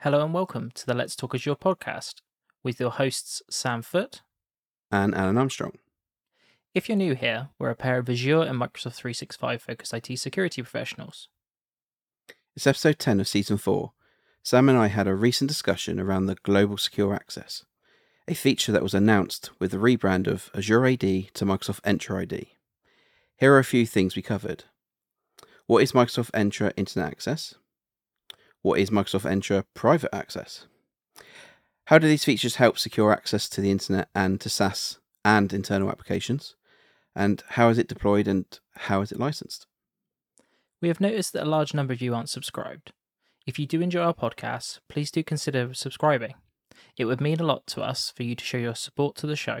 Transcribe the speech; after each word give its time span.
Hello 0.00 0.22
and 0.24 0.34
welcome 0.34 0.70
to 0.74 0.86
the 0.86 0.94
Let's 0.94 1.16
Talk 1.16 1.34
Azure 1.34 1.54
podcast 1.54 2.16
with 2.62 2.78
your 2.78 2.90
hosts 2.90 3.42
Sam 3.50 3.82
Foote. 3.82 4.22
and 4.90 5.14
Alan 5.14 5.38
Armstrong. 5.38 5.72
If 6.74 6.88
you're 6.88 6.96
new 6.96 7.14
here, 7.14 7.48
we're 7.58 7.70
a 7.70 7.74
pair 7.76 7.98
of 7.98 8.08
Azure 8.08 8.42
and 8.42 8.60
Microsoft 8.60 8.94
365 8.94 9.62
focused 9.62 9.94
IT 9.94 10.18
security 10.18 10.62
professionals. 10.62 11.28
It's 12.56 12.66
episode 12.66 12.98
10 12.98 13.20
of 13.20 13.28
season 13.28 13.56
4. 13.58 13.92
Sam 14.42 14.68
and 14.68 14.76
I 14.78 14.88
had 14.88 15.06
a 15.06 15.14
recent 15.14 15.48
discussion 15.48 15.98
around 15.98 16.26
the 16.26 16.34
Global 16.42 16.76
Secure 16.76 17.14
Access, 17.14 17.64
a 18.28 18.34
feature 18.34 18.72
that 18.72 18.82
was 18.82 18.94
announced 18.94 19.50
with 19.58 19.70
the 19.70 19.78
rebrand 19.78 20.26
of 20.26 20.50
Azure 20.54 20.84
AD 20.86 21.00
to 21.00 21.44
Microsoft 21.46 21.80
Entra 21.80 22.22
ID. 22.22 22.52
Here 23.38 23.52
are 23.54 23.58
a 23.58 23.64
few 23.64 23.86
things 23.86 24.14
we 24.16 24.22
covered. 24.22 24.64
What 25.66 25.82
is 25.82 25.92
Microsoft 25.92 26.30
Entra 26.32 26.72
Internet 26.76 27.08
Access? 27.10 27.54
What 28.64 28.80
is 28.80 28.88
Microsoft 28.88 29.30
Entra 29.30 29.62
Private 29.74 30.14
Access? 30.14 30.66
How 31.88 31.98
do 31.98 32.08
these 32.08 32.24
features 32.24 32.56
help 32.56 32.78
secure 32.78 33.12
access 33.12 33.46
to 33.50 33.60
the 33.60 33.70
internet 33.70 34.08
and 34.14 34.40
to 34.40 34.48
SaaS 34.48 35.00
and 35.22 35.52
internal 35.52 35.90
applications? 35.90 36.56
And 37.14 37.42
how 37.46 37.68
is 37.68 37.76
it 37.76 37.88
deployed 37.88 38.26
and 38.26 38.46
how 38.74 39.02
is 39.02 39.12
it 39.12 39.20
licensed? 39.20 39.66
We 40.80 40.88
have 40.88 40.98
noticed 40.98 41.34
that 41.34 41.42
a 41.42 41.50
large 41.50 41.74
number 41.74 41.92
of 41.92 42.00
you 42.00 42.14
aren't 42.14 42.30
subscribed. 42.30 42.92
If 43.46 43.58
you 43.58 43.66
do 43.66 43.82
enjoy 43.82 44.00
our 44.00 44.14
podcast, 44.14 44.78
please 44.88 45.10
do 45.10 45.22
consider 45.22 45.74
subscribing. 45.74 46.32
It 46.96 47.04
would 47.04 47.20
mean 47.20 47.40
a 47.40 47.44
lot 47.44 47.66
to 47.66 47.82
us 47.82 48.14
for 48.16 48.22
you 48.22 48.34
to 48.34 48.44
show 48.46 48.56
your 48.56 48.74
support 48.74 49.14
to 49.16 49.26
the 49.26 49.36
show. 49.36 49.60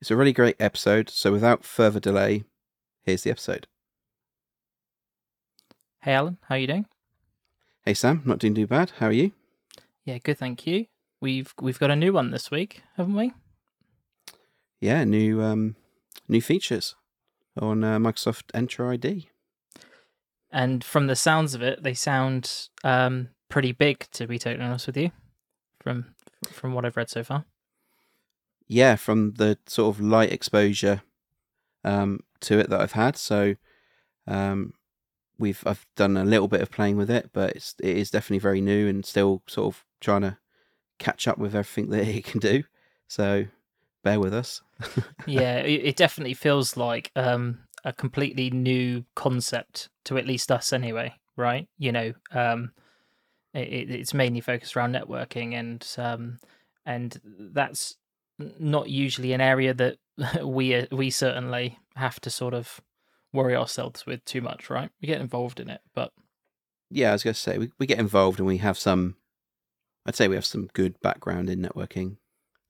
It's 0.00 0.12
a 0.12 0.16
really 0.16 0.32
great 0.32 0.54
episode, 0.60 1.10
so 1.10 1.32
without 1.32 1.64
further 1.64 1.98
delay, 1.98 2.44
here's 3.02 3.24
the 3.24 3.32
episode. 3.32 3.66
Hey 6.02 6.12
Alan, 6.12 6.38
how 6.42 6.54
are 6.54 6.58
you 6.58 6.68
doing? 6.68 6.86
Hey 7.86 7.92
Sam, 7.92 8.22
not 8.24 8.38
doing 8.38 8.54
too 8.54 8.66
bad. 8.66 8.92
How 8.98 9.08
are 9.08 9.12
you? 9.12 9.32
Yeah, 10.06 10.16
good, 10.16 10.38
thank 10.38 10.66
you. 10.66 10.86
We've 11.20 11.52
we've 11.60 11.78
got 11.78 11.90
a 11.90 11.96
new 11.96 12.14
one 12.14 12.30
this 12.30 12.50
week, 12.50 12.82
haven't 12.96 13.14
we? 13.14 13.34
Yeah, 14.80 15.04
new 15.04 15.42
um, 15.42 15.76
new 16.26 16.40
features 16.40 16.94
on 17.60 17.84
uh, 17.84 17.98
Microsoft 17.98 18.44
Entra 18.54 18.94
ID. 18.94 19.28
And 20.50 20.82
from 20.82 21.08
the 21.08 21.16
sounds 21.16 21.52
of 21.52 21.60
it, 21.60 21.82
they 21.82 21.92
sound 21.92 22.70
um, 22.84 23.28
pretty 23.50 23.72
big. 23.72 24.06
To 24.12 24.26
be 24.26 24.38
totally 24.38 24.64
honest 24.64 24.86
with 24.86 24.96
you, 24.96 25.10
from 25.78 26.14
from 26.50 26.72
what 26.72 26.86
I've 26.86 26.96
read 26.96 27.10
so 27.10 27.22
far. 27.22 27.44
Yeah, 28.66 28.96
from 28.96 29.32
the 29.32 29.58
sort 29.66 29.94
of 29.94 30.00
light 30.00 30.32
exposure 30.32 31.02
um, 31.84 32.20
to 32.40 32.58
it 32.58 32.70
that 32.70 32.80
I've 32.80 32.92
had, 32.92 33.18
so 33.18 33.56
um, 34.26 34.72
we've 35.38 35.62
I've 35.66 35.86
done 35.96 36.16
a 36.16 36.24
little 36.24 36.48
bit 36.48 36.60
of 36.60 36.70
playing 36.70 36.96
with 36.96 37.10
it, 37.10 37.30
but 37.32 37.56
it's 37.56 37.74
it 37.82 37.96
is 37.96 38.10
definitely 38.10 38.38
very 38.38 38.60
new 38.60 38.88
and 38.88 39.04
still 39.04 39.42
sort 39.46 39.74
of 39.74 39.84
trying 40.00 40.22
to 40.22 40.38
catch 40.98 41.26
up 41.26 41.38
with 41.38 41.54
everything 41.54 41.90
that 41.90 42.06
it 42.06 42.24
can 42.24 42.40
do. 42.40 42.64
So 43.08 43.46
bear 44.02 44.20
with 44.20 44.34
us. 44.34 44.62
yeah, 45.26 45.58
it, 45.58 45.84
it 45.84 45.96
definitely 45.96 46.34
feels 46.34 46.76
like 46.76 47.10
um, 47.16 47.60
a 47.84 47.92
completely 47.92 48.50
new 48.50 49.04
concept 49.14 49.88
to 50.04 50.18
at 50.18 50.26
least 50.26 50.50
us, 50.52 50.72
anyway. 50.72 51.14
Right? 51.36 51.68
You 51.78 51.92
know, 51.92 52.12
um, 52.32 52.72
it, 53.52 53.90
it's 53.90 54.14
mainly 54.14 54.40
focused 54.40 54.76
around 54.76 54.94
networking, 54.94 55.54
and 55.54 55.86
um, 55.98 56.38
and 56.86 57.20
that's 57.24 57.96
not 58.58 58.90
usually 58.90 59.32
an 59.32 59.40
area 59.40 59.74
that 59.74 59.98
we 60.44 60.74
uh, 60.74 60.86
we 60.92 61.10
certainly 61.10 61.78
have 61.96 62.20
to 62.20 62.30
sort 62.30 62.54
of 62.54 62.80
worry 63.34 63.54
ourselves 63.54 64.06
with 64.06 64.24
too 64.24 64.40
much. 64.40 64.70
Right? 64.70 64.90
We 65.02 65.06
get 65.06 65.20
involved 65.20 65.60
in 65.60 65.68
it, 65.68 65.82
but 65.94 66.12
yeah, 66.90 67.10
I 67.10 67.12
was 67.12 67.22
going 67.24 67.34
to 67.34 67.40
say 67.40 67.58
we 67.58 67.70
we 67.78 67.86
get 67.86 67.98
involved 67.98 68.38
and 68.38 68.46
we 68.46 68.58
have 68.58 68.78
some. 68.78 69.16
I'd 70.06 70.14
say 70.14 70.28
we 70.28 70.34
have 70.36 70.44
some 70.44 70.68
good 70.72 71.00
background 71.00 71.48
in 71.50 71.60
networking. 71.60 72.16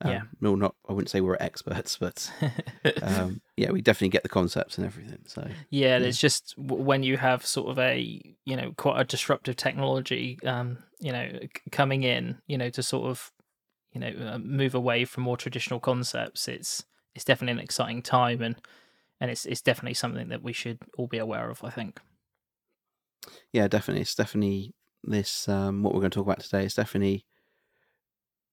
Um, 0.00 0.10
Yeah. 0.10 0.22
No, 0.40 0.54
not. 0.54 0.74
I 0.88 0.92
wouldn't 0.92 1.10
say 1.10 1.20
we're 1.20 1.36
experts, 1.40 1.96
but 1.96 2.30
um, 3.02 3.40
yeah, 3.56 3.70
we 3.70 3.80
definitely 3.82 4.10
get 4.10 4.22
the 4.22 4.28
concepts 4.28 4.76
and 4.78 4.86
everything. 4.86 5.20
So 5.26 5.46
Yeah, 5.70 5.98
Yeah. 5.98 6.06
it's 6.06 6.18
just 6.18 6.54
when 6.58 7.02
you 7.02 7.16
have 7.16 7.44
sort 7.46 7.70
of 7.70 7.78
a 7.78 7.98
you 8.44 8.56
know 8.56 8.72
quite 8.76 9.00
a 9.00 9.04
disruptive 9.04 9.56
technology, 9.56 10.38
um, 10.44 10.78
you 11.00 11.12
know, 11.12 11.28
c- 11.42 11.48
coming 11.70 12.02
in, 12.04 12.38
you 12.46 12.56
know, 12.58 12.70
to 12.70 12.82
sort 12.82 13.08
of 13.10 13.32
you 13.92 14.00
know 14.00 14.12
uh, 14.34 14.38
move 14.38 14.74
away 14.74 15.04
from 15.04 15.24
more 15.24 15.36
traditional 15.36 15.80
concepts. 15.80 16.48
It's 16.48 16.84
it's 17.14 17.24
definitely 17.24 17.52
an 17.60 17.64
exciting 17.64 18.02
time, 18.02 18.42
and 18.42 18.56
and 19.20 19.30
it's 19.30 19.46
it's 19.46 19.62
definitely 19.62 19.94
something 19.94 20.28
that 20.28 20.42
we 20.42 20.52
should 20.52 20.78
all 20.96 21.06
be 21.06 21.18
aware 21.18 21.50
of. 21.50 21.62
I 21.64 21.70
think. 21.70 22.00
yeah, 23.52 23.68
definitely, 23.68 24.02
it's 24.02 24.14
definitely 24.14 24.74
this. 25.02 25.48
Um, 25.48 25.82
what 25.82 25.94
we're 25.94 26.00
going 26.00 26.10
to 26.10 26.16
talk 26.16 26.26
about 26.26 26.40
today 26.40 26.64
is 26.64 26.74
definitely 26.74 27.24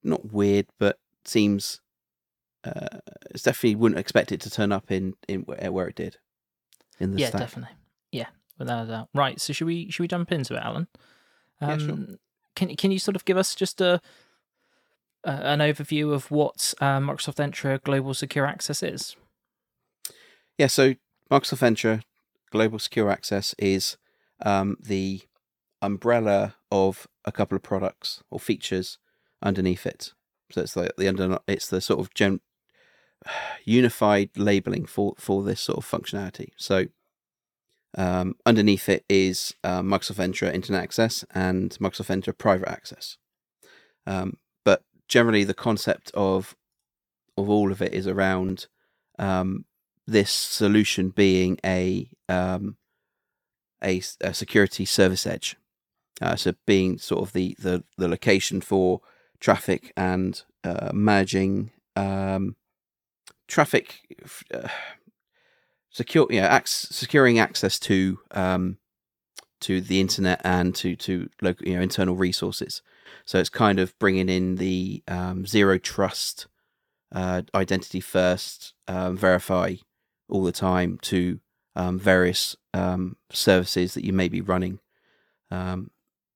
not 0.03 0.31
weird, 0.31 0.67
but 0.79 0.99
seems. 1.25 1.81
Uh, 2.63 2.99
it's 3.31 3.43
definitely 3.43 3.75
wouldn't 3.75 3.99
expect 3.99 4.31
it 4.31 4.39
to 4.41 4.49
turn 4.49 4.71
up 4.71 4.91
in 4.91 5.13
in 5.27 5.41
where, 5.41 5.87
it 5.87 5.95
did. 5.95 6.17
In 6.99 7.11
the 7.11 7.19
yeah, 7.19 7.29
stack. 7.29 7.41
definitely. 7.41 7.75
Yeah, 8.11 8.27
without 8.59 8.85
a 8.85 8.87
doubt. 8.87 9.09
Right. 9.15 9.41
So 9.41 9.53
should 9.53 9.65
we 9.65 9.89
should 9.89 10.03
we 10.03 10.07
jump 10.07 10.31
into 10.31 10.55
it, 10.55 10.61
Alan? 10.63 10.87
Yeah, 11.59 11.77
sure. 11.77 11.97
Can 12.55 12.75
can 12.75 12.91
you 12.91 12.99
sort 12.99 13.15
of 13.15 13.25
give 13.25 13.37
us 13.37 13.55
just 13.55 13.81
a, 13.81 13.99
a 15.23 15.29
an 15.29 15.59
overview 15.59 16.13
of 16.13 16.29
what 16.29 16.73
uh, 16.79 16.99
Microsoft 16.99 17.37
Entra 17.37 17.81
Global 17.81 18.13
Secure 18.13 18.45
Access 18.45 18.83
is? 18.83 19.15
Yeah, 20.61 20.67
so 20.67 20.93
Microsoft 21.31 21.67
Entra 21.67 22.03
Global 22.51 22.77
Secure 22.77 23.09
Access 23.09 23.55
is 23.57 23.97
um, 24.45 24.77
the 24.79 25.21
umbrella 25.81 26.53
of 26.71 27.07
a 27.25 27.31
couple 27.31 27.55
of 27.55 27.63
products 27.63 28.21
or 28.29 28.39
features 28.39 28.99
underneath 29.41 29.87
it. 29.87 30.13
So 30.51 30.61
it's 30.61 30.75
the 30.75 31.07
under 31.07 31.39
it's 31.47 31.67
the 31.67 31.81
sort 31.81 31.99
of 31.99 32.13
gen, 32.13 32.41
unified 33.65 34.37
labeling 34.37 34.85
for 34.85 35.15
for 35.17 35.41
this 35.41 35.61
sort 35.61 35.79
of 35.79 35.89
functionality. 35.89 36.49
So 36.57 36.85
um, 37.97 38.35
underneath 38.45 38.87
it 38.87 39.03
is 39.09 39.55
uh, 39.63 39.81
Microsoft 39.81 40.23
Entra 40.23 40.53
Internet 40.53 40.83
Access 40.83 41.25
and 41.33 41.71
Microsoft 41.81 42.15
Entra 42.15 42.37
Private 42.37 42.69
Access. 42.69 43.17
Um, 44.05 44.37
but 44.63 44.83
generally, 45.07 45.43
the 45.43 45.55
concept 45.55 46.11
of 46.13 46.55
of 47.35 47.49
all 47.49 47.71
of 47.71 47.81
it 47.81 47.95
is 47.95 48.05
around 48.05 48.67
um, 49.17 49.65
this 50.07 50.31
solution 50.31 51.09
being 51.09 51.57
a 51.63 52.09
um, 52.27 52.77
a, 53.83 54.01
a 54.21 54.33
security 54.33 54.85
service 54.85 55.25
edge. 55.25 55.55
Uh, 56.21 56.35
so 56.35 56.53
being 56.65 56.97
sort 56.97 57.21
of 57.21 57.33
the, 57.33 57.55
the, 57.59 57.83
the 57.97 58.07
location 58.07 58.61
for 58.61 59.01
traffic 59.39 59.91
and 59.97 60.43
uh, 60.63 60.91
managing 60.93 61.71
um, 61.95 62.55
traffic, 63.47 64.01
uh, 64.53 64.67
secure, 65.89 66.27
know, 66.39 66.47
ac- 66.47 66.87
securing 66.91 67.39
access 67.39 67.79
to 67.79 68.19
um, 68.31 68.77
to 69.61 69.79
the 69.81 69.99
internet 69.99 70.41
and 70.43 70.73
to 70.75 70.95
to 70.95 71.29
local, 71.41 71.67
you 71.67 71.75
know, 71.75 71.81
internal 71.81 72.15
resources. 72.15 72.81
So 73.25 73.39
it's 73.39 73.49
kind 73.49 73.79
of 73.79 73.97
bringing 73.99 74.29
in 74.29 74.55
the 74.55 75.03
um, 75.07 75.45
zero 75.45 75.77
trust, 75.77 76.47
uh, 77.11 77.41
identity 77.53 77.99
first, 77.99 78.73
um, 78.87 79.17
verify 79.17 79.75
all 80.31 80.43
the 80.43 80.51
time 80.51 80.97
to 81.03 81.39
um, 81.75 81.99
various 81.99 82.55
um, 82.73 83.17
services 83.31 83.93
that 83.93 84.05
you 84.05 84.13
may 84.13 84.27
be 84.27 84.41
running. 84.41 84.79
Um, 85.49 85.91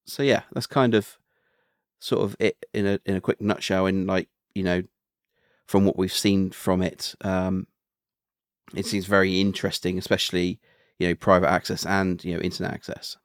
so 0.05 0.23
yeah, 0.23 0.43
that's 0.53 0.67
kind 0.67 0.93
of 0.93 1.17
sort 1.99 2.23
of 2.23 2.35
it 2.39 2.57
in 2.73 2.85
a 2.85 2.99
in 3.05 3.15
a 3.15 3.21
quick 3.21 3.41
nutshell. 3.41 3.85
And 3.85 4.07
like 4.07 4.29
you 4.53 4.63
know, 4.63 4.83
from 5.65 5.85
what 5.85 5.97
we've 5.97 6.13
seen 6.13 6.51
from 6.51 6.81
it, 6.81 7.15
um, 7.21 7.67
it 8.75 8.85
seems 8.85 9.05
very 9.05 9.39
interesting, 9.39 9.97
especially 9.97 10.59
you 10.99 11.07
know 11.07 11.15
private 11.15 11.49
access 11.49 11.85
and 11.85 12.23
you 12.23 12.35
know 12.35 12.41
internet 12.41 12.73
access. 12.73 13.17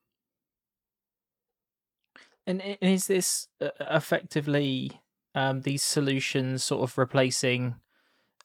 And 2.46 2.62
is 2.80 3.06
this 3.06 3.48
uh, 3.60 3.68
effectively 3.80 5.00
um, 5.34 5.60
these 5.62 5.82
solutions 5.82 6.64
sort 6.64 6.82
of 6.82 6.98
replacing, 6.98 7.76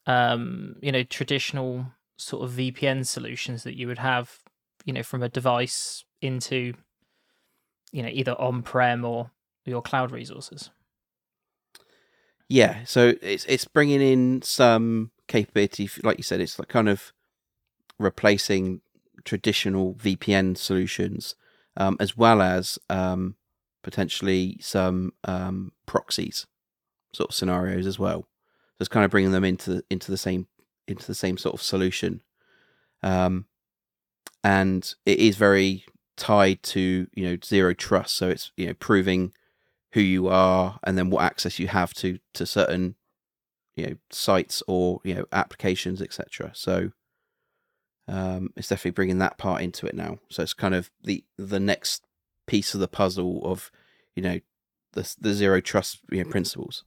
um, 0.05 0.75
you 0.81 0.91
know, 0.91 1.03
traditional 1.03 1.87
sort 2.17 2.43
of 2.43 2.55
VPN 2.55 3.05
solutions 3.05 3.63
that 3.63 3.77
you 3.77 3.87
would 3.87 3.99
have, 3.99 4.39
you 4.85 4.93
know, 4.93 5.03
from 5.03 5.23
a 5.23 5.29
device 5.29 6.03
into, 6.21 6.73
you 7.91 8.03
know, 8.03 8.09
either 8.11 8.39
on-prem 8.39 9.03
or 9.05 9.31
your 9.65 9.81
cloud 9.81 10.11
resources? 10.11 10.69
Yeah, 12.47 12.83
so 12.85 13.13
it's 13.21 13.45
it's 13.45 13.65
bringing 13.65 14.01
in 14.01 14.41
some 14.43 15.11
capability, 15.27 15.89
like 16.03 16.17
you 16.17 16.23
said, 16.23 16.39
it's 16.39 16.59
like 16.59 16.67
kind 16.67 16.87
of 16.87 17.11
replacing 17.97 18.81
traditional 19.23 19.95
VPN 19.95 20.57
solutions, 20.57 21.35
um, 21.75 21.97
as 21.99 22.15
well 22.15 22.41
as 22.41 22.77
um, 22.89 23.35
potentially 23.81 24.57
some 24.61 25.13
um, 25.23 25.71
proxies 25.87 26.45
sort 27.13 27.29
of 27.31 27.35
scenarios 27.35 27.87
as 27.87 27.97
well. 27.97 28.21
So 28.21 28.81
it's 28.81 28.89
kind 28.89 29.05
of 29.05 29.11
bringing 29.11 29.31
them 29.31 29.45
into 29.45 29.75
the, 29.75 29.83
into 29.89 30.11
the 30.11 30.17
same 30.17 30.47
into 30.87 31.05
the 31.05 31.15
same 31.15 31.37
sort 31.37 31.55
of 31.55 31.61
solution, 31.61 32.21
um, 33.03 33.45
and 34.43 34.95
it 35.05 35.19
is 35.19 35.37
very 35.37 35.85
tied 36.17 36.63
to 36.63 37.07
you 37.13 37.29
know 37.29 37.37
zero 37.43 37.73
trust. 37.73 38.15
So 38.15 38.29
it's 38.29 38.51
you 38.57 38.67
know 38.67 38.73
proving 38.73 39.33
who 39.93 40.01
you 40.01 40.27
are 40.27 40.79
and 40.83 40.97
then 40.97 41.09
what 41.09 41.23
access 41.23 41.57
you 41.59 41.67
have 41.67 41.93
to 41.93 42.19
to 42.33 42.45
certain 42.45 42.95
you 43.75 43.87
know 43.87 43.95
sites 44.09 44.61
or 44.67 44.99
you 45.03 45.13
know 45.13 45.25
applications 45.31 46.01
etc. 46.01 46.51
So 46.53 46.91
um, 48.07 48.51
it's 48.55 48.67
definitely 48.67 48.91
bringing 48.91 49.19
that 49.19 49.37
part 49.37 49.61
into 49.61 49.87
it 49.87 49.95
now. 49.95 50.19
So 50.29 50.43
it's 50.43 50.53
kind 50.53 50.75
of 50.75 50.91
the 51.03 51.23
the 51.37 51.59
next 51.59 52.05
piece 52.45 52.73
of 52.73 52.79
the 52.79 52.87
puzzle 52.87 53.41
of 53.43 53.71
you 54.15 54.23
know 54.23 54.39
the 54.93 55.15
the 55.19 55.33
zero 55.33 55.61
trust 55.61 55.99
you 56.11 56.23
know, 56.23 56.29
principles. 56.29 56.83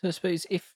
So 0.00 0.08
I 0.08 0.10
suppose 0.12 0.46
if 0.50 0.74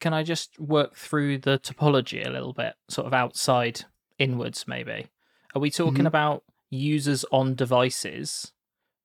can 0.00 0.14
I 0.14 0.22
just 0.22 0.58
work 0.58 0.94
through 0.94 1.38
the 1.38 1.58
topology 1.58 2.24
a 2.26 2.30
little 2.30 2.52
bit, 2.52 2.74
sort 2.88 3.06
of 3.06 3.14
outside 3.14 3.84
inwards, 4.18 4.66
maybe? 4.66 5.06
Are 5.54 5.60
we 5.60 5.70
talking 5.70 6.04
Mhm. 6.04 6.08
about 6.08 6.44
users 6.70 7.24
on 7.32 7.54
devices 7.54 8.52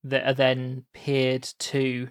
that 0.04 0.26
are 0.28 0.34
then 0.34 0.86
peered 0.94 1.44
to? 1.60 2.10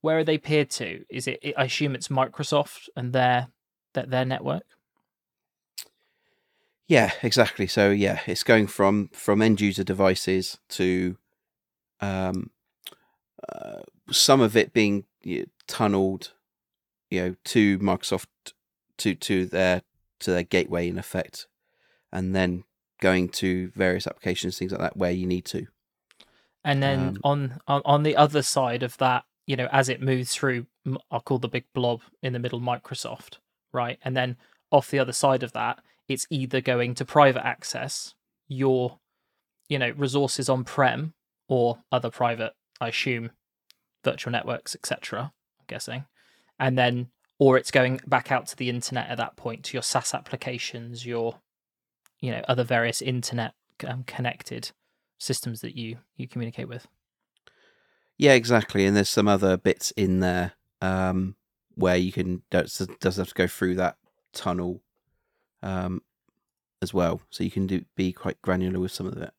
Where 0.00 0.18
are 0.18 0.24
they 0.24 0.38
peered 0.38 0.70
to? 0.70 1.04
Is 1.08 1.26
it? 1.26 1.40
I 1.56 1.64
assume 1.64 1.94
it's 1.94 2.08
Microsoft 2.08 2.88
and 2.96 3.12
their 3.12 3.48
their, 3.94 4.06
their 4.06 4.24
network. 4.24 4.64
Yeah, 6.88 7.12
exactly. 7.22 7.66
So 7.66 7.90
yeah, 7.90 8.20
it's 8.26 8.42
going 8.42 8.66
from 8.66 9.08
from 9.12 9.40
end 9.40 9.60
user 9.60 9.84
devices 9.84 10.58
to 10.70 11.16
um, 12.00 12.50
uh, 13.48 13.82
some 14.10 14.40
of 14.40 14.56
it 14.56 14.72
being 14.72 15.04
you 15.22 15.40
know, 15.40 15.46
tunneled, 15.66 16.32
you 17.12 17.20
know, 17.20 17.34
to 17.44 17.78
Microsoft 17.78 18.26
to 18.96 19.14
to 19.14 19.44
their 19.44 19.82
to 20.20 20.30
their 20.30 20.42
gateway 20.42 20.88
in 20.88 20.98
effect, 20.98 21.46
and 22.10 22.34
then 22.34 22.64
going 23.00 23.28
to 23.28 23.70
various 23.74 24.06
applications, 24.06 24.56
things 24.56 24.72
like 24.72 24.80
that, 24.80 24.96
where 24.96 25.10
you 25.10 25.26
need 25.26 25.44
to. 25.44 25.66
And 26.64 26.82
then 26.82 27.00
Um, 27.00 27.18
on, 27.22 27.60
on 27.66 27.82
on 27.84 28.02
the 28.02 28.16
other 28.16 28.40
side 28.40 28.82
of 28.82 28.96
that, 28.98 29.24
you 29.46 29.56
know, 29.56 29.68
as 29.70 29.90
it 29.90 30.00
moves 30.00 30.34
through, 30.34 30.66
I'll 31.10 31.20
call 31.20 31.38
the 31.38 31.48
big 31.48 31.66
blob 31.74 32.00
in 32.22 32.32
the 32.32 32.38
middle 32.38 32.60
Microsoft, 32.60 33.38
right? 33.72 33.98
And 34.02 34.16
then 34.16 34.36
off 34.70 34.90
the 34.90 34.98
other 34.98 35.12
side 35.12 35.42
of 35.42 35.52
that, 35.52 35.80
it's 36.08 36.26
either 36.30 36.62
going 36.62 36.94
to 36.94 37.04
private 37.04 37.44
access 37.44 38.14
your, 38.48 38.98
you 39.68 39.78
know, 39.78 39.90
resources 39.90 40.48
on 40.48 40.64
prem 40.64 41.12
or 41.48 41.80
other 41.90 42.10
private, 42.10 42.54
I 42.80 42.88
assume, 42.88 43.32
virtual 44.02 44.32
networks, 44.32 44.74
etc. 44.74 45.32
I'm 45.58 45.66
guessing, 45.66 46.06
and 46.58 46.78
then 46.78 47.08
or 47.38 47.56
it's 47.56 47.72
going 47.72 48.00
back 48.06 48.30
out 48.30 48.46
to 48.46 48.56
the 48.56 48.68
internet 48.68 49.08
at 49.08 49.18
that 49.18 49.34
point 49.36 49.64
to 49.64 49.76
your 49.76 49.82
SaaS 49.82 50.14
applications, 50.14 51.04
your, 51.04 51.40
you 52.20 52.30
know, 52.30 52.40
other 52.46 52.62
various 52.62 53.02
internet 53.02 53.54
um, 53.84 54.04
connected 54.04 54.70
systems 55.18 55.60
that 55.60 55.76
you 55.76 55.98
you 56.16 56.28
communicate 56.28 56.68
with. 56.68 56.86
Yeah, 58.16 58.34
exactly. 58.34 58.86
And 58.86 58.96
there's 58.96 59.08
some 59.08 59.26
other 59.26 59.56
bits 59.56 59.90
in 59.92 60.20
there 60.20 60.52
um, 60.80 61.34
where 61.74 61.96
you 61.96 62.12
can 62.12 62.42
does 62.50 62.78
doesn't 63.00 63.22
have 63.22 63.28
to 63.28 63.34
go 63.34 63.48
through 63.48 63.74
that 63.74 63.96
tunnel 64.32 64.80
um, 65.64 66.02
as 66.80 66.94
well, 66.94 67.22
so 67.30 67.42
you 67.42 67.50
can 67.50 67.66
do 67.66 67.84
be 67.96 68.12
quite 68.12 68.40
granular 68.42 68.78
with 68.78 68.92
some 68.92 69.06
of 69.06 69.16
it. 69.16 69.32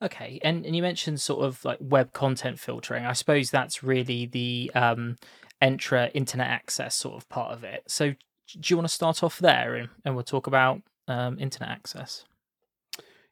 Okay, 0.00 0.38
and, 0.42 0.64
and 0.64 0.76
you 0.76 0.82
mentioned 0.82 1.20
sort 1.20 1.44
of 1.44 1.64
like 1.64 1.78
web 1.80 2.12
content 2.12 2.60
filtering. 2.60 3.04
I 3.04 3.14
suppose 3.14 3.50
that's 3.50 3.82
really 3.82 4.26
the 4.26 4.70
um, 4.74 5.16
Entra 5.60 6.10
internet 6.14 6.46
access 6.46 6.94
sort 6.94 7.16
of 7.16 7.28
part 7.28 7.52
of 7.52 7.64
it. 7.64 7.82
So, 7.88 8.10
do 8.10 8.60
you 8.72 8.76
want 8.76 8.88
to 8.88 8.94
start 8.94 9.22
off 9.22 9.38
there, 9.38 9.74
and, 9.74 9.88
and 10.04 10.14
we'll 10.14 10.24
talk 10.24 10.46
about 10.46 10.82
um, 11.08 11.38
internet 11.40 11.70
access? 11.70 12.24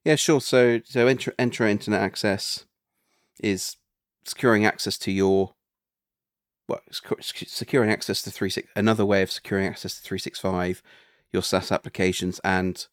Yeah, 0.07 0.15
sure. 0.15 0.41
So 0.41 0.81
so 0.85 1.07
Entra 1.07 1.69
internet 1.69 2.01
access 2.01 2.65
is 3.43 3.77
securing 4.25 4.65
access 4.65 4.97
to 4.99 5.11
your 5.11 5.55
well, 6.69 6.81
secu- 6.93 7.21
secu- 7.21 7.49
securing 7.49 7.91
access 7.91 8.23
to 8.23 8.31
three 8.31 8.51
six 8.51 8.69
another 8.77 9.05
way 9.05 9.23
of 9.23 9.33
securing 9.33 9.67
access 9.67 9.97
to 9.97 10.03
three 10.03 10.21
six 10.21 10.39
five, 10.39 10.81
your 11.33 11.43
SaaS 11.43 11.73
applications 11.73 12.41
and 12.45 12.87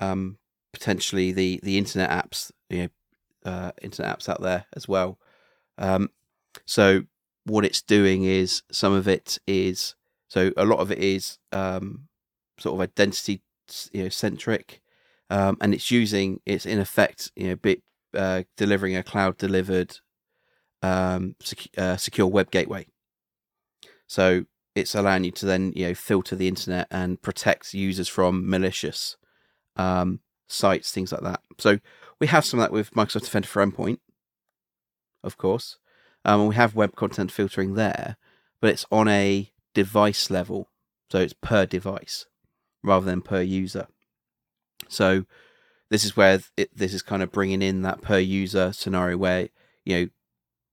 um, 0.00 0.38
potentially 0.72 1.30
the 1.30 1.60
the 1.62 1.78
internet 1.78 2.10
apps, 2.10 2.50
you 2.68 2.78
know, 2.82 2.88
uh, 3.44 3.72
internet 3.82 4.18
apps 4.18 4.28
out 4.28 4.40
there 4.40 4.66
as 4.74 4.88
well. 4.88 5.18
Um, 5.78 6.10
so 6.66 7.02
what 7.44 7.64
it's 7.64 7.82
doing 7.82 8.24
is 8.24 8.62
some 8.70 8.92
of 8.92 9.08
it 9.08 9.38
is 9.46 9.94
so 10.28 10.52
a 10.56 10.64
lot 10.64 10.78
of 10.78 10.92
it 10.92 10.98
is 10.98 11.38
um, 11.52 12.08
sort 12.58 12.74
of 12.74 12.80
identity 12.80 13.42
you 13.92 14.04
know 14.04 14.08
centric, 14.08 14.80
um, 15.28 15.56
and 15.60 15.74
it's 15.74 15.90
using 15.90 16.40
it's 16.46 16.66
in 16.66 16.78
effect 16.78 17.30
you 17.34 17.48
know 17.48 17.56
bit 17.56 17.82
uh, 18.16 18.42
delivering 18.56 18.96
a 18.96 19.02
cloud 19.02 19.38
delivered 19.38 19.98
um, 20.82 21.34
sec- 21.40 21.76
uh, 21.76 21.96
secure 21.96 22.26
web 22.26 22.50
gateway. 22.50 22.86
So 24.06 24.44
it's 24.74 24.94
allowing 24.94 25.24
you 25.24 25.32
to 25.32 25.46
then 25.46 25.72
you 25.74 25.88
know 25.88 25.94
filter 25.94 26.36
the 26.36 26.48
internet 26.48 26.86
and 26.90 27.20
protect 27.20 27.74
users 27.74 28.08
from 28.08 28.48
malicious 28.48 29.16
um, 29.76 30.20
sites, 30.48 30.92
things 30.92 31.12
like 31.12 31.22
that. 31.22 31.40
So 31.58 31.78
we 32.20 32.26
have 32.26 32.44
some 32.44 32.60
of 32.60 32.64
that 32.64 32.72
with 32.72 32.92
Microsoft 32.92 33.22
Defender 33.22 33.48
for 33.48 33.64
Endpoint, 33.64 33.98
of 35.24 35.36
course. 35.36 35.78
Um, 36.24 36.40
and 36.40 36.48
we 36.50 36.54
have 36.54 36.74
web 36.74 36.94
content 36.96 37.32
filtering 37.32 37.74
there, 37.74 38.16
but 38.60 38.70
it's 38.70 38.84
on 38.90 39.08
a 39.08 39.50
device 39.74 40.30
level, 40.30 40.68
so 41.10 41.18
it's 41.18 41.32
per 41.32 41.64
device 41.64 42.26
rather 42.82 43.06
than 43.06 43.22
per 43.22 43.40
user. 43.40 43.86
So 44.88 45.24
this 45.90 46.04
is 46.04 46.16
where 46.16 46.40
it, 46.56 46.76
this 46.76 46.92
is 46.92 47.02
kind 47.02 47.22
of 47.22 47.32
bringing 47.32 47.62
in 47.62 47.82
that 47.82 48.02
per 48.02 48.18
user 48.18 48.72
scenario 48.72 49.16
where 49.16 49.48
you 49.84 49.96
know 49.96 50.08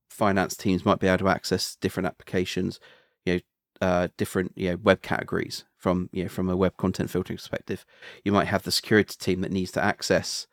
finance 0.09 0.57
teams 0.57 0.85
might 0.85 0.99
be 0.99 1.07
able 1.07 1.19
to 1.19 1.29
access 1.29 1.75
different 1.75 2.07
applications, 2.07 2.79
you 3.25 3.35
know, 3.35 3.39
uh, 3.79 4.07
different 4.17 4.51
you 4.55 4.71
know 4.71 4.77
web 4.77 5.01
categories 5.01 5.63
from 5.77 6.09
you 6.11 6.23
know 6.23 6.29
from 6.29 6.49
a 6.49 6.57
web 6.57 6.75
content 6.75 7.09
filtering 7.09 7.37
perspective. 7.37 7.85
You 8.25 8.33
might 8.33 8.47
have 8.47 8.63
the 8.63 8.71
security 8.71 9.15
team 9.17 9.41
that 9.41 9.51
needs 9.51 9.71
to 9.71 9.83
access 9.83 10.47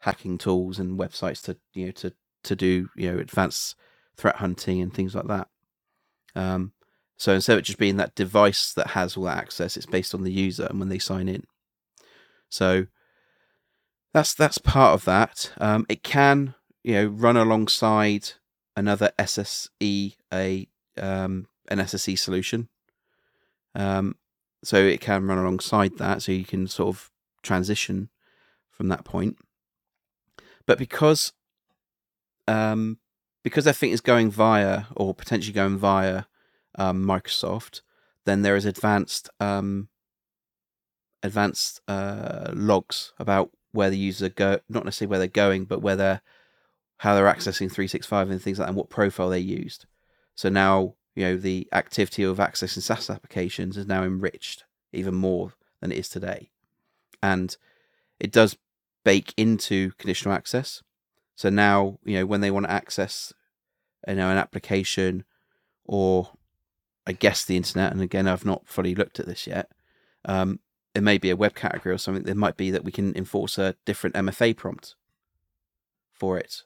hacking 0.00 0.38
tools 0.38 0.78
and 0.78 0.98
websites 0.98 1.42
to 1.42 1.56
you 1.74 1.86
know 1.86 1.92
to 1.92 2.12
to 2.44 2.56
do 2.56 2.88
you 2.96 3.10
know 3.10 3.18
advanced 3.18 3.74
threat 4.16 4.36
hunting 4.36 4.80
and 4.80 4.92
things 4.92 5.14
like 5.14 5.26
that. 5.26 5.48
Um, 6.34 6.72
so 7.16 7.32
instead 7.32 7.54
of 7.54 7.58
it 7.60 7.62
just 7.62 7.78
being 7.78 7.96
that 7.96 8.14
device 8.14 8.72
that 8.74 8.88
has 8.88 9.16
all 9.16 9.24
that 9.24 9.38
access, 9.38 9.76
it's 9.76 9.86
based 9.86 10.14
on 10.14 10.22
the 10.22 10.32
user 10.32 10.66
and 10.66 10.78
when 10.78 10.88
they 10.88 10.98
sign 10.98 11.28
in. 11.28 11.44
So 12.48 12.86
that's 14.12 14.34
that's 14.34 14.58
part 14.58 14.94
of 14.94 15.04
that. 15.04 15.52
Um, 15.58 15.84
it 15.88 16.02
can 16.02 16.54
you 16.82 16.94
know 16.94 17.06
run 17.06 17.36
alongside 17.36 18.30
another 18.76 19.10
SSE 19.18 20.14
a 20.32 20.68
um, 20.96 21.48
an 21.68 21.78
SSE 21.78 22.18
solution. 22.18 22.68
Um, 23.74 24.16
so 24.64 24.76
it 24.76 25.00
can 25.00 25.26
run 25.26 25.38
alongside 25.38 25.98
that, 25.98 26.22
so 26.22 26.32
you 26.32 26.44
can 26.44 26.66
sort 26.66 26.88
of 26.88 27.10
transition 27.42 28.08
from 28.70 28.88
that 28.88 29.04
point. 29.04 29.38
But 30.68 30.78
because 30.78 31.32
um, 32.46 32.98
because 33.42 33.66
everything 33.66 33.90
is 33.90 34.02
going 34.02 34.30
via 34.30 34.84
or 34.94 35.14
potentially 35.14 35.54
going 35.54 35.78
via 35.78 36.24
um, 36.78 37.04
Microsoft, 37.04 37.80
then 38.26 38.42
there 38.42 38.54
is 38.54 38.66
advanced 38.66 39.30
um, 39.40 39.88
advanced 41.22 41.80
uh, 41.88 42.50
logs 42.52 43.14
about 43.18 43.50
where 43.72 43.88
the 43.88 43.96
user 43.96 44.28
go, 44.28 44.58
not 44.68 44.84
necessarily 44.84 45.10
where 45.10 45.18
they're 45.18 45.28
going, 45.28 45.64
but 45.64 45.80
where 45.80 45.96
they're 45.96 46.20
how 46.98 47.14
they're 47.14 47.24
accessing 47.24 47.72
365 47.72 48.28
and 48.28 48.42
things 48.42 48.58
like 48.58 48.66
that, 48.66 48.68
and 48.68 48.76
what 48.76 48.90
profile 48.90 49.30
they 49.30 49.38
used. 49.38 49.86
So 50.34 50.50
now 50.50 50.96
you 51.16 51.24
know 51.24 51.36
the 51.38 51.66
activity 51.72 52.24
of 52.24 52.36
accessing 52.36 52.82
SaaS 52.82 53.08
applications 53.08 53.78
is 53.78 53.86
now 53.86 54.04
enriched 54.04 54.64
even 54.92 55.14
more 55.14 55.54
than 55.80 55.92
it 55.92 55.98
is 55.98 56.10
today, 56.10 56.50
and 57.22 57.56
it 58.20 58.30
does 58.30 58.58
bake 59.08 59.32
into 59.38 59.92
conditional 59.92 60.34
access. 60.34 60.82
So 61.34 61.48
now 61.48 61.98
you 62.04 62.18
know 62.18 62.26
when 62.26 62.42
they 62.42 62.50
want 62.50 62.66
to 62.66 62.72
access 62.72 63.32
you 64.06 64.14
know 64.14 64.28
an 64.28 64.36
application 64.36 65.24
or 65.86 66.32
I 67.06 67.12
guess 67.12 67.42
the 67.42 67.56
internet, 67.56 67.90
and 67.90 68.02
again 68.02 68.28
I've 68.28 68.44
not 68.44 68.68
fully 68.68 68.94
looked 68.94 69.18
at 69.18 69.24
this 69.24 69.46
yet. 69.46 69.70
Um, 70.26 70.60
it 70.94 71.02
may 71.02 71.16
be 71.16 71.30
a 71.30 71.36
web 71.36 71.54
category 71.54 71.94
or 71.94 71.96
something. 71.96 72.24
There 72.24 72.34
might 72.34 72.58
be 72.58 72.70
that 72.70 72.84
we 72.84 72.92
can 72.92 73.16
enforce 73.16 73.56
a 73.56 73.76
different 73.86 74.14
MFA 74.14 74.54
prompt 74.54 74.94
for 76.12 76.36
it. 76.36 76.64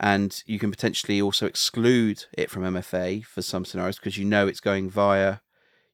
And 0.00 0.42
you 0.46 0.58
can 0.58 0.70
potentially 0.70 1.20
also 1.20 1.44
exclude 1.44 2.24
it 2.32 2.48
from 2.48 2.62
MFA 2.62 3.22
for 3.26 3.42
some 3.42 3.66
scenarios 3.66 3.98
because 3.98 4.16
you 4.16 4.24
know 4.24 4.46
it's 4.46 4.60
going 4.60 4.88
via, 4.88 5.40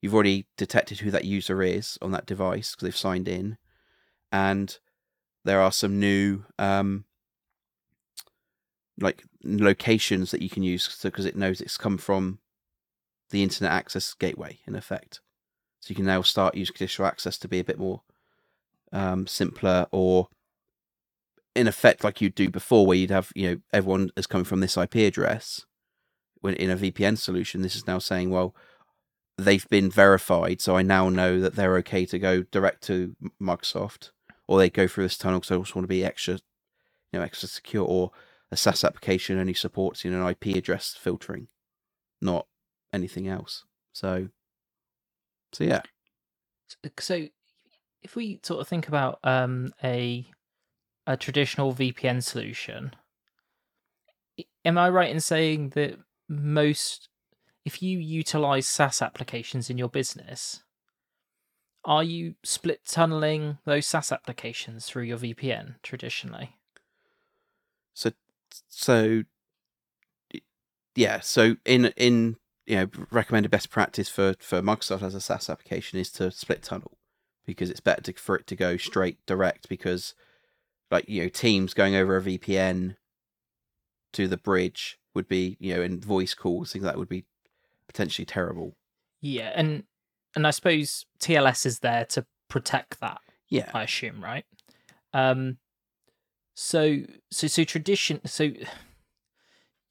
you've 0.01 0.15
already 0.15 0.47
detected 0.57 1.01
who 1.01 1.11
that 1.11 1.25
user 1.25 1.61
is 1.61 1.99
on 2.01 2.13
that 2.13 2.27
device 2.27 2.71
because 2.71 2.87
they've 2.87 2.97
signed 2.97 3.27
in. 3.27 3.59
And 4.31 4.79
there 5.49 5.61
are 5.61 5.73
some 5.73 5.99
new, 5.99 6.45
um, 6.59 7.05
like 9.01 9.25
locations 9.43 10.31
that 10.31 10.43
you 10.43 10.51
can 10.51 10.63
use 10.63 11.01
because 11.03 11.25
it 11.25 11.37
knows 11.37 11.61
it's 11.61 11.79
come 11.79 11.97
from 11.97 12.39
the 13.31 13.43
internet 13.43 13.73
access 13.73 14.13
gateway 14.13 14.59
in 14.67 14.75
effect. 14.75 15.21
So 15.81 15.91
you 15.91 15.97
can 15.97 16.05
now 16.05 16.21
start 16.21 16.55
using 16.55 16.75
conditional 16.75 17.09
access 17.09 17.39
to 17.39 17.49
be 17.49 17.61
a 17.61 17.65
bit 17.65 17.79
more 17.79 18.03
um, 18.93 19.27
simpler 19.27 19.87
or 19.91 20.29
in 21.55 21.67
effect 21.67 22.05
like 22.05 22.21
you'd 22.21 22.35
do 22.35 22.51
before, 22.51 22.87
where 22.87 22.97
you'd 22.97 23.11
have 23.11 23.33
you 23.35 23.51
know 23.51 23.57
everyone 23.73 24.11
is 24.17 24.27
coming 24.27 24.45
from 24.45 24.61
this 24.61 24.77
IP 24.77 24.97
address. 24.97 25.65
When 26.41 26.55
in 26.55 26.71
a 26.71 26.77
VPN 26.77 27.17
solution, 27.17 27.63
this 27.63 27.75
is 27.75 27.87
now 27.87 27.99
saying, 27.99 28.31
well, 28.31 28.55
they've 29.37 29.69
been 29.69 29.91
verified, 29.91 30.61
so 30.61 30.77
I 30.77 30.83
now 30.83 31.09
know 31.09 31.41
that 31.41 31.57
they're 31.57 31.77
okay 31.79 32.05
to 32.07 32.19
go 32.19 32.43
direct 32.43 32.83
to 32.85 33.17
Microsoft, 33.41 34.11
or 34.49 34.59
they 34.59 34.71
go 34.71 34.89
through 34.89 35.05
this 35.05 35.19
tunnel 35.19 35.39
because 35.39 35.55
I 35.55 35.61
just 35.61 35.77
want 35.77 35.85
to 35.85 35.89
be 35.89 36.05
extra, 36.05 36.35
you 37.13 37.19
know, 37.19 37.23
extra 37.23 37.49
secure, 37.49 37.85
or 37.85 38.11
a 38.51 38.57
SaaS 38.57 38.83
application 38.83 39.39
only 39.39 39.55
supports 39.55 40.05
you 40.05 40.11
know 40.11 40.27
an 40.27 40.31
IP 40.41 40.57
address 40.57 40.97
filtering, 40.99 41.49
not 42.21 42.47
anything 42.93 43.29
else. 43.29 43.65
So, 43.93 44.29
so 45.53 45.65
yeah, 45.65 45.83
So, 46.99 47.27
if 48.03 48.17
we 48.17 48.41
sort 48.43 48.61
of 48.61 48.69
think 48.69 48.89
about 48.89 49.19
um, 49.23 49.73
a 49.85 50.27
a 51.07 51.17
traditional 51.17 51.73
VPN 51.73 52.23
solution, 52.23 52.93
am 54.65 54.79
I 54.79 54.89
right 54.89 55.11
in 55.11 55.21
saying 55.21 55.71
that 55.71 55.97
most, 56.29 57.09
if 57.65 57.83
you 57.83 57.99
utilize 57.99 58.69
SaaS 58.69 59.01
applications 59.01 59.71
in 59.71 59.79
your 59.79 59.89
business, 59.89 60.63
are 61.89 62.05
you 62.05 62.35
split 62.45 62.85
tunneling 62.87 63.59
those 63.65 63.87
SaaS 63.87 64.13
applications 64.13 64.87
through 64.87 65.05
your 65.05 65.19
VPN 65.19 65.77
traditionally? 65.83 66.55
so 67.95 68.13
so 68.69 69.23
yeah, 70.95 71.21
so 71.21 71.57
in 71.65 71.87
in 71.97 72.37
you 72.67 72.77
know 72.77 72.89
recommended 73.11 73.51
best 73.51 73.71
practice 73.71 74.09
for 74.09 74.35
for 74.39 74.63
Microsoft 74.63 75.03
as 75.03 75.15
a 75.15 75.21
SaaS 75.21 75.51
application 75.51 75.99
is 75.99 76.11
to 76.13 76.31
split 76.31 76.63
tunnel 76.63 76.99
because 77.45 77.71
it's 77.71 77.81
better 77.81 78.03
to, 78.03 78.13
for 78.13 78.37
it 78.37 78.47
to 78.49 78.57
go 78.57 78.77
straight 78.77 79.19
direct 79.27 79.69
because 79.69 80.15
like 80.91 81.09
you 81.09 81.23
know 81.23 81.29
Teams 81.29 81.75
going 81.75 81.97
over 81.97 82.17
a 82.17 82.23
VPN 82.23 82.97
to 84.13 84.29
the 84.29 84.37
bridge 84.37 84.99
would 85.15 85.29
be 85.29 85.57
you 85.59 85.75
know 85.75 85.83
in 85.83 86.01
voice 86.01 86.35
calls 86.35 86.73
things 86.73 86.85
like 86.85 86.93
that 86.93 86.99
would 86.99 87.09
be 87.09 87.25
potentially 87.89 88.27
terrible. 88.27 88.77
Yeah, 89.21 89.53
and 89.57 89.83
and 90.35 90.47
I 90.47 90.51
suppose 90.51 91.07
TLS 91.21 91.67
is 91.67 91.81
there 91.81 92.05
to 92.07 92.27
protect 92.49 93.01
that. 93.01 93.21
Yeah, 93.49 93.71
I 93.73 93.85
assume, 93.85 94.23
right? 94.23 94.45
Um, 95.13 95.59
so 96.55 96.99
so 97.31 97.47
so 97.47 97.65
tradition. 97.65 98.21
So 98.27 98.51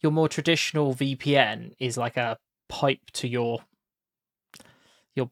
your 0.02 0.12
more 0.12 0.30
traditional 0.30 0.94
VPN 0.94 1.74
is 1.80 1.98
like 1.98 2.18
a 2.18 2.38
pipe 2.70 3.00
to 3.14 3.28
your 3.28 3.60
your 5.16 5.32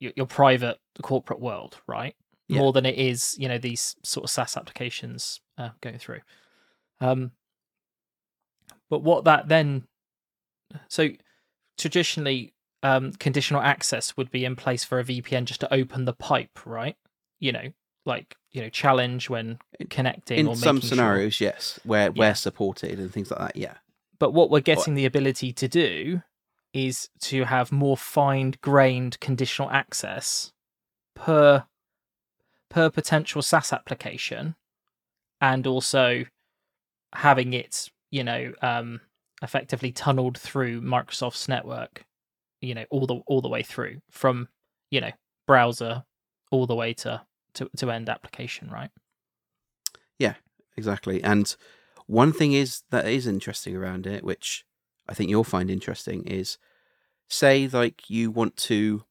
your, 0.00 0.12
your 0.16 0.26
private 0.26 0.78
corporate 1.02 1.40
world, 1.40 1.78
right? 1.86 2.14
Yeah. 2.48 2.60
More 2.60 2.72
than 2.72 2.86
it 2.86 2.96
is, 2.96 3.36
you 3.38 3.48
know, 3.48 3.58
these 3.58 3.96
sort 4.04 4.24
of 4.24 4.30
SaaS 4.30 4.56
applications 4.56 5.40
uh, 5.58 5.70
going 5.80 5.98
through. 5.98 6.20
Um, 7.00 7.32
but 8.88 9.02
what 9.02 9.24
that 9.24 9.48
then, 9.48 9.84
so 10.88 11.08
traditionally, 11.76 12.54
um, 12.82 13.12
conditional 13.12 13.60
access 13.62 14.16
would 14.16 14.30
be 14.30 14.44
in 14.44 14.56
place 14.56 14.84
for 14.84 14.98
a 14.98 15.04
VPN 15.04 15.44
just 15.44 15.60
to 15.60 15.72
open 15.74 16.04
the 16.04 16.12
pipe, 16.12 16.58
right? 16.66 16.96
You 17.40 17.52
know, 17.52 17.72
like 18.04 18.36
you 18.52 18.62
know, 18.62 18.68
challenge 18.70 19.28
when 19.28 19.58
connecting 19.90 20.38
in 20.38 20.46
or 20.46 20.56
some 20.56 20.76
making 20.76 20.88
sure- 20.88 20.96
scenarios, 20.96 21.40
yes, 21.40 21.78
where 21.84 22.06
Yeah. 22.06 22.20
where 22.20 22.34
supported 22.34 22.98
and 22.98 23.12
things 23.12 23.30
like 23.30 23.40
that. 23.40 23.56
Yeah, 23.56 23.74
But 24.18 24.32
what 24.32 24.48
we're 24.50 24.60
getting 24.60 24.94
the 24.94 25.04
ability 25.04 25.52
to 25.52 25.68
do 25.68 26.22
is 26.72 27.08
to 27.20 27.44
have 27.44 27.70
more 27.72 27.96
fine-grained 27.96 29.18
conditional 29.20 29.70
access 29.70 30.52
per 31.14 31.64
per 32.68 32.90
potential 32.90 33.42
SaaS 33.42 33.72
application, 33.72 34.56
and 35.40 35.66
also 35.66 36.24
having 37.14 37.52
it, 37.54 37.90
you 38.10 38.24
know, 38.24 38.52
um, 38.60 39.00
effectively 39.42 39.92
tunneled 39.92 40.36
through 40.38 40.80
Microsoft's 40.82 41.48
network, 41.48 42.04
you 42.60 42.74
know, 42.74 42.84
all 42.90 43.06
the 43.06 43.16
all 43.26 43.40
the 43.40 43.48
way 43.48 43.62
through 43.62 44.00
from 44.10 44.48
you 44.90 45.00
know 45.00 45.12
browser 45.46 46.04
all 46.50 46.66
the 46.66 46.74
way 46.74 46.92
to 46.94 47.22
to, 47.54 47.70
to 47.76 47.90
end 47.90 48.08
application, 48.08 48.68
right? 48.70 48.90
Yeah, 50.18 50.34
exactly. 50.76 51.22
And 51.22 51.54
one 52.06 52.32
thing 52.32 52.52
is 52.52 52.82
that 52.90 53.06
is 53.06 53.26
interesting 53.26 53.76
around 53.76 54.06
it, 54.06 54.24
which 54.24 54.64
I 55.08 55.14
think 55.14 55.30
you'll 55.30 55.44
find 55.44 55.70
interesting, 55.70 56.24
is 56.24 56.58
say 57.28 57.68
like 57.68 58.08
you 58.08 58.30
want 58.30 58.56
to, 58.58 59.04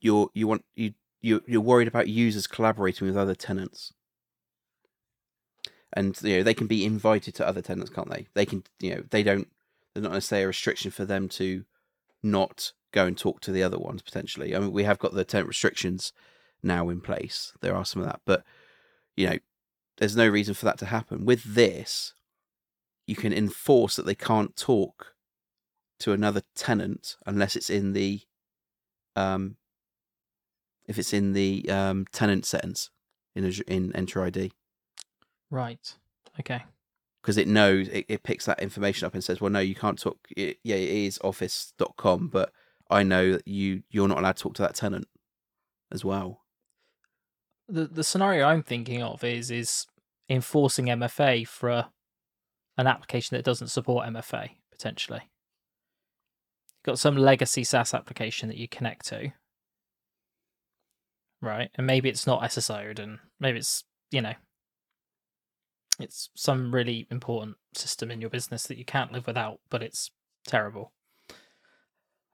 you're 0.00 0.28
you 0.34 0.46
want 0.46 0.64
you 0.74 0.94
you 1.20 1.42
you're 1.46 1.60
worried 1.60 1.88
about 1.88 2.08
users 2.08 2.46
collaborating 2.46 3.06
with 3.06 3.16
other 3.16 3.34
tenants, 3.34 3.92
and 5.92 6.16
you 6.22 6.38
know 6.38 6.42
they 6.42 6.54
can 6.54 6.66
be 6.66 6.84
invited 6.84 7.34
to 7.36 7.46
other 7.46 7.62
tenants, 7.62 7.90
can't 7.90 8.10
they? 8.10 8.28
They 8.34 8.46
can 8.46 8.62
you 8.78 8.94
know 8.94 9.02
they 9.10 9.22
don't. 9.22 9.48
There's 9.94 10.04
not 10.04 10.12
necessarily 10.12 10.44
a 10.44 10.48
restriction 10.48 10.92
for 10.92 11.04
them 11.04 11.28
to 11.30 11.64
not 12.22 12.72
go 12.92 13.06
and 13.06 13.16
talk 13.16 13.40
to 13.40 13.52
the 13.52 13.62
other 13.62 13.78
ones 13.78 14.02
potentially. 14.02 14.54
I 14.54 14.58
mean, 14.58 14.72
we 14.72 14.84
have 14.84 14.98
got 14.98 15.14
the 15.14 15.24
tenant 15.24 15.48
restrictions 15.48 16.12
now 16.62 16.88
in 16.88 17.00
place. 17.00 17.52
There 17.60 17.74
are 17.74 17.84
some 17.84 18.02
of 18.02 18.08
that, 18.08 18.20
but 18.24 18.44
you 19.16 19.28
know, 19.28 19.38
there's 19.98 20.16
no 20.16 20.28
reason 20.28 20.54
for 20.54 20.64
that 20.64 20.78
to 20.78 20.86
happen. 20.86 21.24
With 21.24 21.42
this, 21.42 22.14
you 23.06 23.16
can 23.16 23.32
enforce 23.32 23.96
that 23.96 24.06
they 24.06 24.14
can't 24.14 24.56
talk 24.56 25.14
to 26.00 26.12
another 26.12 26.42
tenant 26.54 27.16
unless 27.26 27.56
it's 27.56 27.68
in 27.68 27.92
the 27.92 28.20
um 29.16 29.56
if 30.86 30.98
it's 30.98 31.12
in 31.12 31.34
the 31.34 31.68
um 31.68 32.06
tenant 32.12 32.46
settings 32.46 32.90
in 33.34 33.44
in 33.44 33.92
Entra 33.92 34.26
ID 34.26 34.52
Right. 35.50 35.94
Okay. 36.38 36.62
Because 37.22 37.36
it 37.36 37.48
knows 37.48 37.88
it, 37.88 38.06
it 38.08 38.22
picks 38.22 38.46
that 38.46 38.60
information 38.62 39.06
up 39.06 39.14
and 39.14 39.22
says, 39.22 39.40
well, 39.40 39.50
no, 39.50 39.60
you 39.60 39.74
can't 39.74 39.98
talk. 39.98 40.18
It, 40.36 40.58
yeah, 40.62 40.76
it 40.76 40.88
is 40.88 41.18
Office.com, 41.22 42.28
but 42.28 42.52
I 42.88 43.02
know 43.02 43.32
that 43.32 43.46
you 43.46 43.82
you're 43.90 44.08
not 44.08 44.18
allowed 44.18 44.36
to 44.36 44.42
talk 44.42 44.54
to 44.54 44.62
that 44.62 44.74
tenant 44.74 45.06
as 45.92 46.04
well. 46.04 46.42
the 47.68 47.86
the 47.86 48.04
scenario 48.04 48.46
I'm 48.46 48.62
thinking 48.62 49.02
of 49.02 49.22
is 49.24 49.50
is 49.50 49.86
enforcing 50.28 50.86
MFA 50.86 51.46
for 51.46 51.70
a, 51.70 51.90
an 52.78 52.86
application 52.86 53.36
that 53.36 53.44
doesn't 53.44 53.68
support 53.68 54.06
MFA 54.06 54.50
potentially. 54.70 55.22
Got 56.84 56.98
some 56.98 57.16
legacy 57.16 57.64
SaaS 57.64 57.92
application 57.92 58.48
that 58.48 58.56
you 58.56 58.66
connect 58.66 59.06
to, 59.08 59.32
right? 61.42 61.70
And 61.74 61.86
maybe 61.86 62.08
it's 62.08 62.26
not 62.26 62.42
SSO'd, 62.42 62.98
and 62.98 63.18
maybe 63.38 63.58
it's 63.58 63.84
you 64.10 64.22
know, 64.22 64.34
it's 66.02 66.30
some 66.34 66.74
really 66.74 67.06
important 67.10 67.56
system 67.74 68.10
in 68.10 68.20
your 68.20 68.30
business 68.30 68.64
that 68.64 68.78
you 68.78 68.84
can't 68.84 69.12
live 69.12 69.26
without, 69.26 69.60
but 69.70 69.82
it's 69.82 70.10
terrible. 70.46 70.92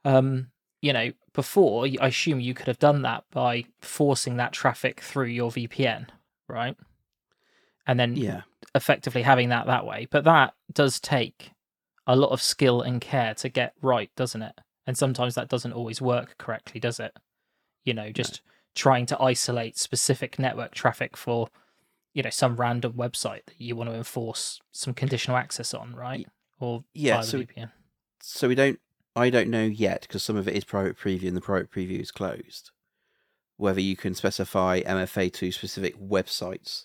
Um, 0.05 0.49
you 0.81 0.93
know, 0.93 1.13
before 1.33 1.87
I 2.01 2.07
assume 2.07 2.41
you 2.41 2.55
could 2.55 2.69
have 2.69 2.79
done 2.79 3.03
that 3.03 3.25
by 3.31 3.65
forcing 3.81 4.37
that 4.37 4.53
traffic 4.53 5.01
through 5.01 5.27
your 5.27 5.51
VPN, 5.51 6.09
right? 6.49 6.77
And 7.87 7.99
then 7.99 8.17
Yeah, 8.17 8.43
effectively 8.75 9.23
having 9.23 9.49
that 9.51 9.67
that 9.67 9.87
way. 9.87 10.07
But 10.11 10.25
that 10.25 10.55
does 10.73 11.01
take 11.01 11.53
a 12.07 12.17
lot 12.17 12.31
of 12.31 12.43
skill 12.43 12.83
and 12.83 13.01
care 13.01 13.35
to 13.35 13.49
get 13.49 13.75
right, 13.83 14.11
doesn't 14.17 14.43
it? 14.43 14.61
And 14.87 14.97
sometimes 14.97 15.35
that 15.35 15.49
doesn't 15.49 15.73
always 15.73 16.01
work 16.01 16.37
correctly, 16.39 16.81
does 16.81 17.01
it? 17.01 17.13
You 17.85 17.95
know, 17.95 18.11
just 18.11 18.43
trying 18.75 19.07
to 19.07 19.21
isolate 19.21 19.79
specific 19.79 20.39
network 20.39 20.75
traffic 20.75 21.17
for, 21.17 21.49
you 22.17 22.23
know, 22.23 22.31
some 22.31 22.57
random 22.57 22.95
website 22.95 23.45
that 23.45 23.61
you 23.61 23.77
want 23.77 23.91
to 23.91 23.95
enforce 23.95 24.63
some 24.73 24.95
conditional 24.95 25.37
access 25.37 25.75
on, 25.75 25.95
right? 25.95 26.27
Or 26.59 26.83
yeah. 26.95 27.17
via 27.17 27.21
the 27.21 27.29
So 27.29 27.39
VPN. 27.41 27.71
so 28.23 28.49
we 28.49 28.55
don't. 28.55 28.81
I 29.15 29.29
don't 29.29 29.51
know 29.51 29.65
yet 29.65 30.03
because 30.03 30.23
some 30.23 30.37
of 30.37 30.49
it 30.49 30.55
is 30.55 30.65
private 30.65 30.99
preview 30.99 31.29
and 31.29 31.37
the 31.37 31.43
private 31.43 31.71
preview 31.71 32.01
is 32.01 32.11
closed. 32.11 32.71
Whether 33.59 33.83
you 33.83 33.97
can 33.97 34.15
specify 34.15 34.81
MFA 34.81 35.31
to 35.35 35.53
specific 35.53 36.01
websites 36.01 36.85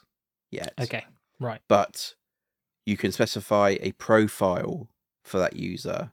yet. 0.50 0.74
Okay, 0.80 1.06
right. 1.40 1.62
but 1.70 2.16
you 2.86 2.98
can 2.98 3.14
specify 3.14 3.78
a 3.80 3.94
profile 3.94 4.90
for 5.24 5.40
that 5.40 5.56
user 5.56 6.12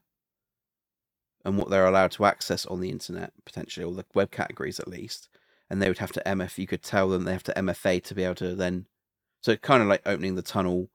and 1.44 1.58
what 1.58 1.70
they're 1.70 1.86
allowed 1.86 2.12
to 2.12 2.24
access 2.24 2.66
on 2.66 2.80
the 2.80 2.90
internet 2.90 3.32
potentially 3.44 3.84
or 3.84 3.94
the 3.94 4.04
web 4.14 4.30
categories 4.30 4.78
at 4.78 4.86
least 4.86 5.28
and 5.70 5.80
they 5.80 5.88
would 5.88 5.98
have 5.98 6.12
to 6.12 6.22
mf 6.26 6.58
you 6.58 6.66
could 6.66 6.82
tell 6.82 7.08
them 7.08 7.24
they 7.24 7.32
have 7.32 7.42
to 7.42 7.54
mfa 7.54 8.02
to 8.02 8.14
be 8.14 8.22
able 8.22 8.34
to 8.34 8.54
then 8.54 8.84
so 9.40 9.56
kind 9.56 9.82
of 9.82 9.88
like 9.88 10.02
opening 10.06 10.34
the 10.34 10.42
tunnel 10.42 10.88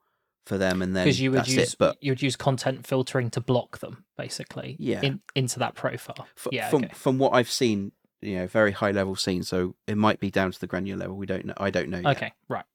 for 0.45 0.57
them 0.57 0.81
and 0.81 0.95
then 0.95 1.05
Because 1.05 1.21
you 1.21 1.31
would 1.31 1.39
that's 1.41 1.49
use 1.53 1.73
it 1.73 1.75
but 1.79 1.97
you 2.01 2.11
would 2.11 2.21
use 2.21 2.35
content 2.35 2.85
filtering 2.85 3.29
to 3.31 3.41
block 3.41 3.79
them, 3.79 4.03
basically. 4.17 4.75
Yeah. 4.79 5.01
In, 5.01 5.21
into 5.35 5.59
that 5.59 5.75
profile. 5.75 6.27
f- 6.37 6.47
yeah. 6.51 6.69
from 6.69 6.83
okay. 6.85 6.93
from 6.93 7.17
what 7.17 7.33
i've 7.33 7.49
seen 7.49 7.93
you 8.21 8.37
know 8.37 8.47
very 8.47 8.71
high 8.71 8.91
level 8.91 9.15
scene 9.15 9.43
so 9.43 9.75
it 9.87 9.97
might 9.97 10.19
be 10.19 10.31
down 10.31 10.51
to 10.51 10.59
the 10.59 10.67
granular 10.67 10.99
level 10.99 11.15
we 11.15 11.25
don't 11.25 11.45
know 11.45 11.53
i 11.57 11.69
don't 11.69 11.89
know 11.89 11.99
yet. 11.99 12.17
Okay, 12.17 12.33
right. 12.47 12.65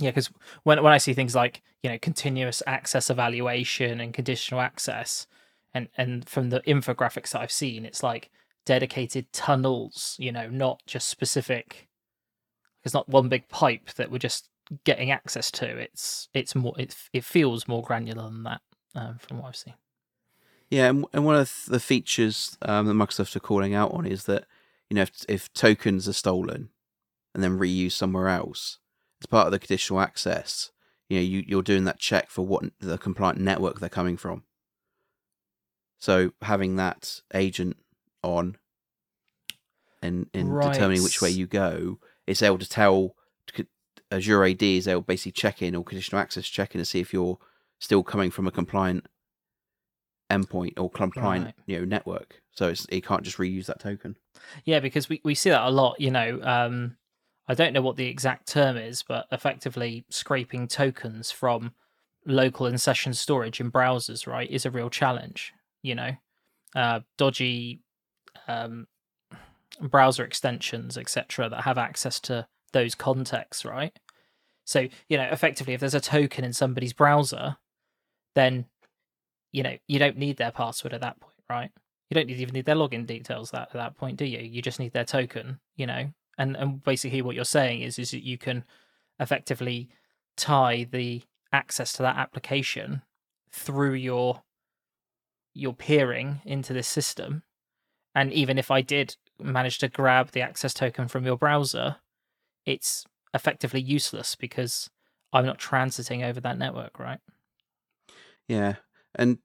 Yeah, 0.00 0.10
because 0.10 0.30
when 0.62 0.82
when 0.82 0.92
I 0.92 0.98
see 0.98 1.12
things 1.12 1.34
like 1.34 1.62
you 1.82 1.90
know 1.90 1.98
continuous 1.98 2.62
access 2.66 3.10
evaluation 3.10 4.00
and 4.00 4.14
conditional 4.14 4.60
access, 4.60 5.26
and 5.74 5.88
and 5.96 6.28
from 6.28 6.50
the 6.50 6.60
infographics 6.60 7.30
that 7.30 7.40
I've 7.40 7.52
seen, 7.52 7.84
it's 7.84 8.02
like 8.02 8.30
dedicated 8.64 9.32
tunnels. 9.32 10.16
You 10.18 10.32
know, 10.32 10.48
not 10.48 10.82
just 10.86 11.08
specific. 11.08 11.87
It's 12.84 12.94
not 12.94 13.08
one 13.08 13.28
big 13.28 13.48
pipe 13.48 13.90
that 13.94 14.10
we're 14.10 14.18
just 14.18 14.48
getting 14.84 15.10
access 15.10 15.50
to. 15.52 15.66
It's 15.66 16.28
it's 16.34 16.54
more 16.54 16.74
it 16.78 16.94
it 17.12 17.24
feels 17.24 17.68
more 17.68 17.82
granular 17.82 18.24
than 18.24 18.42
that 18.44 18.60
um, 18.94 19.18
from 19.18 19.38
what 19.38 19.48
I've 19.48 19.56
seen. 19.56 19.74
Yeah, 20.70 20.88
and, 20.88 21.06
and 21.12 21.24
one 21.24 21.36
of 21.36 21.64
the 21.66 21.80
features 21.80 22.58
um, 22.62 22.86
that 22.86 22.94
Microsoft 22.94 23.34
are 23.36 23.40
calling 23.40 23.74
out 23.74 23.92
on 23.92 24.06
is 24.06 24.24
that 24.24 24.44
you 24.90 24.94
know 24.96 25.02
if, 25.02 25.24
if 25.28 25.52
tokens 25.52 26.08
are 26.08 26.12
stolen 26.12 26.70
and 27.34 27.42
then 27.42 27.58
reused 27.58 27.92
somewhere 27.92 28.28
else 28.28 28.78
as 29.20 29.26
part 29.26 29.46
of 29.46 29.52
the 29.52 29.58
conditional 29.58 30.00
access, 30.00 30.70
you 31.08 31.18
know 31.18 31.22
you, 31.22 31.44
you're 31.46 31.62
doing 31.62 31.84
that 31.84 31.98
check 31.98 32.30
for 32.30 32.46
what 32.46 32.64
the 32.80 32.98
compliant 32.98 33.40
network 33.40 33.80
they're 33.80 33.88
coming 33.88 34.16
from. 34.16 34.44
So 35.98 36.32
having 36.42 36.76
that 36.76 37.22
agent 37.34 37.76
on 38.22 38.56
and 40.00 40.28
in 40.32 40.50
Right. 40.50 40.72
determining 40.72 41.02
which 41.02 41.20
way 41.20 41.30
you 41.30 41.46
go, 41.46 41.98
it's 42.28 42.42
able 42.42 42.58
to 42.58 42.68
tell 42.68 43.14
Azure 44.10 44.44
AD 44.44 44.62
is 44.62 44.88
able 44.88 45.02
to 45.02 45.06
basically 45.06 45.32
check 45.32 45.60
in 45.62 45.74
or 45.74 45.84
conditional 45.84 46.20
access 46.20 46.46
check 46.46 46.74
in 46.74 46.80
to 46.80 46.84
see 46.84 47.00
if 47.00 47.12
you're 47.12 47.38
still 47.78 48.02
coming 48.02 48.30
from 48.30 48.46
a 48.46 48.50
compliant 48.50 49.06
endpoint 50.30 50.74
or 50.78 50.90
compliant 50.90 51.46
Right. 51.46 51.54
you 51.66 51.78
know 51.78 51.84
network. 51.84 52.40
So 52.52 52.68
it's 52.68 52.86
it 52.90 53.04
can't 53.04 53.22
just 53.22 53.38
reuse 53.38 53.66
that 53.66 53.80
token. 53.80 54.16
Yeah, 54.64 54.80
because 54.80 55.08
we, 55.08 55.20
we 55.24 55.34
see 55.34 55.50
that 55.50 55.66
a 55.66 55.70
lot, 55.70 56.00
you 56.00 56.10
know. 56.10 56.40
Um, 56.42 56.96
I 57.46 57.54
don't 57.54 57.72
know 57.72 57.80
what 57.82 57.96
the 57.96 58.06
exact 58.06 58.46
term 58.46 58.76
is, 58.76 59.02
but 59.02 59.26
effectively 59.32 60.04
scraping 60.10 60.68
tokens 60.68 61.30
from 61.30 61.72
local 62.26 62.66
and 62.66 62.80
session 62.80 63.14
storage 63.14 63.60
in 63.60 63.70
browsers, 63.72 64.26
right, 64.26 64.50
is 64.50 64.66
a 64.66 64.70
real 64.70 64.90
challenge, 64.90 65.54
you 65.82 65.94
know. 65.94 66.10
Uh, 66.76 67.00
dodgy 67.16 67.80
um, 68.48 68.86
browser 69.80 70.24
extensions, 70.24 70.96
etc., 70.96 71.48
that 71.48 71.62
have 71.62 71.78
access 71.78 72.20
to 72.20 72.46
those 72.72 72.94
contexts, 72.94 73.64
right? 73.64 73.98
So, 74.64 74.88
you 75.08 75.16
know, 75.16 75.28
effectively, 75.30 75.74
if 75.74 75.80
there's 75.80 75.94
a 75.94 76.00
token 76.00 76.44
in 76.44 76.52
somebody's 76.52 76.92
browser, 76.92 77.56
then, 78.34 78.66
you 79.52 79.62
know, 79.62 79.76
you 79.86 79.98
don't 79.98 80.18
need 80.18 80.36
their 80.36 80.50
password 80.50 80.92
at 80.92 81.00
that 81.00 81.20
point, 81.20 81.36
right? 81.48 81.70
you 82.10 82.14
don't 82.14 82.30
even 82.30 82.54
need 82.54 82.64
their 82.64 82.74
login 82.74 83.06
details 83.06 83.50
that, 83.50 83.68
at 83.68 83.74
that 83.74 83.96
point, 83.96 84.16
do 84.16 84.24
you? 84.24 84.38
You 84.38 84.62
just 84.62 84.80
need 84.80 84.92
their 84.92 85.04
token, 85.04 85.60
you 85.76 85.86
know. 85.86 86.10
And 86.38 86.56
and 86.56 86.82
basically, 86.82 87.22
what 87.22 87.34
you're 87.34 87.44
saying 87.44 87.82
is 87.82 87.98
is 87.98 88.12
that 88.12 88.24
you 88.24 88.38
can 88.38 88.64
effectively 89.20 89.88
tie 90.36 90.86
the 90.90 91.22
access 91.52 91.92
to 91.94 92.02
that 92.02 92.16
application 92.16 93.02
through 93.50 93.94
your 93.94 94.42
your 95.52 95.74
peering 95.74 96.40
into 96.44 96.72
this 96.72 96.88
system. 96.88 97.42
And 98.14 98.32
even 98.32 98.58
if 98.58 98.70
I 98.70 98.80
did 98.80 99.16
manage 99.40 99.78
to 99.78 99.88
grab 99.88 100.30
the 100.32 100.40
access 100.40 100.74
token 100.74 101.08
from 101.08 101.24
your 101.24 101.36
browser, 101.36 101.96
it's 102.64 103.04
effectively 103.34 103.80
useless 103.80 104.34
because 104.34 104.90
I'm 105.32 105.46
not 105.46 105.58
transiting 105.58 106.24
over 106.24 106.40
that 106.40 106.58
network, 106.58 106.98
right? 106.98 107.20
Yeah, 108.46 108.76
and 109.14 109.38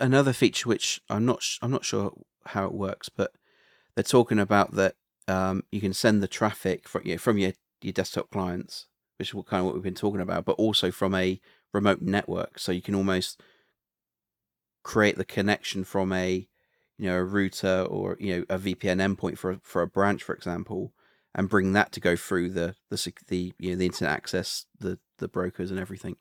another 0.00 0.32
feature 0.32 0.68
which 0.68 1.00
I'm 1.08 1.24
not 1.24 1.42
sh- 1.42 1.58
I'm 1.62 1.70
not 1.70 1.84
sure 1.84 2.12
how 2.46 2.66
it 2.66 2.72
works, 2.72 3.08
but 3.08 3.32
they're 3.94 4.04
talking 4.04 4.38
about 4.38 4.72
that 4.74 4.94
um, 5.28 5.64
you 5.72 5.80
can 5.80 5.92
send 5.92 6.22
the 6.22 6.28
traffic 6.28 6.88
from 6.88 7.02
from 7.18 7.38
your 7.38 7.52
your 7.82 7.92
desktop 7.92 8.30
clients, 8.30 8.86
which 9.18 9.30
is 9.30 9.34
what 9.34 9.46
kind 9.46 9.60
of 9.60 9.66
what 9.66 9.74
we've 9.74 9.82
been 9.82 9.94
talking 9.94 10.20
about, 10.20 10.44
but 10.44 10.52
also 10.52 10.90
from 10.90 11.14
a 11.14 11.40
remote 11.72 12.00
network, 12.00 12.58
so 12.58 12.72
you 12.72 12.82
can 12.82 12.94
almost 12.94 13.40
create 14.82 15.16
the 15.16 15.24
connection 15.24 15.82
from 15.82 16.12
a 16.12 16.48
you 16.98 17.06
know 17.08 17.16
a 17.18 17.24
router 17.24 17.82
or 17.88 18.16
you 18.20 18.36
know 18.36 18.44
a 18.48 18.58
VPN 18.58 19.00
endpoint 19.16 19.38
for 19.38 19.52
a, 19.52 19.60
for 19.62 19.82
a 19.82 19.86
branch, 19.86 20.22
for 20.22 20.34
example, 20.34 20.92
and 21.34 21.48
bring 21.48 21.72
that 21.72 21.92
to 21.92 22.00
go 22.00 22.16
through 22.16 22.50
the 22.50 22.74
the 22.90 23.12
the 23.28 23.52
you 23.58 23.70
know 23.70 23.76
the 23.76 23.86
internet 23.86 24.14
access, 24.14 24.66
the 24.78 24.98
the 25.18 25.28
brokers 25.28 25.70
and 25.70 25.80
everything, 25.80 26.16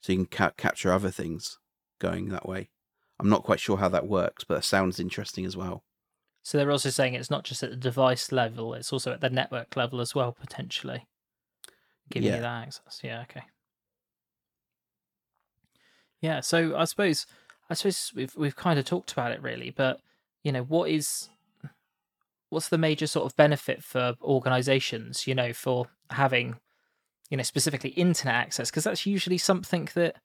so 0.00 0.12
you 0.12 0.18
can 0.18 0.26
ca- 0.26 0.52
capture 0.56 0.92
other 0.92 1.10
things 1.10 1.58
going 1.98 2.28
that 2.28 2.48
way. 2.48 2.70
I'm 3.18 3.30
not 3.30 3.44
quite 3.44 3.60
sure 3.60 3.78
how 3.78 3.88
that 3.88 4.06
works, 4.06 4.44
but 4.44 4.58
it 4.58 4.64
sounds 4.64 5.00
interesting 5.00 5.46
as 5.46 5.56
well. 5.56 5.84
So 6.42 6.58
they're 6.58 6.70
also 6.70 6.90
saying 6.90 7.14
it's 7.14 7.30
not 7.30 7.44
just 7.44 7.62
at 7.62 7.70
the 7.70 7.76
device 7.76 8.30
level, 8.30 8.74
it's 8.74 8.92
also 8.92 9.12
at 9.12 9.20
the 9.20 9.30
network 9.30 9.74
level 9.74 10.00
as 10.00 10.14
well, 10.14 10.32
potentially. 10.32 11.06
Giving 12.10 12.28
Yeah. 12.28 12.36
you 12.36 12.42
that 12.42 12.62
access. 12.64 13.00
Yeah, 13.02 13.22
okay. 13.22 13.42
Yeah, 16.20 16.40
so 16.40 16.76
I 16.76 16.84
suppose 16.84 17.26
I 17.68 17.74
suppose 17.74 18.12
we've 18.14 18.34
we've 18.36 18.56
kind 18.56 18.78
of 18.78 18.84
talked 18.84 19.12
about 19.12 19.32
it 19.32 19.42
really, 19.42 19.70
but 19.70 20.00
you 20.42 20.52
know, 20.52 20.62
what 20.62 20.90
is 20.90 21.28
what's 22.50 22.68
the 22.68 22.78
major 22.78 23.06
sort 23.06 23.26
of 23.26 23.36
benefit 23.36 23.82
for 23.82 24.14
organizations, 24.22 25.26
you 25.26 25.34
know, 25.34 25.52
for 25.52 25.86
having 26.10 26.56
you 27.30 27.36
know, 27.36 27.42
specifically 27.42 27.90
internet 27.90 28.36
access 28.36 28.70
because 28.70 28.84
that's 28.84 29.04
usually 29.04 29.38
something 29.38 29.88
that 29.94 30.16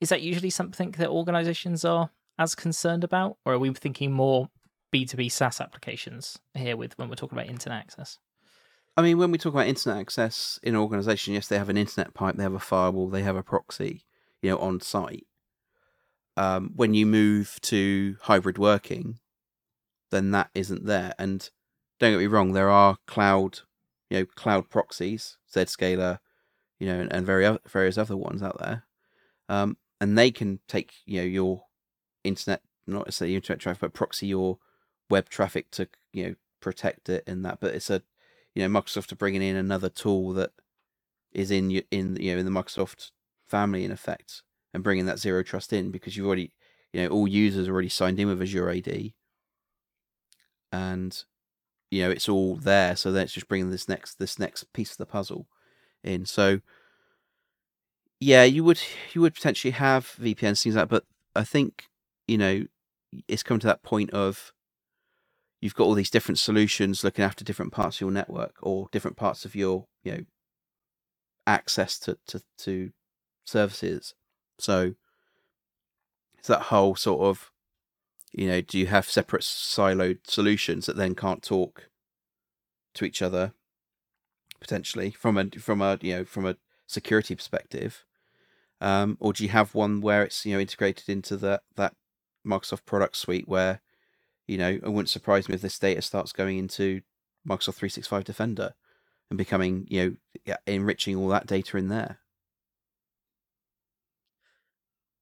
is 0.00 0.08
that 0.08 0.22
usually 0.22 0.50
something 0.50 0.90
that 0.92 1.08
organizations 1.08 1.84
are 1.84 2.10
as 2.38 2.54
concerned 2.54 3.04
about 3.04 3.36
or 3.44 3.54
are 3.54 3.58
we 3.58 3.72
thinking 3.72 4.12
more 4.12 4.48
B2B 4.92 5.30
SaaS 5.30 5.60
applications 5.60 6.38
here 6.54 6.76
with 6.76 6.96
when 6.98 7.08
we're 7.08 7.14
talking 7.14 7.38
about 7.38 7.50
internet 7.50 7.80
access. 7.80 8.18
I 8.96 9.02
mean, 9.02 9.18
when 9.18 9.30
we 9.30 9.38
talk 9.38 9.52
about 9.52 9.66
internet 9.66 10.00
access 10.00 10.58
in 10.62 10.74
an 10.74 10.80
organization, 10.80 11.34
yes, 11.34 11.46
they 11.46 11.58
have 11.58 11.68
an 11.68 11.76
internet 11.76 12.14
pipe, 12.14 12.36
they 12.36 12.42
have 12.42 12.54
a 12.54 12.58
firewall, 12.58 13.08
they 13.08 13.22
have 13.22 13.36
a 13.36 13.42
proxy, 13.42 14.04
you 14.42 14.50
know, 14.50 14.58
on 14.58 14.80
site. 14.80 15.26
Um, 16.38 16.70
when 16.76 16.94
you 16.94 17.04
move 17.04 17.58
to 17.62 18.16
hybrid 18.22 18.58
working, 18.58 19.18
then 20.12 20.30
that 20.30 20.50
isn't 20.54 20.86
there. 20.86 21.12
And 21.18 21.50
don't 21.98 22.12
get 22.12 22.20
me 22.20 22.28
wrong, 22.28 22.52
there 22.52 22.70
are 22.70 22.98
cloud, 23.08 23.58
you 24.08 24.20
know, 24.20 24.24
cloud 24.24 24.70
proxies, 24.70 25.36
Zscaler, 25.52 26.20
you 26.78 26.86
know, 26.86 27.00
and, 27.00 27.12
and 27.12 27.28
o- 27.28 27.58
various 27.66 27.98
other 27.98 28.16
ones 28.16 28.40
out 28.40 28.56
there, 28.60 28.84
um, 29.48 29.78
and 30.00 30.16
they 30.16 30.30
can 30.30 30.60
take 30.68 30.92
you 31.06 31.20
know 31.20 31.26
your 31.26 31.64
internet, 32.22 32.62
not 32.86 33.06
necessarily 33.06 33.34
internet 33.34 33.58
traffic, 33.58 33.80
but 33.80 33.92
proxy 33.92 34.28
your 34.28 34.58
web 35.10 35.28
traffic 35.28 35.72
to 35.72 35.88
you 36.12 36.24
know 36.24 36.34
protect 36.60 37.08
it 37.08 37.24
and 37.26 37.44
that. 37.44 37.58
But 37.58 37.74
it's 37.74 37.90
a 37.90 38.00
you 38.54 38.62
know 38.62 38.80
Microsoft 38.80 39.10
are 39.10 39.16
bringing 39.16 39.42
in 39.42 39.56
another 39.56 39.88
tool 39.88 40.34
that 40.34 40.52
is 41.32 41.50
in 41.50 41.72
in 41.90 42.14
you 42.14 42.32
know 42.32 42.38
in 42.38 42.44
the 42.46 42.52
Microsoft 42.52 43.10
family 43.44 43.84
in 43.84 43.90
effect 43.90 44.42
and 44.78 44.84
bringing 44.84 45.06
that 45.06 45.18
zero 45.18 45.42
trust 45.42 45.72
in 45.72 45.90
because 45.90 46.16
you've 46.16 46.26
already 46.26 46.52
you 46.92 47.02
know 47.02 47.08
all 47.08 47.26
users 47.26 47.68
already 47.68 47.88
signed 47.88 48.20
in 48.20 48.28
with 48.28 48.40
Azure 48.40 48.70
AD 48.70 49.12
and 50.70 51.24
you 51.90 52.04
know 52.04 52.10
it's 52.10 52.28
all 52.28 52.54
there 52.54 52.94
so 52.94 53.12
it's 53.12 53.32
just 53.32 53.48
bringing 53.48 53.70
this 53.70 53.88
next 53.88 54.20
this 54.20 54.38
next 54.38 54.72
piece 54.72 54.92
of 54.92 54.96
the 54.98 55.06
puzzle 55.06 55.48
in. 56.04 56.24
So 56.24 56.60
yeah 58.20 58.44
you 58.44 58.62
would 58.62 58.80
you 59.12 59.20
would 59.20 59.34
potentially 59.34 59.72
have 59.72 60.14
VPNs 60.20 60.62
things 60.62 60.76
like 60.76 60.88
that 60.88 60.88
but 60.88 61.04
I 61.34 61.42
think 61.42 61.86
you 62.28 62.38
know 62.38 62.64
it's 63.26 63.42
come 63.42 63.58
to 63.58 63.66
that 63.66 63.82
point 63.82 64.10
of 64.10 64.52
you've 65.60 65.74
got 65.74 65.84
all 65.84 65.94
these 65.94 66.10
different 66.10 66.38
solutions 66.38 67.02
looking 67.02 67.24
after 67.24 67.42
different 67.42 67.72
parts 67.72 67.96
of 67.96 68.02
your 68.02 68.12
network 68.12 68.54
or 68.62 68.88
different 68.92 69.16
parts 69.16 69.44
of 69.44 69.56
your 69.56 69.86
you 70.04 70.12
know 70.12 70.20
access 71.48 71.98
to 71.98 72.16
to, 72.28 72.40
to 72.58 72.92
services 73.44 74.14
so 74.58 74.94
it's 76.38 76.48
that 76.48 76.62
whole 76.62 76.96
sort 76.96 77.22
of 77.22 77.50
you 78.32 78.46
know 78.46 78.60
do 78.60 78.78
you 78.78 78.86
have 78.86 79.08
separate 79.08 79.42
siloed 79.42 80.18
solutions 80.24 80.86
that 80.86 80.96
then 80.96 81.14
can't 81.14 81.42
talk 81.42 81.88
to 82.94 83.04
each 83.04 83.22
other 83.22 83.52
potentially 84.60 85.10
from 85.10 85.38
a 85.38 85.50
from 85.58 85.80
a 85.80 85.98
you 86.02 86.16
know 86.16 86.24
from 86.24 86.46
a 86.46 86.56
security 86.86 87.34
perspective? 87.34 88.04
Um 88.80 89.16
or 89.20 89.32
do 89.32 89.42
you 89.42 89.50
have 89.50 89.74
one 89.74 90.00
where 90.00 90.22
it's 90.22 90.44
you 90.44 90.54
know 90.54 90.60
integrated 90.60 91.08
into 91.08 91.36
that 91.38 91.62
that 91.76 91.94
microsoft 92.46 92.84
product 92.86 93.16
suite 93.16 93.48
where 93.48 93.80
you 94.46 94.58
know 94.58 94.68
it 94.68 94.84
wouldn't 94.84 95.08
surprise 95.08 95.48
me 95.48 95.54
if 95.54 95.62
this 95.62 95.78
data 95.78 96.02
starts 96.02 96.32
going 96.32 96.58
into 96.58 97.02
microsoft 97.46 97.74
365 97.74 98.24
defender 98.24 98.74
and 99.30 99.38
becoming 99.38 99.86
you 99.88 100.18
know 100.44 100.54
enriching 100.66 101.16
all 101.16 101.28
that 101.28 101.46
data 101.46 101.76
in 101.76 101.88
there 101.88 102.18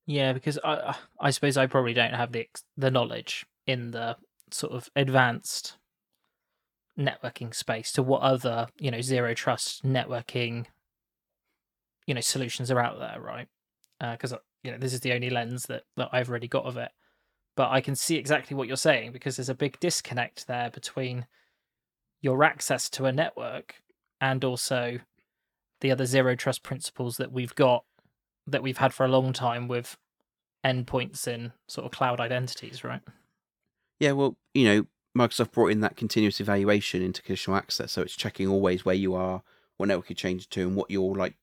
Yeah, 0.07 0.33
because 0.33 0.59
I 0.63 0.97
I 1.21 1.31
suppose 1.31 1.57
I 1.57 1.67
probably 1.67 1.95
don't 1.95 2.15
have 2.15 2.33
the 2.33 2.49
the 2.77 2.91
knowledge 2.91 3.45
in 3.67 3.91
the 3.91 4.17
sort 4.53 4.73
of 4.73 4.89
advanced 4.95 5.77
networking 6.99 7.55
space 7.55 7.93
to 7.93 8.03
what 8.03 8.23
other 8.23 8.69
you 8.79 8.91
know 8.91 9.01
zero 9.01 9.35
trust 9.35 9.85
networking 9.85 10.67
you 12.07 12.15
know 12.15 12.21
solutions 12.21 12.71
are 12.71 12.81
out 12.81 12.99
there, 12.99 13.21
right? 13.21 13.49
Uh, 14.01 14.13
because 14.13 14.33
uh, 14.33 14.39
you 14.63 14.71
know 14.71 14.79
this 14.79 14.95
is 14.95 15.01
the 15.01 15.13
only 15.13 15.29
lens 15.31 15.65
that 15.65 15.83
that 15.97 16.11
I've 16.13 16.31
already 16.31 16.49
got 16.49 16.65
of 16.67 16.77
it, 16.77 16.93
but 17.57 17.71
I 17.71 17.81
can 17.81 17.97
see 17.97 18.17
exactly 18.17 18.57
what 18.57 18.69
you're 18.69 18.77
saying 18.77 19.11
because 19.11 19.37
there's 19.37 19.49
a 19.49 19.55
big 19.55 19.79
disconnect 19.81 20.47
there 20.47 20.71
between 20.71 21.27
your 22.21 22.45
access 22.45 22.89
to 22.91 23.07
a 23.07 23.13
network 23.13 23.75
and 24.21 24.45
also 24.45 25.01
the 25.81 25.91
other 25.91 26.07
zero 26.07 26.37
trust 26.37 26.63
principles 26.63 27.17
that 27.17 27.33
we've 27.33 27.55
got 27.57 27.85
that 28.47 28.63
we've 28.63 28.79
had 28.79 28.95
for 28.95 29.05
a 29.05 29.09
long 29.09 29.33
time 29.33 29.69
with 29.69 29.97
endpoints 30.65 31.27
in 31.27 31.53
sort 31.69 31.85
of 31.85 31.93
cloud 31.93 32.21
identities, 32.21 32.85
right? 32.85 33.03
Yeah, 33.99 34.13
well, 34.13 34.37
you 34.55 34.65
know, 34.65 34.87
Microsoft 35.17 35.53
brought 35.53 35.73
in 35.73 35.81
that 35.81 35.97
continuous 35.97 36.41
evaluation 36.41 37.03
into 37.03 37.23
conditional 37.23 37.57
access, 37.57 37.93
so 37.93 38.03
it's 38.03 38.17
checking 38.17 38.49
always 38.49 38.85
where 38.85 38.95
you 38.95 39.15
are, 39.15 39.43
what 39.77 39.87
network 39.87 40.11
you 40.11 40.17
change 40.17 40.49
to, 40.51 40.63
and 40.63 40.77
what 40.77 40.91
your 40.91 41.15
like 41.15 41.35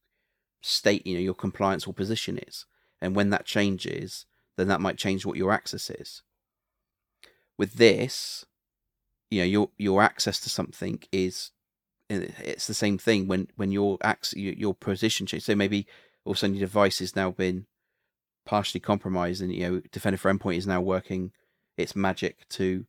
state, 0.62 1.06
you 1.06 1.16
know, 1.16 1.22
your 1.22 1.34
compliance 1.34 1.88
or 1.88 1.94
position 1.94 2.38
is. 2.38 2.66
And 3.02 3.16
when 3.16 3.32
that 3.32 3.46
changes, 3.46 4.26
then 4.58 4.68
that 4.68 4.82
might 4.82 4.98
change 4.98 5.26
what 5.26 5.38
your 5.38 5.52
access 5.52 5.90
is. 5.90 6.22
With 7.58 7.74
this, 7.74 8.46
you 9.30 9.40
know, 9.40 9.46
your 9.46 9.70
your 9.78 10.02
access 10.02 10.40
to 10.42 10.50
something 10.50 11.02
is 11.12 11.52
eh, 12.10 12.28
it's 12.44 12.68
the 12.68 12.74
same 12.74 12.98
thing 12.98 13.28
when 13.28 13.48
when 13.56 13.72
your 13.72 13.98
access, 14.04 14.38
your 14.38 14.74
position 14.74 15.26
changes. 15.26 15.46
So 15.46 15.56
maybe 15.56 15.88
all 16.26 16.32
of 16.32 16.38
a 16.38 16.40
sudden 16.40 16.56
your 16.56 16.68
device 16.68 17.00
has 17.00 17.16
now 17.16 17.32
been 17.32 17.66
partially 18.46 18.80
compromised, 18.80 19.42
and 19.42 19.54
you 19.54 19.70
know, 19.70 19.82
Defender 19.92 20.18
for 20.18 20.34
Endpoint 20.34 20.58
is 20.58 20.68
now 20.68 20.82
working 20.82 21.32
its 21.78 21.96
magic 21.96 22.48
to 22.50 22.86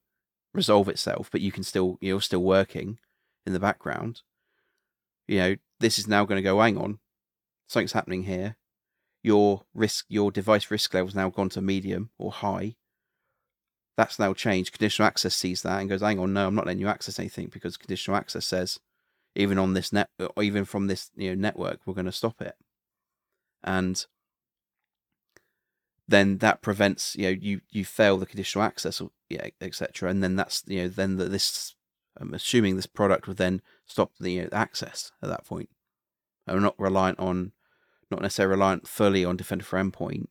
resolve 0.53 0.89
itself, 0.89 1.31
but 1.31 1.41
you 1.41 1.53
can 1.53 1.63
still 1.63 1.99
you're 2.01 2.21
still 2.21 2.43
working 2.43 2.99
in 3.47 3.53
the 3.53 3.61
background. 3.61 4.23
You 5.27 5.39
know, 5.39 5.57
this 5.81 5.99
is 5.99 6.07
now 6.07 6.25
going 6.25 6.39
to 6.39 6.43
go. 6.43 6.61
Hang 6.61 6.79
on, 6.79 6.99
something's 7.69 7.93
happening 7.93 8.25
here. 8.25 8.57
Your 9.23 9.65
risk, 9.75 10.05
your 10.09 10.31
device 10.31 10.71
risk 10.71 10.93
level 10.93 11.09
has 11.09 11.15
now 11.15 11.31
gone 11.31 11.49
to 11.51 11.61
medium 11.61 12.11
or 12.19 12.31
high. 12.31 12.77
That's 13.97 14.19
now 14.19 14.35
changed. 14.35 14.73
Conditional 14.73 15.07
access 15.07 15.35
sees 15.35 15.63
that 15.63 15.81
and 15.81 15.89
goes, 15.89 16.03
"Hang 16.03 16.19
on, 16.19 16.33
no, 16.33 16.47
I'm 16.47 16.55
not 16.55 16.67
letting 16.67 16.81
you 16.81 16.89
access 16.89 17.19
anything 17.19 17.49
because 17.53 17.77
conditional 17.77 18.17
access 18.17 18.45
says, 18.47 18.81
even 19.35 19.57
on 19.57 19.75
this 19.75 19.93
net, 19.93 20.11
even 20.41 20.65
from 20.65 20.89
this 20.89 21.11
you 21.17 21.31
know 21.31 21.41
network, 21.41 21.81
we're 21.87 21.95
going 21.95 22.07
to 22.07 22.13
stop 22.13 22.41
it." 22.43 22.57
And 23.65 24.05
then 26.07 26.39
that 26.39 26.61
prevents 26.61 27.17
you 27.17 27.25
know 27.25 27.39
you 27.41 27.61
you 27.71 27.85
fail 27.85 28.19
the 28.19 28.27
conditional 28.27 28.65
access 28.65 29.01
yeah 29.31 29.49
etc. 29.61 30.11
And 30.11 30.23
then 30.23 30.37
that's 30.37 30.63
you 30.67 30.83
know 30.83 30.89
then 30.89 31.17
the, 31.17 31.25
this 31.25 31.75
I'm 32.19 32.35
assuming 32.35 32.77
this 32.77 32.87
product 32.87 33.27
would 33.27 33.39
then 33.39 33.63
stop 33.87 34.13
the 34.21 34.33
you 34.33 34.43
know, 34.43 34.49
access 34.53 35.11
at 35.23 35.29
that 35.29 35.45
point. 35.45 35.69
I'm 36.47 36.63
not 36.63 36.79
reliant 36.79 37.19
on 37.19 37.53
not 38.11 38.23
necessarily 38.23 38.53
reliant 38.53 38.87
fully 38.87 39.25
on 39.25 39.37
Defender 39.37 39.65
for 39.65 39.83
Endpoint 39.83 40.27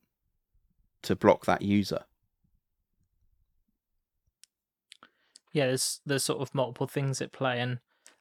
to 1.01 1.15
block 1.15 1.45
that 1.45 1.61
user. 1.61 2.05
Yeah, 5.51 5.67
there's 5.67 6.01
there's 6.05 6.23
sort 6.23 6.41
of 6.41 6.55
multiple 6.55 6.87
things 6.87 7.21
at 7.21 7.31
play, 7.31 7.59
and 7.59 7.79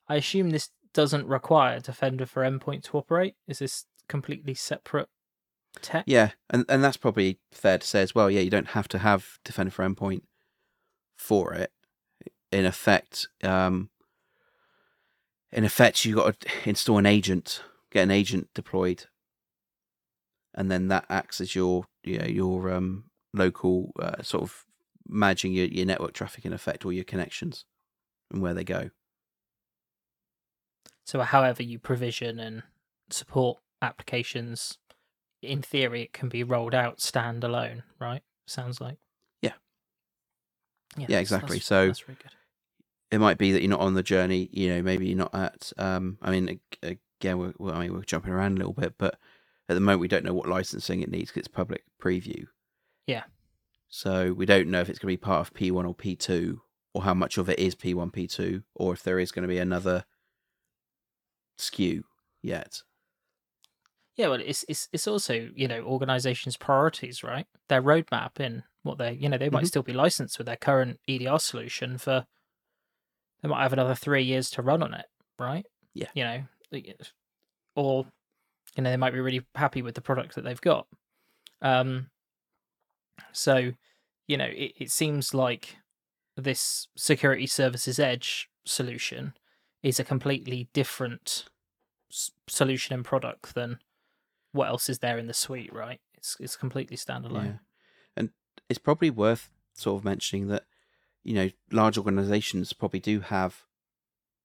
I 0.09 0.17
assume 0.17 0.51
this 0.51 0.71
doesn't 0.93 1.27
require 1.27 1.81
Defender 1.81 2.27
for 2.27 2.43
Endpoint 2.43 2.83
to 2.85 2.99
operate. 2.99 3.37
Is 3.47 3.61
this 3.61 3.87
completely 4.13 4.53
separate 4.53 5.09
tech? 5.81 6.05
Yeah, 6.07 6.33
and 6.51 6.67
and 6.69 6.85
that's 6.85 6.99
probably 6.99 7.39
fair 7.51 7.79
to 7.79 7.87
say 7.87 8.03
as 8.03 8.15
well. 8.15 8.31
Yeah, 8.31 8.43
you 8.43 8.51
don't 8.51 8.69
have 8.69 8.87
to 8.89 8.99
have 8.99 9.39
Defender 9.43 9.73
for 9.73 9.89
Endpoint 9.89 10.23
for 11.17 11.55
it. 11.55 11.73
In 12.53 12.67
effect, 12.67 13.29
um, 13.43 13.89
in 15.51 15.65
effect, 15.65 16.05
you 16.05 16.15
got 16.15 16.39
to 16.39 16.49
install 16.67 16.99
an 16.99 17.07
agent, 17.07 17.63
get 17.91 18.03
an 18.03 18.11
agent 18.11 18.51
deployed, 18.55 19.07
and 20.55 20.71
then 20.71 20.89
that 20.89 21.07
acts 21.09 21.41
as 21.41 21.55
your 21.55 21.87
you 22.05 22.19
know, 22.19 22.27
your 22.27 22.71
um, 22.71 23.05
local 23.33 23.93
uh, 23.99 24.23
sort 24.23 24.43
of 24.43 24.67
managing 25.09 25.55
your, 25.55 25.67
your 25.67 25.87
network 25.87 26.13
traffic 26.13 26.45
in 26.45 26.53
effect 26.53 26.85
or 26.85 26.93
your 26.93 27.05
connections 27.05 27.65
and 28.31 28.43
where 28.43 28.55
they 28.55 28.65
go. 28.65 28.91
So, 31.05 31.21
however 31.21 31.63
you 31.63 31.79
provision 31.79 32.39
and 32.39 32.63
support 33.11 33.59
applications, 33.83 34.79
in 35.43 35.63
theory, 35.63 36.03
it 36.03 36.13
can 36.13 36.29
be 36.29 36.43
rolled 36.43 36.75
out 36.75 36.99
standalone, 36.99 37.83
right? 37.99 38.23
Sounds 38.47 38.81
like. 38.81 38.99
Yeah. 39.41 39.53
Yeah, 40.97 41.07
yeah 41.09 41.19
exactly. 41.19 41.57
That's, 41.57 41.67
so 41.67 41.87
that's 41.87 42.09
really 42.09 42.19
good. 42.23 42.33
It 43.11 43.19
might 43.19 43.39
be 43.39 43.53
that 43.53 43.61
you're 43.61 43.71
not 43.71 43.81
on 43.81 43.95
the 43.95 44.03
journey. 44.03 44.49
You 44.53 44.71
know, 44.71 44.83
maybe 44.83 45.07
you're 45.07 45.19
not 45.19 45.35
at. 45.35 45.73
Um, 45.77 46.19
I 46.23 46.31
mean, 46.31 46.61
again, 46.83 47.39
we're, 47.39 47.53
well, 47.59 47.75
I 47.75 47.81
mean, 47.81 47.93
we're 47.93 48.03
jumping 48.03 48.33
around 48.33 48.55
a 48.55 48.57
little 48.57 48.73
bit, 48.73 48.95
but 48.97 49.19
at 49.69 49.75
the 49.75 49.81
moment 49.81 50.01
we 50.01 50.09
don't 50.09 50.25
know 50.25 50.35
what 50.35 50.49
licensing 50.49 51.03
it 51.03 51.11
needs 51.11 51.31
because 51.31 51.41
it's 51.41 51.49
public 51.49 51.85
preview. 52.01 52.47
Yeah. 53.07 53.25
So 53.89 54.33
we 54.33 54.47
don't 54.47 54.69
know 54.69 54.81
if 54.81 54.89
it's 54.89 54.99
going 54.99 55.13
to 55.13 55.19
be 55.19 55.23
part 55.23 55.47
of 55.47 55.55
P1 55.55 55.87
or 55.87 55.95
P2, 55.95 56.59
or 56.95 57.03
how 57.03 57.15
much 57.15 57.37
of 57.37 57.49
it 57.49 57.59
is 57.59 57.75
P1, 57.75 58.13
P2, 58.13 58.63
or 58.75 58.93
if 58.95 59.03
there 59.03 59.19
is 59.19 59.33
going 59.33 59.43
to 59.43 59.49
be 59.49 59.59
another 59.59 60.05
SKU 61.59 62.03
yet. 62.43 62.83
Yeah, 64.17 64.29
well, 64.29 64.41
it's 64.45 64.65
it's 64.69 64.89
it's 64.93 65.09
also 65.09 65.49
you 65.55 65.69
know 65.69 65.81
organizations' 65.83 66.57
priorities, 66.57 67.23
right? 67.23 67.47
Their 67.69 67.83
roadmap 67.83 68.41
in 68.41 68.63
what 68.83 68.99
they 68.99 69.13
you 69.13 69.29
know 69.29 69.39
they 69.39 69.49
might 69.49 69.61
mm-hmm. 69.61 69.67
still 69.67 69.83
be 69.83 69.93
licensed 69.93 70.39
with 70.39 70.47
their 70.47 70.57
current 70.57 71.01
EDR 71.09 71.39
solution 71.39 71.99
for. 71.99 72.25
They 73.43 73.49
might 73.49 73.63
have 73.63 73.73
another 73.73 73.97
three 73.97 74.23
years 74.23 74.51
to 74.51 74.63
run 74.63 74.85
on 74.85 74.95
it, 74.95 75.07
right? 75.37 75.67
Yeah. 75.95 76.07
You 76.15 76.25
know, 76.25 76.43
or 77.75 78.07
you 78.77 78.83
know 78.83 78.91
they 78.91 78.97
might 78.97 79.13
be 79.13 79.21
really 79.21 79.43
happy 79.57 79.83
with 79.83 79.95
the 79.95 80.01
product 80.01 80.35
that 80.35 80.45
they've 80.45 80.61
got. 80.61 80.87
Um. 81.61 82.09
So, 83.33 83.73
you 84.27 84.37
know, 84.37 84.47
it, 84.47 84.73
it 84.79 84.91
seems 84.91 85.33
like 85.35 85.77
this 86.37 86.89
security 86.97 87.47
services 87.47 87.99
edge 87.99 88.49
solution 88.65 89.35
is 89.83 89.99
a 89.99 90.05
completely 90.05 90.69
different 90.73 91.47
solution 92.49 92.95
and 92.95 93.05
product 93.05 93.55
than 93.55 93.79
what 94.53 94.69
else 94.69 94.89
is 94.89 95.01
there 95.01 95.19
in 95.19 95.27
the 95.27 95.35
suite, 95.35 95.73
right? 95.73 96.01
It's 96.15 96.37
it's 96.39 96.57
completely 96.57 96.97
standalone. 96.97 97.45
Yeah. 97.45 97.59
And 98.17 98.31
it's 98.69 98.79
probably 98.79 99.11
worth 99.11 99.51
sort 99.75 100.01
of 100.01 100.05
mentioning 100.05 100.49
that 100.49 100.65
you 101.25 101.35
know 101.35 101.51
large 101.71 101.99
organizations 101.99 102.73
probably 102.73 103.01
do 103.01 103.21
have 103.21 103.65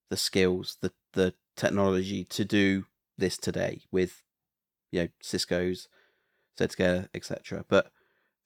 the 0.10 0.17
skills, 0.17 0.78
the 0.82 0.91
the 1.13 1.34
technology 1.56 2.24
to 2.24 2.46
do 2.46 2.86
this 3.17 3.38
today 3.38 3.82
with 3.91 4.24
you 4.91 5.02
know 5.02 5.08
Cisco's, 5.22 5.88
Zscaler, 6.58 7.10
etc. 7.13 7.65
But 7.67 7.91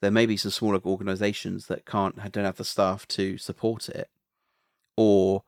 there 0.01 0.11
may 0.11 0.25
be 0.25 0.37
some 0.37 0.51
smaller 0.51 0.81
organizations 0.83 1.67
that 1.67 1.85
can't 1.85 2.15
don't 2.31 2.45
have 2.45 2.57
the 2.57 2.65
staff 2.65 3.07
to 3.09 3.37
support 3.37 3.87
it, 3.89 4.09
or 4.97 5.43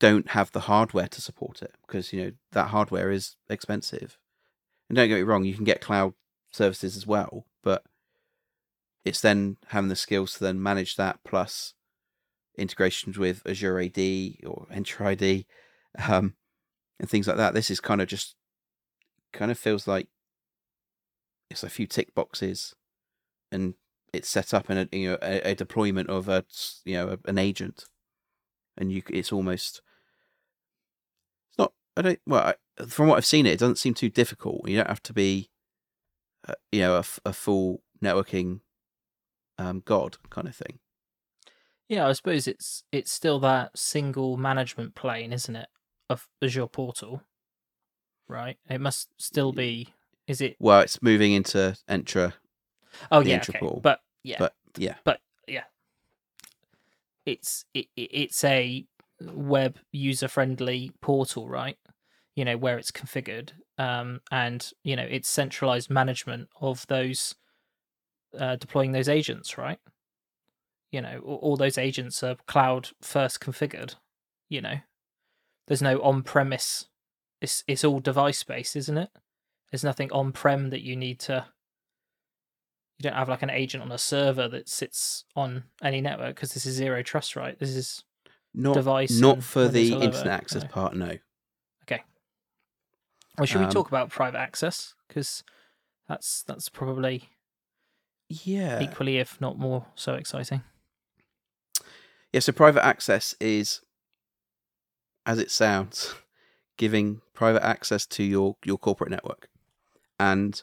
don't 0.00 0.30
have 0.30 0.52
the 0.52 0.60
hardware 0.60 1.08
to 1.08 1.20
support 1.20 1.62
it 1.62 1.74
because 1.86 2.12
you 2.12 2.22
know 2.22 2.32
that 2.52 2.68
hardware 2.68 3.10
is 3.10 3.36
expensive. 3.48 4.18
And 4.88 4.96
don't 4.96 5.08
get 5.08 5.16
me 5.16 5.22
wrong, 5.22 5.44
you 5.44 5.54
can 5.54 5.64
get 5.64 5.80
cloud 5.80 6.14
services 6.52 6.96
as 6.96 7.06
well, 7.06 7.46
but 7.62 7.84
it's 9.04 9.20
then 9.20 9.56
having 9.68 9.88
the 9.88 9.96
skills 9.96 10.34
to 10.34 10.44
then 10.44 10.62
manage 10.62 10.96
that 10.96 11.20
plus 11.24 11.74
integrations 12.56 13.18
with 13.18 13.42
Azure 13.46 13.80
AD 13.80 13.98
or 14.46 14.66
Entra 14.72 15.06
ID 15.06 15.46
um, 16.08 16.34
and 16.98 17.08
things 17.08 17.26
like 17.26 17.36
that. 17.36 17.54
This 17.54 17.70
is 17.70 17.80
kind 17.80 18.00
of 18.00 18.08
just 18.08 18.34
kind 19.32 19.50
of 19.50 19.58
feels 19.58 19.86
like 19.86 20.08
it's 21.50 21.62
a 21.62 21.68
few 21.68 21.86
tick 21.86 22.14
boxes 22.14 22.74
and 23.50 23.74
it's 24.12 24.28
set 24.28 24.54
up 24.54 24.70
in 24.70 24.78
a 24.78 24.88
you 24.96 25.10
know 25.10 25.18
a, 25.22 25.50
a 25.50 25.54
deployment 25.54 26.08
of 26.08 26.28
a 26.28 26.44
you 26.84 26.94
know 26.94 27.16
an 27.26 27.38
agent 27.38 27.84
and 28.76 28.92
you 28.92 29.02
it's 29.10 29.32
almost 29.32 29.82
it's 31.48 31.58
not 31.58 31.72
I 31.96 32.02
don't 32.02 32.20
well 32.26 32.54
I, 32.78 32.84
from 32.86 33.08
what 33.08 33.16
I've 33.16 33.26
seen 33.26 33.46
it 33.46 33.52
it 33.52 33.58
doesn't 33.58 33.78
seem 33.78 33.94
too 33.94 34.08
difficult. 34.10 34.68
You 34.68 34.76
don't 34.76 34.88
have 34.88 35.02
to 35.04 35.12
be 35.12 35.50
uh, 36.48 36.54
you 36.72 36.80
know 36.80 36.96
a, 36.96 37.04
a 37.24 37.32
full 37.32 37.82
networking 38.02 38.60
um, 39.58 39.82
god 39.84 40.16
kind 40.30 40.48
of 40.48 40.56
thing. 40.56 40.78
Yeah 41.88 42.08
I 42.08 42.12
suppose 42.12 42.46
it's 42.46 42.84
it's 42.92 43.12
still 43.12 43.38
that 43.40 43.76
single 43.78 44.36
management 44.36 44.94
plane 44.94 45.32
isn't 45.32 45.56
it 45.56 45.68
of 46.10 46.28
Azure 46.42 46.66
portal 46.66 47.22
right? 48.26 48.56
It 48.68 48.80
must 48.80 49.10
still 49.18 49.52
be 49.52 49.88
is 50.26 50.40
it 50.40 50.56
well 50.58 50.80
it's 50.80 51.02
moving 51.02 51.32
into 51.32 51.76
Entra 51.88 52.32
oh 53.10 53.20
yeah 53.20 53.38
Entra 53.38 53.56
okay. 53.56 53.80
but 53.82 54.00
yeah. 54.24 54.36
But 54.38 54.54
yeah. 54.76 54.94
But 55.04 55.20
yeah 55.20 55.23
it's 57.26 57.64
it, 57.74 57.86
it's 57.96 58.44
a 58.44 58.86
web 59.20 59.78
user 59.92 60.28
friendly 60.28 60.92
portal, 61.00 61.48
right? 61.48 61.76
You 62.36 62.44
know 62.44 62.56
where 62.56 62.78
it's 62.78 62.90
configured, 62.90 63.52
um, 63.78 64.20
and 64.30 64.70
you 64.82 64.96
know 64.96 65.06
it's 65.08 65.28
centralized 65.28 65.90
management 65.90 66.48
of 66.60 66.86
those 66.88 67.34
uh, 68.38 68.56
deploying 68.56 68.92
those 68.92 69.08
agents, 69.08 69.56
right? 69.56 69.78
You 70.90 71.00
know 71.00 71.20
all, 71.24 71.56
those 71.56 71.78
agents 71.78 72.22
are 72.22 72.36
cloud 72.46 72.90
first 73.00 73.40
configured. 73.40 73.94
You 74.48 74.60
know, 74.60 74.76
there's 75.66 75.82
no 75.82 76.00
on 76.02 76.22
premise. 76.22 76.86
It's 77.40 77.64
it's 77.66 77.84
all 77.84 78.00
device 78.00 78.42
based, 78.42 78.76
isn't 78.76 78.98
it? 78.98 79.10
There's 79.70 79.84
nothing 79.84 80.12
on 80.12 80.32
prem 80.32 80.70
that 80.70 80.82
you 80.82 80.96
need 80.96 81.18
to 81.20 81.46
you 83.04 83.10
don't 83.10 83.18
have 83.18 83.28
like 83.28 83.42
an 83.42 83.50
agent 83.50 83.82
on 83.82 83.92
a 83.92 83.98
server 83.98 84.48
that 84.48 84.68
sits 84.68 85.24
on 85.36 85.64
any 85.82 86.00
network 86.00 86.34
because 86.34 86.54
this 86.54 86.66
is 86.66 86.74
zero 86.74 87.02
trust, 87.02 87.36
right? 87.36 87.58
This 87.58 87.70
is 87.70 88.02
not 88.54 88.74
device. 88.74 89.18
Not 89.18 89.42
for 89.42 89.68
the 89.68 89.92
internet 89.92 90.26
access 90.26 90.62
no. 90.62 90.68
part, 90.68 90.96
no. 90.96 91.18
Okay. 91.82 92.02
Well, 93.38 93.46
should 93.46 93.60
um, 93.60 93.66
we 93.66 93.72
talk 93.72 93.88
about 93.88 94.10
private 94.10 94.38
access? 94.38 94.94
Because 95.06 95.42
that's 96.08 96.42
that's 96.42 96.68
probably 96.68 97.30
yeah 98.28 98.80
equally, 98.80 99.18
if 99.18 99.40
not 99.40 99.58
more, 99.58 99.86
so 99.94 100.14
exciting. 100.14 100.62
Yeah. 102.32 102.40
So 102.40 102.52
private 102.52 102.84
access 102.84 103.34
is, 103.40 103.80
as 105.26 105.38
it 105.38 105.50
sounds, 105.50 106.14
giving 106.76 107.20
private 107.34 107.64
access 107.64 108.06
to 108.06 108.22
your 108.22 108.56
your 108.64 108.78
corporate 108.78 109.10
network, 109.10 109.48
and 110.18 110.62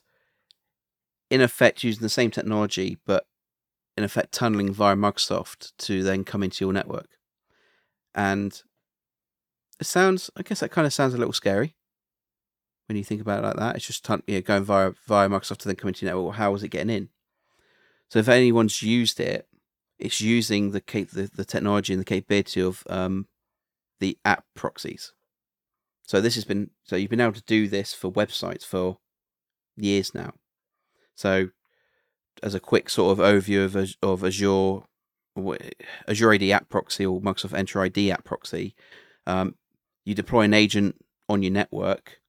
in 1.32 1.41
effect 1.41 1.84
using 1.84 2.04
the 2.04 2.10
same 2.10 2.30
technology, 2.30 2.98
but 3.06 3.26
in 3.96 4.04
effect 4.04 4.34
tunneling 4.34 4.74
via 4.74 4.96
Microsoft 4.96 5.72
to 5.78 6.04
then 6.04 6.26
come 6.26 6.44
into 6.44 6.63
your 6.63 6.74
network. 6.74 7.17
And 8.13 8.62
it 9.80 9.86
sounds, 9.86 10.30
I 10.36 10.44
guess 10.44 10.60
that 10.60 10.72
kind 10.72 10.86
of 10.86 10.94
sounds 10.94 11.13
a 11.13 11.17
little 11.17 11.34
scary 11.34 11.74
when 12.88 12.98
you 12.98 13.06
think 13.06 13.22
about 13.22 13.39
it 13.39 13.48
like 13.48 13.56
that. 13.56 13.76
It's 13.78 13.88
just 13.88 14.06
going 14.06 14.63
via 14.63 14.91
via 15.08 15.30
Microsoft 15.30 15.60
to 15.60 15.70
then 15.70 15.78
come 15.78 15.88
into 15.88 16.06
your 16.06 16.13
network. 16.13 16.36
How 16.36 16.54
is 16.54 16.63
it 16.63 16.67
getting 16.67 16.94
in? 16.94 17.10
So 18.10 18.20
if 18.20 18.28
anyone's 18.28 18.82
used 18.82 19.22
it, 19.22 19.48
it's 19.98 20.20
using 20.20 20.72
the 20.72 20.84
the, 21.13 21.32
the 21.34 21.46
technology 21.46 21.94
and 21.94 22.02
the 22.02 22.06
capability 22.06 22.60
of 22.60 22.84
um, 22.89 23.28
the 24.02 24.17
app 24.26 24.44
proxies. 24.54 25.13
So 26.06 26.20
this 26.20 26.36
has 26.36 26.44
been 26.44 26.72
so 26.84 26.98
you've 26.98 27.10
been 27.10 27.22
able 27.22 27.32
to 27.34 27.44
do 27.44 27.70
this 27.70 27.94
for 27.94 28.12
websites 28.12 28.65
for 28.65 28.98
years 29.78 30.13
now. 30.13 30.34
So 31.15 31.50
as 32.43 32.56
a 32.56 32.60
quick 32.60 32.89
sort 32.89 33.17
of 33.17 33.24
overview 33.24 33.65
of 33.65 33.95
of 34.02 34.24
Azure 34.24 34.86
Azure 36.08 36.34
AD 36.34 36.43
App 36.43 36.69
Proxy 36.69 37.06
or 37.06 37.21
Microsoft 37.21 37.58
Entra 37.58 37.86
ID 37.86 38.12
App 38.12 38.24
Proxy, 38.24 38.76
um, 39.26 39.56
you 40.06 40.15
deploy 40.15 40.41
an 40.41 40.54
agent 40.54 40.95
on 41.30 41.43
your 41.43 41.52
network. 41.52 42.19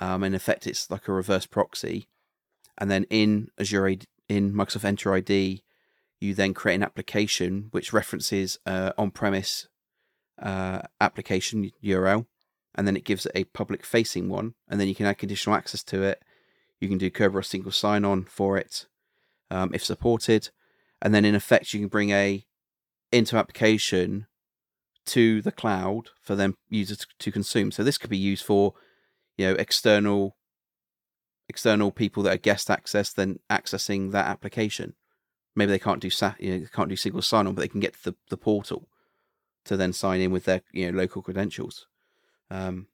Um, 0.00 0.24
in 0.24 0.34
effect, 0.34 0.66
it's 0.66 0.90
like 0.90 1.08
a 1.08 1.12
reverse 1.12 1.44
proxy, 1.44 2.08
and 2.78 2.90
then 2.90 3.04
in 3.10 3.48
Azure 3.58 3.88
AD, 3.88 4.06
in 4.30 4.54
Microsoft 4.54 4.90
Entra 4.90 5.18
ID, 5.18 5.62
you 6.20 6.34
then 6.34 6.54
create 6.54 6.76
an 6.76 6.82
application 6.82 7.68
which 7.72 7.92
references 7.92 8.58
uh, 8.64 8.92
on-premise 8.96 9.68
uh, 10.40 10.80
application 11.00 11.70
URL, 11.84 12.24
and 12.74 12.86
then 12.86 12.96
it 12.96 13.04
gives 13.04 13.26
it 13.26 13.32
a 13.34 13.44
public-facing 13.44 14.30
one, 14.30 14.54
and 14.68 14.80
then 14.80 14.88
you 14.88 14.94
can 14.94 15.04
add 15.04 15.18
conditional 15.18 15.56
access 15.56 15.82
to 15.84 16.02
it. 16.02 16.22
You 16.80 16.88
can 16.88 16.98
do 16.98 17.10
Kerberos 17.10 17.46
single 17.46 17.72
sign-on 17.72 18.24
for 18.24 18.56
it, 18.56 18.86
um, 19.50 19.70
if 19.74 19.84
supported, 19.84 20.50
and 21.02 21.14
then 21.14 21.24
in 21.24 21.34
effect 21.34 21.72
you 21.72 21.80
can 21.80 21.88
bring 21.88 22.10
a 22.10 22.44
into 23.12 23.36
application 23.36 24.26
to 25.06 25.42
the 25.42 25.52
cloud 25.52 26.10
for 26.22 26.34
them 26.34 26.54
users 26.68 27.06
to 27.18 27.32
consume. 27.32 27.72
So 27.72 27.82
this 27.82 27.98
could 27.98 28.10
be 28.10 28.16
used 28.16 28.44
for, 28.44 28.74
you 29.36 29.46
know, 29.46 29.54
external 29.54 30.36
external 31.48 31.90
people 31.90 32.22
that 32.22 32.32
are 32.32 32.38
guest 32.38 32.70
access 32.70 33.12
then 33.12 33.40
accessing 33.50 34.12
that 34.12 34.26
application. 34.26 34.94
Maybe 35.56 35.72
they 35.72 35.80
can't 35.80 36.00
do 36.00 36.08
sa- 36.08 36.36
you 36.38 36.58
know, 36.58 36.66
can't 36.72 36.88
do 36.88 36.96
single 36.96 37.22
sign 37.22 37.46
on, 37.46 37.54
but 37.54 37.62
they 37.62 37.68
can 37.68 37.80
get 37.80 37.94
to 37.94 38.10
the, 38.10 38.16
the 38.28 38.36
portal 38.36 38.88
to 39.64 39.76
then 39.76 39.92
sign 39.92 40.20
in 40.20 40.30
with 40.30 40.44
their 40.44 40.62
you 40.72 40.90
know 40.90 40.96
local 40.96 41.22
credentials. 41.22 41.86
Um, 42.50 42.86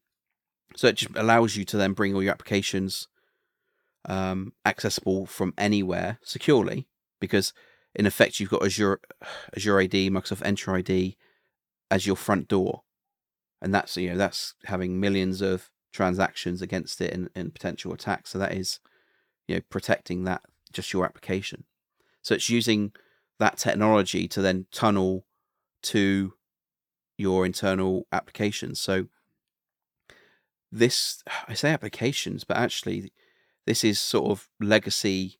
so 0.74 0.88
it 0.88 0.96
just 0.96 1.16
allows 1.16 1.56
you 1.56 1.64
to 1.66 1.76
then 1.76 1.92
bring 1.92 2.14
all 2.14 2.22
your 2.22 2.32
applications 2.32 3.08
um, 4.06 4.52
accessible 4.64 5.26
from 5.26 5.54
anywhere 5.58 6.18
securely, 6.22 6.88
because 7.20 7.52
in 7.94 8.06
effect 8.06 8.40
you've 8.40 8.50
got 8.50 8.64
Azure 8.64 9.00
Azure 9.56 9.80
AD, 9.80 9.90
Microsoft 9.90 10.42
Entra 10.42 10.78
ID 10.78 11.16
as 11.90 12.06
your 12.06 12.16
front 12.16 12.48
door, 12.48 12.82
and 13.60 13.74
that's 13.74 13.96
you 13.96 14.10
know 14.10 14.16
that's 14.16 14.54
having 14.64 15.00
millions 15.00 15.40
of 15.40 15.70
transactions 15.92 16.60
against 16.60 17.00
it 17.00 17.12
and, 17.12 17.30
and 17.34 17.54
potential 17.54 17.92
attacks. 17.92 18.30
So 18.30 18.38
that 18.38 18.52
is 18.52 18.80
you 19.48 19.56
know 19.56 19.62
protecting 19.70 20.24
that 20.24 20.42
just 20.72 20.92
your 20.92 21.04
application. 21.04 21.64
So 22.22 22.34
it's 22.34 22.50
using 22.50 22.92
that 23.38 23.56
technology 23.56 24.26
to 24.28 24.42
then 24.42 24.66
tunnel 24.72 25.26
to 25.82 26.34
your 27.16 27.46
internal 27.46 28.06
applications. 28.12 28.80
So 28.80 29.06
this 30.70 31.22
I 31.48 31.54
say 31.54 31.70
applications, 31.70 32.44
but 32.44 32.56
actually 32.56 33.12
this 33.66 33.84
is 33.84 33.98
sort 33.98 34.30
of 34.30 34.48
legacy. 34.60 35.38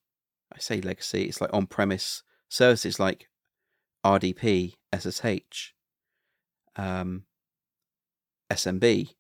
I 0.53 0.59
say 0.59 0.81
legacy. 0.81 1.25
It's 1.25 1.41
like 1.41 1.53
on-premise 1.53 2.23
services 2.49 3.01
like 3.01 3.29
RDP, 4.05 4.75
SSH, 4.95 5.73
um, 6.77 7.25
SMB. 8.51 9.15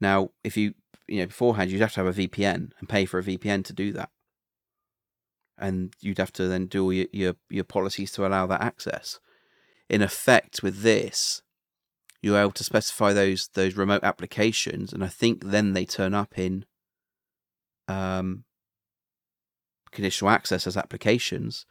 Now, 0.00 0.30
if 0.44 0.56
you 0.56 0.74
you 1.08 1.20
know 1.20 1.26
beforehand, 1.26 1.70
you'd 1.70 1.80
have 1.80 1.94
to 1.94 2.04
have 2.04 2.18
a 2.18 2.28
VPN 2.28 2.72
and 2.78 2.88
pay 2.88 3.04
for 3.04 3.18
a 3.18 3.22
VPN 3.22 3.64
to 3.64 3.72
do 3.72 3.92
that, 3.92 4.10
and 5.58 5.94
you'd 6.00 6.18
have 6.18 6.32
to 6.34 6.48
then 6.48 6.66
do 6.66 6.84
all 6.84 6.92
your 6.92 7.06
your, 7.12 7.34
your 7.50 7.64
policies 7.64 8.12
to 8.12 8.26
allow 8.26 8.46
that 8.46 8.62
access. 8.62 9.20
In 9.88 10.02
effect, 10.02 10.62
with 10.62 10.80
this, 10.80 11.42
you're 12.22 12.38
able 12.38 12.52
to 12.52 12.64
specify 12.64 13.12
those 13.12 13.48
those 13.54 13.76
remote 13.76 14.04
applications, 14.04 14.92
and 14.92 15.04
I 15.04 15.08
think 15.08 15.44
then 15.44 15.72
they 15.72 15.84
turn 15.84 16.14
up 16.14 16.38
in 16.38 16.64
um, 17.88 18.44
conditional 19.90 20.30
access 20.30 20.66
as 20.66 20.76
applications, 20.76 21.66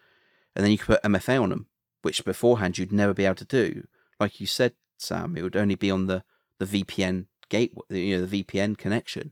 and 0.55 0.63
then 0.63 0.71
you 0.71 0.77
can 0.77 0.87
put 0.87 1.03
MFA 1.03 1.41
on 1.41 1.49
them, 1.49 1.67
which 2.01 2.23
beforehand 2.25 2.77
you'd 2.77 2.91
never 2.91 3.13
be 3.13 3.25
able 3.25 3.35
to 3.35 3.45
do. 3.45 3.87
Like 4.19 4.39
you 4.39 4.47
said, 4.47 4.73
Sam, 4.97 5.35
it 5.35 5.41
would 5.41 5.55
only 5.55 5.75
be 5.75 5.91
on 5.91 6.07
the 6.07 6.23
the 6.59 6.83
VPN 6.83 7.25
gateway, 7.49 7.83
you 7.89 8.17
know, 8.17 8.25
the 8.25 8.43
VPN 8.43 8.77
connection. 8.77 9.31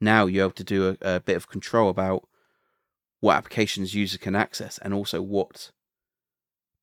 Now 0.00 0.26
you're 0.26 0.44
able 0.44 0.52
to 0.52 0.64
do 0.64 0.96
a, 1.00 1.16
a 1.16 1.20
bit 1.20 1.36
of 1.36 1.48
control 1.48 1.88
about 1.90 2.26
what 3.20 3.36
applications 3.36 3.94
user 3.94 4.18
can 4.18 4.34
access 4.34 4.78
and 4.78 4.94
also 4.94 5.20
what 5.22 5.70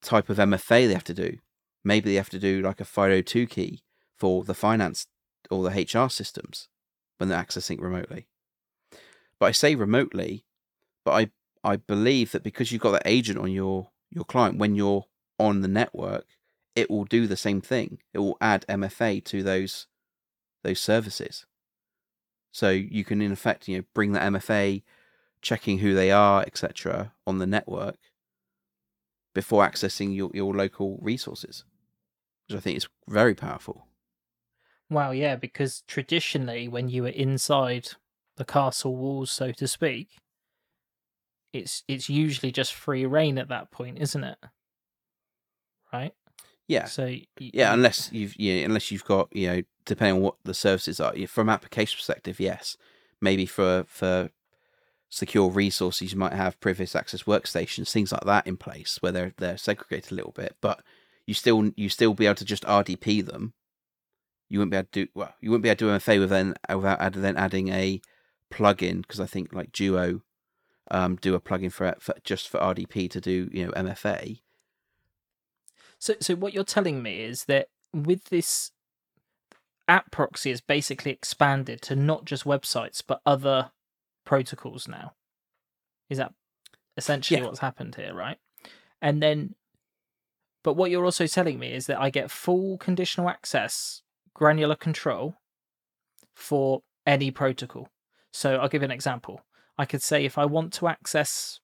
type 0.02 0.30
of 0.30 0.38
MFA 0.38 0.88
they 0.88 0.94
have 0.94 1.04
to 1.06 1.14
do. 1.14 1.38
Maybe 1.84 2.10
they 2.10 2.18
have 2.18 2.30
to 2.30 2.40
do 2.40 2.62
like 2.62 2.80
a 2.80 2.86
FIDO2 2.86 3.50
key 3.50 3.84
for 4.16 4.44
the 4.44 4.54
finance 4.54 5.08
or 5.50 5.64
the 5.64 5.70
HR 5.70 6.10
systems 6.10 6.70
when 7.18 7.30
they're 7.30 7.42
accessing 7.42 7.82
remotely. 7.82 8.28
But 9.44 9.50
I 9.50 9.52
say 9.52 9.76
remotely, 9.76 10.46
but 11.04 11.12
I 11.12 11.32
I 11.70 11.76
believe 11.76 12.32
that 12.32 12.44
because 12.44 12.72
you've 12.72 12.82
got 12.82 12.92
that 12.92 13.02
agent 13.06 13.38
on 13.38 13.52
your 13.52 13.90
your 14.10 14.24
client 14.24 14.58
when 14.58 14.74
you're 14.74 15.04
on 15.38 15.60
the 15.60 15.68
network, 15.68 16.28
it 16.78 16.90
will 16.90 17.04
do 17.04 17.28
the 17.28 17.36
same 17.36 17.60
thing. 17.60 17.98
It 18.14 18.20
will 18.20 18.38
add 18.40 18.64
MFA 18.70 19.22
to 19.26 19.44
those 19.44 19.88
those 20.64 20.80
services. 20.80 21.46
So 22.54 22.70
you 22.70 23.04
can 23.04 23.22
in 23.22 23.34
effect, 23.34 23.68
you 23.68 23.80
know, 23.80 23.84
bring 23.94 24.14
that 24.14 24.32
MFA, 24.32 24.82
checking 25.42 25.80
who 25.80 25.94
they 25.94 26.10
are, 26.10 26.44
etc., 26.44 27.12
on 27.28 27.40
the 27.40 27.46
network 27.46 27.98
before 29.34 29.68
accessing 29.68 30.16
your, 30.16 30.32
your 30.34 30.54
local 30.54 31.00
resources. 31.02 31.66
Which 32.48 32.56
I 32.56 32.62
think 32.62 32.78
is 32.78 32.88
very 33.10 33.36
powerful. 33.36 33.88
Wow, 34.90 35.12
yeah, 35.12 35.36
because 35.36 35.84
traditionally 35.86 36.70
when 36.70 36.88
you 36.88 37.04
were 37.04 37.10
inside 37.10 37.90
the 38.38 38.46
castle 38.46 38.96
walls, 38.96 39.32
so 39.32 39.52
to 39.52 39.68
speak, 39.68 40.10
it's 41.54 41.84
it's 41.88 42.10
usually 42.10 42.52
just 42.52 42.74
free 42.74 43.06
rein 43.06 43.38
at 43.38 43.50
that 43.50 43.72
point, 43.72 44.00
isn't 44.00 44.24
it? 44.24 44.38
Right. 45.92 46.14
Yeah. 46.68 46.86
So 46.86 47.16
yeah, 47.40 47.74
unless 47.74 48.12
you've 48.12 48.38
yeah, 48.40 48.66
unless 48.66 48.92
you've 48.92 49.06
got 49.06 49.30
you 49.32 49.48
know 49.48 49.62
depending 49.86 50.18
on 50.18 50.22
what 50.22 50.36
the 50.44 50.54
services 50.54 51.00
are 51.00 51.14
from 51.28 51.50
application 51.50 51.98
perspective, 51.98 52.40
yes, 52.40 52.78
maybe 53.22 53.46
for 53.46 53.86
for 53.88 54.30
secure 55.10 55.50
resources 55.50 56.12
you 56.12 56.18
might 56.18 56.34
have 56.34 56.60
privileged 56.60 56.96
access 56.96 57.24
workstations, 57.24 57.92
things 57.92 58.12
like 58.12 58.24
that 58.26 58.48
in 58.48 58.58
place 58.58 58.98
where 59.02 59.12
they're 59.12 59.34
they're 59.38 59.58
segregated 59.58 60.12
a 60.12 60.16
little 60.16 60.32
bit, 60.32 60.56
but 60.62 60.82
you 61.28 61.34
still 61.34 61.72
you 61.76 61.90
still 61.90 62.14
be 62.14 62.26
able 62.26 62.36
to 62.36 62.46
just 62.46 62.64
RDP 62.64 63.26
them. 63.26 63.54
You 64.50 64.60
wouldn't 64.60 64.72
be 64.72 64.78
able 64.78 64.90
to 64.92 65.06
do 65.06 65.12
well. 65.14 65.34
You 65.42 65.52
wouldn't 65.52 65.64
be 65.64 65.70
able 65.70 65.78
to 65.78 65.86
do 65.86 65.92
MFA 65.92 66.20
with 66.20 66.30
then 66.30 66.56
without 66.70 67.14
then 67.14 67.38
adding 67.38 67.70
a 67.70 68.02
plugin 68.54 69.02
because 69.02 69.20
I 69.20 69.26
think 69.26 69.54
like 69.54 69.72
Duo 69.72 70.22
um, 70.92 71.16
do 71.18 71.36
a 71.36 71.42
plugin 71.42 71.72
for, 71.72 71.96
for 72.00 72.16
just 72.24 72.50
for 72.50 72.60
RDP 72.60 73.10
to 73.12 73.22
do 73.22 73.50
you 73.52 73.66
know 73.66 73.72
MFA. 73.72 74.42
So, 76.00 76.16
so 76.20 76.36
what 76.36 76.54
you're 76.54 76.64
telling 76.64 77.02
me 77.02 77.22
is 77.22 77.46
that 77.46 77.70
with 77.94 78.26
this 78.26 78.72
app 79.88 80.12
proxy 80.12 80.52
is 80.52 80.62
basically 80.62 81.12
expanded 81.12 81.82
to 81.82 81.96
not 81.96 82.26
just 82.26 82.46
websites 82.46 83.02
but 83.06 83.22
other 83.26 83.72
protocols 84.26 84.88
now. 84.88 85.14
Is 86.10 86.18
that 86.18 86.34
essentially 86.98 87.40
yeah. 87.40 87.46
what's 87.46 87.60
happened 87.60 87.96
here, 87.96 88.14
right? 88.14 88.38
And 89.02 89.22
then, 89.22 89.56
but 90.64 90.74
what 90.74 90.92
you're 90.92 91.06
also 91.06 91.28
telling 91.28 91.60
me 91.60 91.74
is 91.74 91.88
that 91.88 92.00
I 92.00 92.10
get 92.10 92.32
full 92.32 92.78
conditional 92.78 93.30
access, 93.30 94.02
granular 94.34 94.76
control 94.76 95.36
for 96.34 96.84
any 97.06 97.32
protocol. 97.32 97.90
So 98.34 98.56
I'll 98.56 98.68
give 98.68 98.82
you 98.82 98.88
an 98.88 98.92
example. 98.92 99.42
I 99.78 99.86
could 99.86 100.02
say 100.02 100.26
if 100.26 100.38
I 100.38 100.46
want 100.46 100.74
to 100.74 100.88
access 100.88 101.60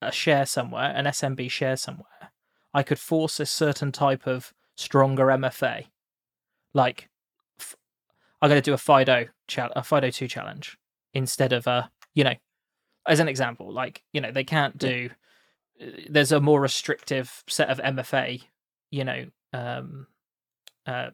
a 0.00 0.10
share 0.10 0.46
somewhere, 0.46 0.92
an 0.94 1.04
SMB 1.04 1.50
share 1.50 1.76
somewhere, 1.76 2.32
I 2.74 2.82
could 2.82 2.98
force 2.98 3.38
a 3.38 3.46
certain 3.46 3.92
type 3.92 4.26
of 4.26 4.52
stronger 4.76 5.26
MFA. 5.26 5.84
Like, 6.74 7.08
I'm 8.40 8.48
going 8.48 8.60
to 8.60 8.70
do 8.70 8.72
a 8.72 8.78
FIDO, 8.78 9.28
a 9.56 9.84
FIDO 9.84 10.10
2 10.10 10.26
challenge 10.26 10.78
instead 11.14 11.52
of 11.52 11.66
a, 11.66 11.90
you 12.14 12.24
know, 12.24 12.34
as 13.06 13.20
an 13.20 13.28
example, 13.28 13.72
like, 13.72 14.02
you 14.12 14.20
know, 14.20 14.32
they 14.32 14.44
can't 14.44 14.78
do, 14.78 15.10
uh, 15.80 15.86
there's 16.08 16.32
a 16.32 16.40
more 16.40 16.60
restrictive 16.60 17.44
set 17.46 17.68
of 17.68 17.78
MFA, 17.78 18.42
you 18.90 19.04
know, 19.04 19.26
um, 19.52 20.06
uh, 20.86 21.10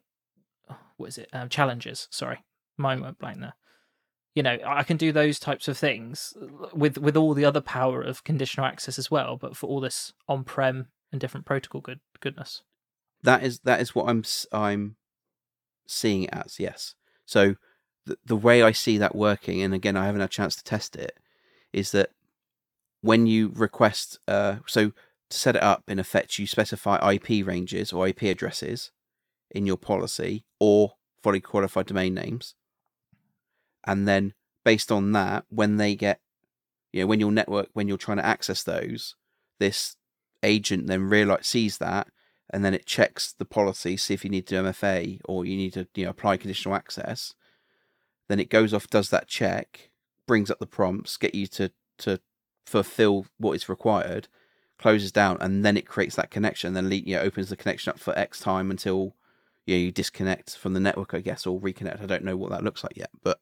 what 0.96 1.09
is 1.09 1.18
it? 1.18 1.29
Um, 1.33 1.48
challenges. 1.48 2.09
Sorry, 2.11 2.44
mine 2.77 3.01
went 3.01 3.18
blank 3.18 3.40
there. 3.40 3.55
You 4.38 4.44
know, 4.44 4.57
I 4.64 4.85
can 4.85 4.96
do 4.96 5.11
those 5.11 5.40
types 5.40 5.66
of 5.66 5.77
things 5.77 6.33
with 6.72 6.96
with 6.96 7.16
all 7.16 7.35
the 7.35 7.44
other 7.44 7.61
power 7.61 8.01
of 8.01 8.22
conditional 8.22 8.66
access 8.66 8.96
as 8.96 9.11
well, 9.11 9.37
but 9.37 9.57
for 9.57 9.66
all 9.66 9.81
this 9.81 10.12
on 10.29 10.44
prem 10.44 10.87
and 11.11 11.20
different 11.20 11.44
protocol 11.44 11.81
good 11.81 11.98
goodness. 12.20 12.62
That 13.24 13.42
is 13.42 13.59
that 13.64 13.81
is 13.81 13.96
what 13.96 14.09
I'm 14.09 14.22
I'm 14.53 14.94
seeing 15.88 16.22
it 16.22 16.31
as. 16.33 16.61
Yes. 16.61 16.94
So 17.27 17.57
the 18.07 18.16
the 18.24 18.37
way 18.37 18.62
I 18.62 18.70
see 18.70 18.96
that 18.98 19.16
working, 19.16 19.61
and 19.61 19.74
again, 19.74 19.96
I 19.96 20.07
haven't 20.07 20.20
had 20.20 20.31
a 20.31 20.33
chance 20.33 20.55
to 20.55 20.62
test 20.62 20.94
it, 20.94 21.18
is 21.72 21.90
that 21.90 22.11
when 23.01 23.27
you 23.27 23.51
request, 23.57 24.20
uh, 24.29 24.59
so 24.68 24.92
to 25.31 25.37
set 25.37 25.57
it 25.57 25.64
up, 25.64 25.83
in 25.88 25.98
effect, 25.98 26.38
you 26.38 26.46
specify 26.46 27.14
IP 27.14 27.44
ranges 27.44 27.92
or 27.92 28.07
IP 28.07 28.22
addresses 28.22 28.92
in 29.51 29.66
your 29.66 29.79
policy 29.79 30.44
or 30.61 30.92
fully 31.24 31.40
qualified 31.40 31.87
domain 31.87 32.14
names, 32.14 32.55
and 33.87 34.07
then 34.07 34.35
based 34.64 34.93
on 34.93 35.12
that, 35.12 35.45
when 35.49 35.77
they 35.77 35.95
get, 35.95 36.21
you 36.93 37.01
know, 37.01 37.07
when 37.07 37.21
your 37.21 37.33
network, 37.33 37.69
when 37.73 37.88
you're 37.88 37.97
trying 37.97 38.19
to 38.19 38.27
access 38.27 38.62
those, 38.62 39.14
this 39.59 39.97
agent 40.43 40.87
then 40.87 41.03
realize 41.03 41.47
sees 41.47 41.79
that 41.79 42.09
and 42.51 42.64
then 42.64 42.75
it 42.75 42.87
checks 42.87 43.33
the 43.33 43.45
policy, 43.45 43.97
see 43.97 44.14
if 44.14 44.25
you 44.25 44.31
need 44.31 44.47
to 44.47 44.55
MFA 44.55 45.21
or 45.25 45.45
you 45.45 45.57
need 45.57 45.75
to 45.75 45.87
you 45.95 46.05
know 46.05 46.11
apply 46.11 46.37
conditional 46.37 46.75
access. 46.75 47.35
Then 48.29 48.41
it 48.41 48.51
goes 48.51 48.73
off, 48.73 48.88
does 48.88 49.11
that 49.11 49.29
check, 49.29 49.91
brings 50.27 50.51
up 50.51 50.59
the 50.59 50.67
prompts, 50.67 51.17
get 51.17 51.35
you 51.35 51.47
to 51.49 51.71
to 51.99 52.21
fulfill 52.67 53.27
what 53.38 53.53
is 53.53 53.69
required, 53.69 54.29
closes 54.79 55.12
down, 55.12 55.37
and 55.41 55.64
then 55.64 55.77
it 55.77 55.87
creates 55.87 56.17
that 56.17 56.31
connection. 56.31 56.73
Then 56.73 56.91
you 56.91 57.17
know, 57.17 57.23
opens 57.23 57.51
the 57.51 57.57
connection 57.57 57.91
up 57.91 57.99
for 57.99 58.19
X 58.19 58.41
time 58.41 58.71
until 58.71 59.14
you 59.67 59.75
know, 59.75 59.81
you 59.81 59.93
disconnect 59.93 60.57
from 60.57 60.73
the 60.73 60.81
network, 60.81 61.12
I 61.12 61.21
guess, 61.21 61.47
or 61.47 61.61
reconnect. 61.61 62.03
I 62.03 62.07
don't 62.07 62.25
know 62.25 62.37
what 62.37 62.51
that 62.51 62.64
looks 62.64 62.83
like 62.83 62.97
yet, 62.97 63.11
but 63.23 63.41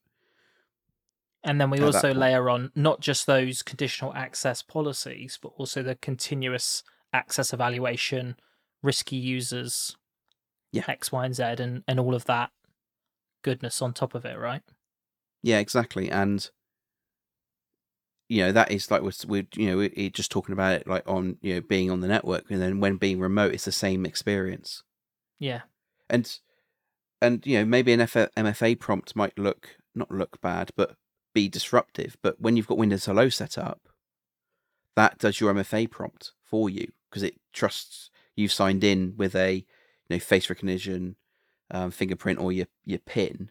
And 1.47 1.61
then 1.61 1.71
we 1.71 1.79
At 1.79 1.85
also 1.85 2.13
layer 2.13 2.51
on 2.51 2.73
not 2.75 3.01
just 3.01 3.25
those 3.27 3.63
conditional 3.63 4.13
access 4.15 4.63
policies, 4.63 5.39
but 5.41 5.53
also 5.57 5.81
the 5.81 5.95
continuous 5.95 6.83
access 7.13 7.53
evaluation, 7.53 8.35
risky 8.83 9.15
users, 9.15 9.97
Yeah. 10.73 10.83
X, 10.89 11.13
Y, 11.13 11.25
and 11.25 11.37
Z, 11.37 11.45
and, 11.61 11.85
and 11.87 12.01
all 12.01 12.17
of 12.17 12.25
that 12.25 12.51
goodness 13.43 13.81
on 13.81 13.93
top 13.93 14.17
of 14.17 14.25
it, 14.25 14.37
right? 14.37 14.63
Yeah, 15.41 15.61
exactly. 15.61 16.11
And 16.11 16.51
you 18.29 18.43
know 18.43 18.51
that 18.51 18.73
is 18.73 18.91
like 18.91 19.03
we're, 19.03 19.13
we're 19.29 19.47
you 19.55 19.71
know 19.71 19.77
we're 19.77 20.11
just 20.11 20.33
talking 20.33 20.53
about 20.53 20.73
it 20.73 20.89
like 20.89 21.09
on 21.09 21.37
you 21.43 21.55
know 21.55 21.61
being 21.61 21.93
on 21.93 22.01
the 22.01 22.09
network, 22.09 22.51
and 22.51 22.61
then 22.61 22.81
when 22.81 22.97
being 22.97 23.21
remote, 23.21 23.55
it's 23.55 23.67
the 23.67 23.71
same 23.71 24.05
experience. 24.05 24.83
Yeah. 25.39 25.61
And 26.11 26.37
and 27.23 27.47
you 27.47 27.59
know 27.59 27.65
maybe 27.65 27.93
an 27.93 28.01
F- 28.01 28.33
MFA 28.37 28.81
prompt 28.81 29.15
might 29.15 29.39
look 29.39 29.77
not 29.95 30.11
look 30.11 30.41
bad, 30.41 30.71
but 30.77 30.97
be 31.37 31.49
disruptive. 31.49 32.17
But 32.23 32.41
when 32.41 32.57
you've 32.57 32.67
got 32.67 32.79
Windows 32.79 33.05
Hello 33.05 33.29
set 33.29 33.59
up, 33.59 33.91
that 34.95 35.19
does 35.19 35.39
your 35.39 35.53
MFA 35.53 35.91
prompt 35.91 36.33
for 36.43 36.71
you 36.71 36.93
because 37.11 37.23
it 37.23 37.37
trusts 37.53 38.11
you've 38.35 38.53
signed 38.53 38.83
in 38.83 39.13
with 39.19 39.37
a 39.37 39.57
you 39.57 39.65
know 40.09 40.19
face 40.19 40.49
recognition, 40.49 41.17
um, 41.71 41.91
fingerprint, 41.91 42.41
or 42.41 42.53
your 42.53 42.69
your 42.87 43.01
PIN. 43.01 43.51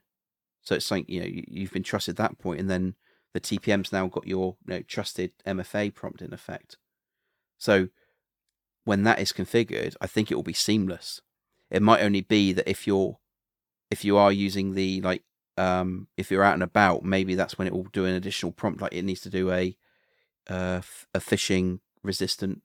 So 0.63 0.73
it's 0.73 0.89
like 0.89 1.07
you 1.07 1.19
know 1.19 1.27
you, 1.27 1.43
you've 1.47 1.71
been 1.71 1.83
trusted 1.83 2.13
at 2.13 2.17
that 2.17 2.39
point, 2.39 2.59
and 2.59 2.69
then 2.71 2.95
the 3.33 3.39
TPM's 3.39 3.91
now 3.91 4.07
got 4.07 4.25
your 4.25 4.55
you 4.65 4.73
know, 4.73 4.81
trusted 4.81 5.33
MFA 5.45 5.93
prompt 5.93 6.23
in 6.23 6.33
effect. 6.33 6.77
So 7.59 7.89
when 8.83 9.03
that 9.03 9.19
is 9.19 9.31
configured, 9.31 9.95
I 10.01 10.07
think 10.07 10.31
it 10.31 10.35
will 10.35 10.43
be 10.43 10.53
seamless. 10.53 11.21
It 11.69 11.83
might 11.83 12.01
only 12.01 12.21
be 12.21 12.51
that 12.53 12.67
if 12.67 12.87
you're 12.87 13.19
if 13.91 14.03
you 14.03 14.17
are 14.17 14.31
using 14.31 14.73
the 14.73 15.01
like 15.01 15.21
um 15.57 16.07
if 16.17 16.31
you're 16.31 16.43
out 16.43 16.53
and 16.53 16.63
about, 16.63 17.03
maybe 17.03 17.35
that's 17.35 17.57
when 17.57 17.67
it 17.67 17.73
will 17.73 17.83
do 17.85 18.05
an 18.05 18.15
additional 18.15 18.51
prompt. 18.51 18.81
Like 18.81 18.93
it 18.93 19.03
needs 19.03 19.21
to 19.21 19.29
do 19.29 19.51
a 19.51 19.75
uh 20.49 20.77
f- 20.79 21.07
a 21.13 21.19
phishing 21.19 21.79
resistant 22.03 22.61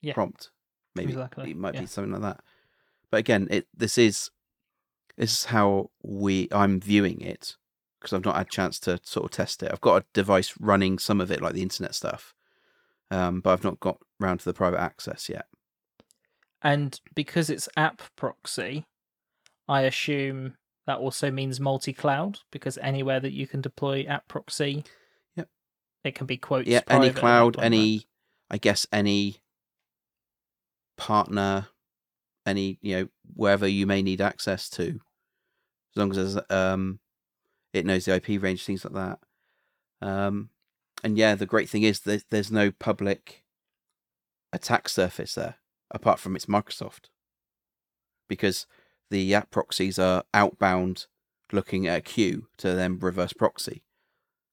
Yeah. 0.00 0.14
prompt. 0.14 0.50
Maybe 0.94 1.12
Exactly, 1.12 1.50
it 1.50 1.56
might 1.56 1.74
yeah. 1.74 1.80
be 1.80 1.86
something 1.86 2.12
like 2.12 2.22
that. 2.22 2.44
But 3.10 3.18
again, 3.18 3.48
it 3.50 3.66
this 3.76 3.98
is 3.98 4.30
this 5.16 5.32
is 5.32 5.44
how 5.46 5.90
we 6.02 6.48
I'm 6.52 6.80
viewing 6.80 7.20
it 7.20 7.56
because 8.00 8.12
I've 8.14 8.24
not 8.24 8.36
had 8.36 8.46
a 8.46 8.50
chance 8.50 8.78
to 8.80 8.98
sort 9.02 9.26
of 9.26 9.30
test 9.30 9.62
it. 9.62 9.70
I've 9.70 9.80
got 9.80 10.02
a 10.02 10.06
device 10.14 10.54
running 10.58 10.98
some 10.98 11.20
of 11.20 11.30
it, 11.30 11.42
like 11.42 11.52
the 11.52 11.62
internet 11.62 11.94
stuff, 11.94 12.34
um, 13.10 13.40
but 13.40 13.50
I've 13.52 13.64
not 13.64 13.78
got 13.80 13.98
round 14.18 14.40
to 14.40 14.46
the 14.46 14.54
private 14.54 14.80
access 14.80 15.28
yet. 15.28 15.46
And 16.62 16.98
because 17.14 17.50
it's 17.50 17.68
app 17.76 18.02
proxy, 18.16 18.86
I 19.68 19.82
assume 19.82 20.56
that 20.90 20.98
also 20.98 21.30
means 21.30 21.60
multi 21.60 21.92
cloud 21.92 22.40
because 22.50 22.76
anywhere 22.78 23.20
that 23.20 23.32
you 23.32 23.46
can 23.46 23.60
deploy 23.60 24.04
app 24.08 24.26
proxy, 24.26 24.82
Yep. 25.36 25.48
it 26.02 26.14
can 26.16 26.26
be 26.26 26.36
quotes. 26.36 26.68
yeah, 26.68 26.80
any 26.88 27.10
cloud, 27.10 27.56
any. 27.60 28.06
I 28.50 28.58
guess, 28.58 28.84
any 28.92 29.36
partner, 30.96 31.68
any 32.44 32.78
you 32.82 32.96
know 32.96 33.08
wherever 33.34 33.68
you 33.68 33.86
may 33.86 34.02
need 34.02 34.20
access 34.20 34.68
to, 34.70 35.00
as 35.92 35.96
long 35.96 36.10
as 36.10 36.16
there's, 36.16 36.44
um, 36.50 36.98
it 37.72 37.86
knows 37.86 38.04
the 38.06 38.16
IP 38.16 38.42
range, 38.42 38.64
things 38.64 38.84
like 38.84 38.94
that. 38.94 39.18
Um, 40.04 40.50
and 41.04 41.16
yeah, 41.16 41.36
the 41.36 41.46
great 41.46 41.68
thing 41.68 41.84
is 41.84 42.00
that 42.00 42.24
there's 42.30 42.50
no 42.50 42.72
public 42.72 43.44
attack 44.52 44.88
surface 44.88 45.36
there 45.36 45.54
apart 45.92 46.18
from 46.18 46.34
it's 46.34 46.46
Microsoft, 46.46 47.04
because 48.28 48.66
the 49.10 49.34
app 49.34 49.50
proxies 49.50 49.98
are 49.98 50.24
outbound 50.32 51.06
looking 51.52 51.86
at 51.86 51.98
a 51.98 52.00
queue 52.00 52.46
to 52.56 52.74
then 52.74 52.98
reverse 52.98 53.32
proxy 53.32 53.82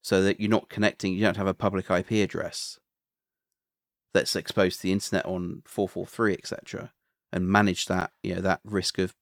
so 0.02 0.22
that 0.22 0.40
you're 0.40 0.50
not 0.50 0.68
connecting 0.68 1.14
you 1.14 1.20
don't 1.20 1.36
have 1.36 1.46
a 1.46 1.54
public 1.54 1.90
ip 1.90 2.10
address 2.10 2.78
that's 4.12 4.34
exposed 4.34 4.76
to 4.76 4.82
the 4.84 4.92
internet 4.92 5.24
on 5.26 5.62
443 5.64 6.34
etc 6.34 6.92
and 7.32 7.48
manage 7.48 7.86
that 7.86 8.10
you 8.22 8.34
know 8.34 8.40
that 8.40 8.60
risk 8.64 8.98
of 8.98 9.14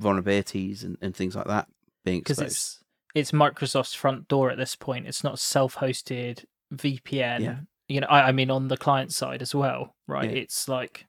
vulnerabilities 0.00 0.82
and, 0.82 0.96
and 1.02 1.14
things 1.14 1.36
like 1.36 1.46
that 1.46 1.68
being 2.04 2.20
because 2.20 2.38
exposed 2.38 2.52
it's 2.52 2.80
it's 3.14 3.32
Microsoft's 3.32 3.94
front 3.94 4.28
door 4.28 4.50
at 4.50 4.56
this 4.56 4.76
point. 4.76 5.06
It's 5.06 5.24
not 5.24 5.38
self-hosted 5.38 6.44
VPN. 6.74 7.40
Yeah. 7.40 7.56
You 7.88 8.00
know, 8.00 8.06
I, 8.08 8.28
I 8.28 8.32
mean 8.32 8.50
on 8.50 8.68
the 8.68 8.76
client 8.76 9.12
side 9.12 9.42
as 9.42 9.54
well, 9.54 9.96
right? 10.06 10.30
Yeah. 10.30 10.36
It's 10.36 10.68
like 10.68 11.06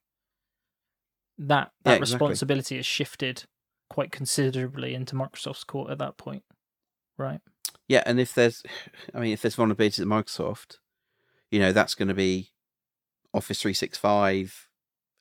that 1.38 1.72
Yeah, 1.86 1.94
that 1.94 2.02
exactly. 2.02 2.28
responsibility 2.28 2.78
is 2.78 2.86
shifted 2.86 3.44
quite 3.90 4.12
considerably 4.12 4.94
into 4.94 5.16
Microsoft's 5.16 5.64
court 5.64 5.92
at 5.92 5.98
that 5.98 6.18
point, 6.18 6.44
right? 7.18 7.42
yeah 7.92 8.04
and 8.06 8.20
if 8.20 8.34
there's 8.34 8.64
i 9.14 9.20
mean 9.20 9.34
if 9.34 9.42
there's 9.42 9.56
vulnerabilities 9.56 10.00
at 10.00 10.08
microsoft 10.08 10.78
you 11.52 11.60
know 11.60 11.72
that's 11.72 11.96
going 11.96 12.08
to 12.08 12.14
be 12.14 12.50
office 13.34 13.62
365 13.62 14.68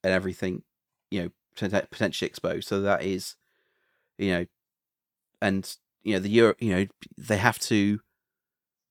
and 0.02 0.12
everything 0.12 0.62
you 1.10 1.22
know 1.22 1.28
potent- 1.56 1.90
potentially 1.90 2.28
exposed 2.28 2.68
so 2.68 2.80
that 2.80 3.02
is 3.02 3.36
you 4.18 4.30
know 4.30 4.46
and 5.42 5.76
you 6.02 6.14
know 6.14 6.20
the 6.20 6.30
Euro, 6.30 6.54
you 6.58 6.74
know 6.74 6.86
they 7.18 7.36
have 7.36 7.58
to 7.58 8.00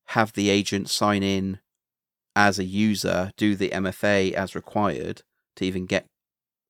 have 0.08 0.34
the 0.34 0.49
agent 0.49 0.89
sign 0.89 1.23
in 1.23 1.60
as 2.36 2.60
a 2.60 2.63
user 2.63 3.32
do 3.38 3.55
the 3.55 3.69
mfa 3.69 4.32
as 4.34 4.55
required 4.55 5.21
to 5.55 5.65
even 5.65 5.86
get 5.86 6.05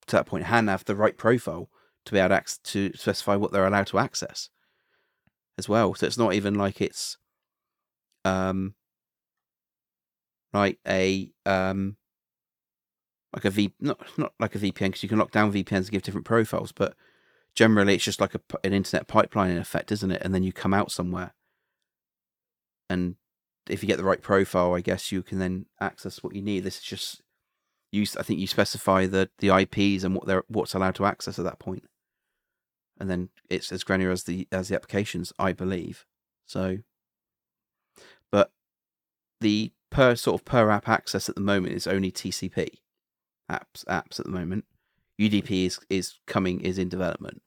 to 0.10 0.16
that 0.16 0.26
point 0.26 0.46
and 0.52 0.70
have 0.70 0.86
the 0.86 0.96
right 0.96 1.18
profile 1.18 1.70
to 2.06 2.12
be 2.12 2.20
able 2.20 2.30
to, 2.30 2.42
ac- 2.42 2.60
to 2.64 2.92
specify 2.98 3.36
what 3.36 3.52
they're 3.52 3.68
allowed 3.68 3.88
to 3.88 4.00
access 4.00 4.50
as 5.58 5.68
well 5.68 5.94
so 5.94 6.06
it's 6.06 6.18
not 6.18 6.34
even 6.34 6.56
like 6.56 6.82
it's 6.82 7.18
um 8.26 8.74
like 10.54 10.80
a 10.88 11.32
um 11.46 11.98
like 13.34 13.46
a 13.46 13.50
V 13.50 13.74
not 13.80 14.00
not 14.18 14.34
like 14.40 14.56
a 14.56 14.60
VPN 14.60 14.88
because 14.88 15.04
you 15.04 15.10
can 15.10 15.20
lock 15.20 15.32
down 15.32 15.52
VPNs 15.52 15.78
and 15.78 15.92
give 15.92 16.02
different 16.02 16.26
profiles, 16.26 16.72
but 16.72 16.96
generally 17.56 17.96
it's 17.96 18.04
just 18.04 18.22
like 18.22 18.36
a, 18.36 18.42
an 18.64 18.74
internet 18.74 19.08
pipeline 19.08 19.52
in 19.52 19.58
effect, 19.58 19.92
isn't 19.92 20.12
it? 20.12 20.22
And 20.24 20.34
then 20.34 20.44
you 20.44 20.52
come 20.52 20.74
out 20.74 20.92
somewhere, 20.92 21.34
and 22.90 23.16
if 23.70 23.84
you 23.84 23.88
get 23.88 23.98
the 23.98 24.04
right 24.04 24.22
profile, 24.22 24.74
I 24.74 24.82
guess 24.82 25.12
you 25.12 25.22
can 25.22 25.40
then 25.40 25.68
access 25.80 26.24
what 26.24 26.36
you 26.36 26.42
need. 26.42 26.64
This 26.64 26.78
is 26.78 26.84
just 26.84 27.22
you. 27.92 28.06
I 28.18 28.24
think 28.24 28.40
you 28.40 28.48
specify 28.48 29.06
the 29.06 29.30
the 29.40 29.50
IPs 29.50 30.04
and 30.04 30.16
what 30.16 30.26
they're 30.26 30.44
what's 30.48 30.74
allowed 30.74 30.96
to 30.96 31.06
access 31.06 31.40
at 31.40 31.46
that 31.46 31.60
point, 31.60 31.84
and 33.00 33.10
then 33.10 33.30
it's 33.50 33.72
as 33.72 33.84
granular 33.84 34.12
as 34.12 34.24
the 34.24 34.48
as 34.52 34.70
the 34.70 34.76
applications, 34.76 35.34
I 35.40 35.54
believe. 35.54 36.06
So, 36.46 36.80
but 38.32 38.52
the 39.42 39.72
per 39.90 40.16
sort 40.16 40.40
of 40.40 40.46
per 40.46 40.70
app 40.70 40.88
access 40.88 41.30
at 41.30 41.36
the 41.36 41.42
moment 41.42 41.74
is 41.74 41.88
only 41.88 42.12
TCP 42.12 42.80
apps 43.50 43.84
apps 43.86 44.20
at 44.20 44.26
the 44.26 44.32
moment. 44.32 44.66
UDP 45.20 45.66
is 45.66 45.80
is 45.90 46.20
coming 46.28 46.62
is 46.62 46.78
in 46.78 46.90
development. 46.90 47.42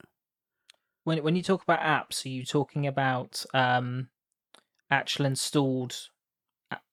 When 1.03 1.23
when 1.23 1.35
you 1.35 1.43
talk 1.43 1.63
about 1.63 1.79
apps, 1.79 2.25
are 2.25 2.29
you 2.29 2.45
talking 2.45 2.85
about 2.87 3.45
um, 3.53 4.09
actual 4.91 5.25
installed 5.25 6.09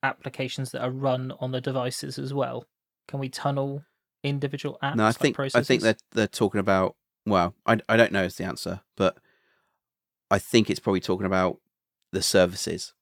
applications 0.02 0.72
that 0.72 0.82
are 0.82 0.90
run 0.90 1.32
on 1.40 1.52
the 1.52 1.60
devices 1.60 2.18
as 2.18 2.32
well? 2.32 2.66
Can 3.10 3.18
we 3.18 3.28
tunnel 3.28 3.84
individual 4.22 4.78
apps? 4.82 4.94
no, 4.94 5.02
I 5.02 5.08
like 5.08 5.16
think 5.16 5.40
I 5.40 5.62
think 5.62 5.82
that 5.82 6.00
they're 6.12 6.28
talking 6.28 6.60
about. 6.60 6.94
Well, 7.26 7.56
I 7.66 7.80
I 7.88 7.96
don't 7.96 8.12
know 8.12 8.22
is 8.22 8.36
the 8.36 8.44
answer, 8.44 8.82
but 8.96 9.18
I 10.30 10.38
think 10.38 10.70
it's 10.70 10.78
probably 10.78 11.00
talking 11.00 11.26
about 11.26 11.58
the 12.12 12.22
services, 12.22 12.94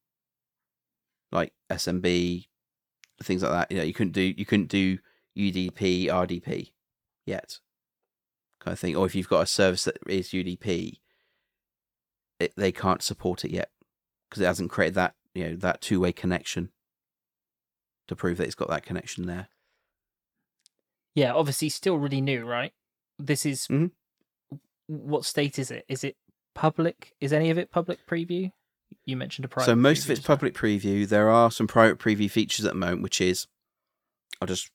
like 1.31 1.53
SMB, 1.71 2.47
things 3.23 3.43
like 3.43 3.53
that. 3.53 3.71
You 3.71 3.79
know, 3.79 3.85
you 3.85 3.93
couldn't 3.93 4.13
do 4.13 4.23
you 4.23 4.47
couldn't 4.47 4.71
do 4.71 4.99
UDP, 5.37 6.07
RDP 6.07 6.71
yet, 7.27 7.59
kind 8.61 8.73
of 8.73 8.79
thing. 8.79 8.97
Or 8.97 9.05
if 9.05 9.15
you've 9.15 9.29
got 9.29 9.43
a 9.43 9.47
service 9.47 9.85
that 9.85 9.99
is 10.09 10.31
UDP, 10.31 11.01
it, 12.41 12.55
they 12.57 12.73
can't 12.73 13.03
support 13.03 13.45
it 13.45 13.51
yet 13.51 13.71
because 14.31 14.41
it 14.41 14.47
hasn't 14.47 14.71
created 14.71 14.95
that 14.95 15.17
you 15.35 15.51
know 15.51 15.57
that 15.57 15.83
two 15.83 16.01
way 16.01 16.13
connection 16.13 16.71
to 18.07 18.17
prove 18.17 18.39
that 18.39 18.47
it's 18.47 18.55
got 18.55 18.71
that 18.71 18.87
connection 18.87 19.27
there. 19.27 19.49
Yeah, 21.19 21.33
obviously 21.35 21.69
still 21.69 21.97
really 21.99 22.21
new, 22.21 22.45
right? 22.45 22.73
This 23.19 23.45
is 23.45 23.67
Mhm. 23.67 23.91
what 24.87 25.25
state 25.25 25.59
is 25.59 25.71
it? 25.73 25.85
Is 25.89 26.05
it 26.05 26.17
public? 26.55 27.15
Is 27.21 27.33
any 27.33 27.51
of 27.51 27.59
it 27.59 27.73
public 27.73 27.99
preview? 28.07 28.53
You 29.05 29.17
mentioned 29.17 29.45
a 29.45 29.49
private. 29.49 29.67
so 29.67 29.75
most 29.75 30.05
of 30.05 30.11
it's 30.13 30.21
well. 30.21 30.37
public 30.37 30.55
preview. 30.55 31.09
There 31.09 31.29
are 31.29 31.51
some 31.51 31.67
private 31.67 31.99
preview 31.99 32.31
features 32.31 32.65
at 32.65 32.73
the 32.75 32.79
moment, 32.79 33.03
which 33.03 33.21
is 33.21 33.49
I'll 34.41 34.47
just 34.47 34.71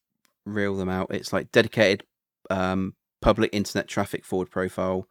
reel 0.45 0.75
them 0.75 0.89
out. 0.89 1.07
It's 1.13 1.31
like 1.31 1.49
dedicated 1.51 2.05
um, 2.49 2.95
public 3.21 3.49
internet 3.53 3.87
traffic 3.87 4.25
forward 4.25 4.51
profile, 4.51 5.07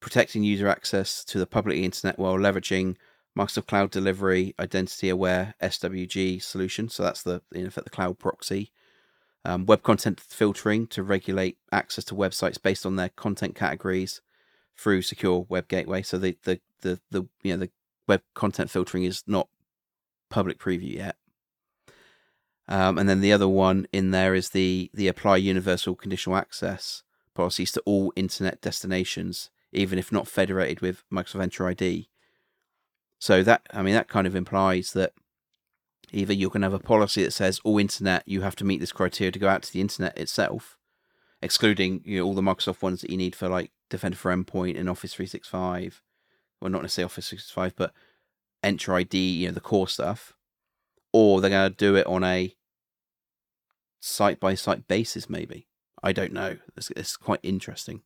protecting 0.00 0.42
user 0.42 0.66
access 0.66 1.24
to 1.26 1.38
the 1.38 1.46
public 1.46 1.78
internet 1.78 2.18
while 2.18 2.34
leveraging 2.36 2.96
Microsoft 3.38 3.68
Cloud 3.68 3.92
Delivery 3.92 4.54
Identity 4.58 5.08
Aware 5.08 5.54
SWG 5.62 6.42
solution. 6.42 6.88
So 6.88 7.04
that's 7.04 7.22
the 7.22 7.42
in 7.52 7.64
effect 7.66 7.84
the 7.84 7.90
cloud 7.90 8.18
proxy. 8.18 8.72
Um, 9.44 9.66
web 9.66 9.82
content 9.82 10.20
filtering 10.20 10.86
to 10.88 11.02
regulate 11.02 11.58
access 11.72 12.04
to 12.06 12.14
websites 12.14 12.60
based 12.60 12.84
on 12.84 12.96
their 12.96 13.08
content 13.10 13.54
categories 13.54 14.20
through 14.76 15.02
secure 15.02 15.46
web 15.48 15.68
gateway. 15.68 16.02
So 16.02 16.18
the 16.18 16.36
the 16.44 16.60
the, 16.80 17.00
the 17.10 17.26
you 17.42 17.52
know 17.52 17.58
the 17.58 17.70
web 18.06 18.22
content 18.34 18.70
filtering 18.70 19.04
is 19.04 19.22
not 19.26 19.48
public 20.28 20.58
preview 20.58 20.94
yet. 20.94 21.16
Um, 22.68 22.98
and 22.98 23.08
then 23.08 23.20
the 23.20 23.32
other 23.32 23.48
one 23.48 23.86
in 23.92 24.10
there 24.10 24.34
is 24.34 24.50
the 24.50 24.90
the 24.92 25.08
apply 25.08 25.36
universal 25.38 25.94
conditional 25.94 26.36
access 26.36 27.02
policies 27.34 27.72
to 27.72 27.82
all 27.86 28.12
internet 28.16 28.60
destinations, 28.60 29.50
even 29.72 29.98
if 29.98 30.12
not 30.12 30.28
federated 30.28 30.80
with 30.80 31.02
Microsoft 31.10 31.46
Entra 31.46 31.70
ID. 31.70 32.08
So 33.18 33.42
that 33.42 33.62
I 33.72 33.82
mean 33.82 33.94
that 33.94 34.08
kind 34.08 34.26
of 34.26 34.36
implies 34.36 34.92
that 34.92 35.12
either 36.12 36.32
you're 36.32 36.50
going 36.50 36.62
to 36.62 36.66
have 36.66 36.74
a 36.74 36.78
policy 36.78 37.22
that 37.22 37.32
says 37.32 37.60
all 37.64 37.78
internet 37.78 38.22
you 38.26 38.42
have 38.42 38.56
to 38.56 38.64
meet 38.64 38.80
this 38.80 38.92
criteria 38.92 39.32
to 39.32 39.38
go 39.38 39.48
out 39.48 39.62
to 39.62 39.72
the 39.72 39.80
internet 39.80 40.16
itself, 40.18 40.76
excluding 41.42 42.02
you 42.04 42.18
know 42.18 42.24
all 42.24 42.34
the 42.34 42.42
Microsoft 42.42 42.82
ones 42.82 43.00
that 43.00 43.10
you 43.10 43.16
need 43.16 43.34
for 43.34 43.48
like 43.48 43.70
Defender 43.90 44.16
for 44.16 44.34
Endpoint 44.34 44.78
and 44.78 44.88
Office 44.88 45.14
365, 45.14 46.02
well 46.60 46.70
not 46.70 46.82
necessarily 46.82 47.06
Office 47.06 47.28
365, 47.28 47.76
but 47.76 47.92
Entra 48.64 49.00
ID, 49.00 49.18
you 49.18 49.46
know 49.48 49.52
the 49.52 49.60
core 49.60 49.88
stuff, 49.88 50.34
or 51.12 51.40
they're 51.40 51.50
going 51.50 51.70
to 51.70 51.76
do 51.76 51.96
it 51.96 52.06
on 52.06 52.24
a 52.24 52.54
site 54.00 54.40
by 54.40 54.54
site 54.54 54.88
basis. 54.88 55.30
Maybe 55.30 55.68
I 56.02 56.12
don't 56.12 56.32
know. 56.32 56.56
It's, 56.76 56.90
it's 56.90 57.16
quite 57.16 57.40
interesting. 57.42 58.02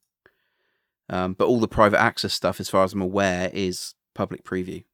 Um, 1.09 1.35
but 1.35 1.47
all 1.47 1.61
the 1.61 1.69
private 1.69 2.01
access 2.01 2.33
stuff, 2.33 2.61
as 2.61 2.71
far 2.71 2.85
as 2.85 2.93
I'm 2.93 3.03
aware, 3.03 3.51
is 3.53 3.95
public 4.15 4.45
preview. 4.45 4.85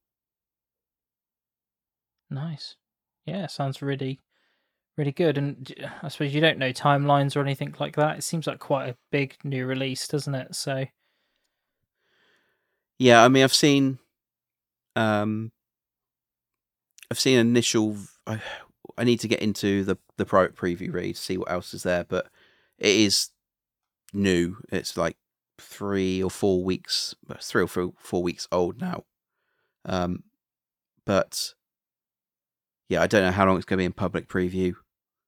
Nice. 2.30 2.76
Yeah, 3.28 3.46
sounds 3.46 3.82
really, 3.82 4.20
really 4.96 5.12
good. 5.12 5.38
And 5.38 5.72
I 6.02 6.08
suppose 6.08 6.34
you 6.34 6.40
don't 6.40 6.58
know 6.58 6.72
timelines 6.72 7.36
or 7.36 7.40
anything 7.40 7.74
like 7.78 7.96
that. 7.96 8.18
It 8.18 8.22
seems 8.22 8.46
like 8.46 8.58
quite 8.58 8.88
a 8.88 8.96
big 9.10 9.36
new 9.44 9.66
release, 9.66 10.08
doesn't 10.08 10.34
it? 10.34 10.54
So 10.54 10.86
Yeah, 12.98 13.24
I 13.24 13.28
mean, 13.28 13.44
I've 13.44 13.54
seen, 13.54 13.98
um, 14.96 15.52
I've 17.10 17.20
seen 17.20 17.38
initial. 17.38 17.96
I, 18.26 18.40
I 18.96 19.04
need 19.04 19.20
to 19.20 19.28
get 19.28 19.40
into 19.40 19.84
the 19.84 19.98
the 20.16 20.26
private 20.26 20.56
preview 20.56 20.92
read 20.92 21.16
see 21.16 21.38
what 21.38 21.50
else 21.50 21.72
is 21.72 21.84
there, 21.84 22.04
but 22.04 22.26
it 22.78 22.94
is 22.94 23.30
new. 24.12 24.56
It's 24.72 24.96
like 24.96 25.16
three 25.58 26.22
or 26.22 26.30
four 26.30 26.64
weeks, 26.64 27.14
three 27.40 27.62
or 27.62 27.66
four, 27.68 27.92
four 27.98 28.22
weeks 28.22 28.48
old 28.50 28.80
now. 28.80 29.04
Um, 29.84 30.24
but 31.04 31.54
yeah, 32.88 33.02
I 33.02 33.06
don't 33.06 33.22
know 33.22 33.30
how 33.30 33.46
long 33.46 33.56
it's 33.56 33.66
going 33.66 33.78
to 33.78 33.82
be 33.82 33.86
in 33.86 33.92
public 33.92 34.28
preview, 34.28 34.74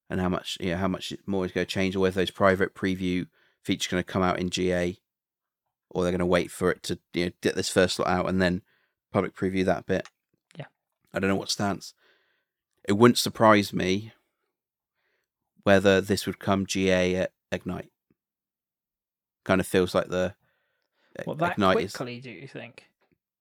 and 0.08 0.20
how 0.20 0.28
much 0.28 0.58
yeah 0.60 0.76
how 0.76 0.88
much 0.88 1.12
more 1.26 1.44
is 1.44 1.52
going 1.52 1.66
to 1.66 1.72
change, 1.72 1.94
or 1.94 2.00
whether 2.00 2.20
those 2.20 2.30
private 2.30 2.74
preview 2.74 3.26
features 3.62 3.90
going 3.90 4.02
to 4.02 4.12
come 4.12 4.22
out 4.22 4.38
in 4.38 4.50
GA, 4.50 4.98
or 5.90 6.02
they're 6.02 6.12
going 6.12 6.20
to 6.20 6.26
wait 6.26 6.50
for 6.50 6.70
it 6.70 6.82
to 6.84 6.98
you 7.12 7.26
know 7.26 7.32
get 7.40 7.54
this 7.54 7.68
first 7.68 7.98
lot 7.98 8.08
out 8.08 8.28
and 8.28 8.40
then 8.40 8.62
public 9.12 9.34
preview 9.34 9.64
that 9.64 9.86
bit. 9.86 10.08
Yeah. 10.56 10.66
I 11.12 11.18
don't 11.18 11.28
know 11.28 11.36
what 11.36 11.50
stance. 11.50 11.94
It 12.88 12.94
wouldn't 12.94 13.18
surprise 13.18 13.72
me 13.72 14.12
whether 15.62 16.00
this 16.00 16.26
would 16.26 16.38
come 16.38 16.66
GA 16.66 17.16
at 17.16 17.32
Ignite. 17.52 17.90
Kind 19.44 19.60
of 19.60 19.66
feels 19.66 19.94
like 19.94 20.08
the 20.08 20.34
what 21.24 21.38
that 21.38 21.52
Ignite 21.52 21.80
is 21.80 21.92
quickly? 21.94 22.20
Do 22.20 22.30
you 22.30 22.48
think? 22.48 22.84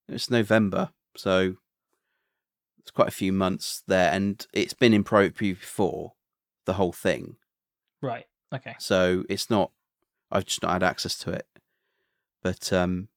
it's 0.07 0.29
November, 0.29 0.89
so 1.15 1.55
it's 2.89 2.95
quite 2.95 3.07
a 3.07 3.11
few 3.11 3.31
months 3.31 3.83
there, 3.85 4.11
and 4.11 4.47
it's 4.51 4.73
been 4.73 4.95
in 4.95 5.03
pro 5.03 5.29
before 5.29 6.13
the 6.65 6.73
whole 6.73 6.91
thing, 6.91 7.35
Right. 8.01 8.25
Okay. 8.51 8.75
so 8.79 9.25
it's 9.29 9.47
not. 9.47 9.69
I've 10.31 10.45
just 10.45 10.63
not 10.63 10.71
had 10.71 10.81
access 10.81 11.15
to 11.19 11.31
it, 11.31 11.47
but 12.41 12.73
um, 12.73 13.09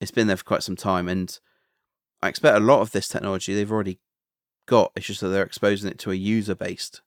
it's 0.00 0.10
been 0.10 0.26
there 0.26 0.36
for 0.36 0.42
quite 0.42 0.64
some 0.64 0.74
time, 0.74 1.08
and 1.08 1.38
I 2.22 2.28
expect 2.28 2.56
a 2.56 2.60
lot 2.60 2.80
of 2.80 2.90
this 2.90 3.06
technology 3.06 3.54
they've 3.54 3.70
already 3.70 4.00
got. 4.66 4.90
It's 4.96 5.06
just 5.06 5.20
that 5.20 5.28
they're 5.28 5.44
exposing 5.44 5.88
it 5.92 5.98
to 6.00 6.10
a 6.10 6.16
user 6.16 6.56
based, 6.56 7.00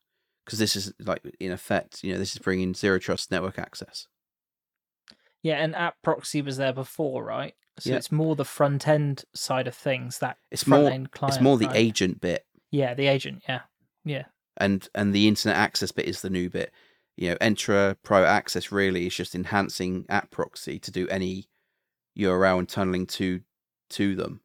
because 0.46 0.60
this 0.60 0.78
is 0.78 0.94
like 1.00 1.24
in 1.42 1.52
effect, 1.52 2.06
you 2.06 2.14
know, 2.14 2.20
this 2.20 2.32
is 2.32 2.40
bringing 2.40 2.74
zero 2.74 3.00
trust 3.00 3.32
network 3.32 3.60
access. 3.60 4.08
Yeah, 5.44 5.56
and 5.56 5.76
app 5.76 5.98
proxy 6.02 6.42
was 6.42 6.56
there 6.56 6.72
before, 6.72 7.26
right? 7.26 7.54
So 7.80 7.92
Yeah. 7.92 7.98
it's 7.98 8.12
more 8.12 8.36
the 8.36 8.46
front 8.46 8.88
end 8.88 9.26
side 9.34 9.68
of 9.68 9.76
things 9.76 10.20
that 10.20 10.38
It's 10.52 10.66
more. 10.68 10.90
end 10.90 11.12
client. 11.12 11.36
It's 11.36 11.44
more 11.44 11.58
the 11.58 11.68
right? 11.68 11.76
agent 11.76 12.20
bit 12.22 12.46
Yeah, 12.72 12.94
the 12.94 13.08
agent. 13.08 13.44
Yeah, 13.48 13.62
yeah, 14.04 14.26
and 14.58 14.88
and 14.96 15.14
the 15.14 15.28
internet 15.28 15.56
access 15.58 15.92
bit 15.92 16.06
is 16.06 16.22
the 16.22 16.30
new 16.30 16.50
bit. 16.50 16.72
You 17.16 17.30
know, 17.32 17.36
Entra 17.38 17.96
Pro 18.04 18.24
access 18.26 18.72
really 18.72 19.08
is 19.08 19.16
just 19.16 19.34
enhancing 19.36 20.06
app 20.10 20.30
proxy 20.32 20.78
to 20.80 20.92
do 20.92 21.08
any 21.08 21.50
URL 22.18 22.60
and 22.60 22.70
tunneling 22.70 23.06
to 23.08 23.42
to 23.92 24.16
them. 24.16 24.42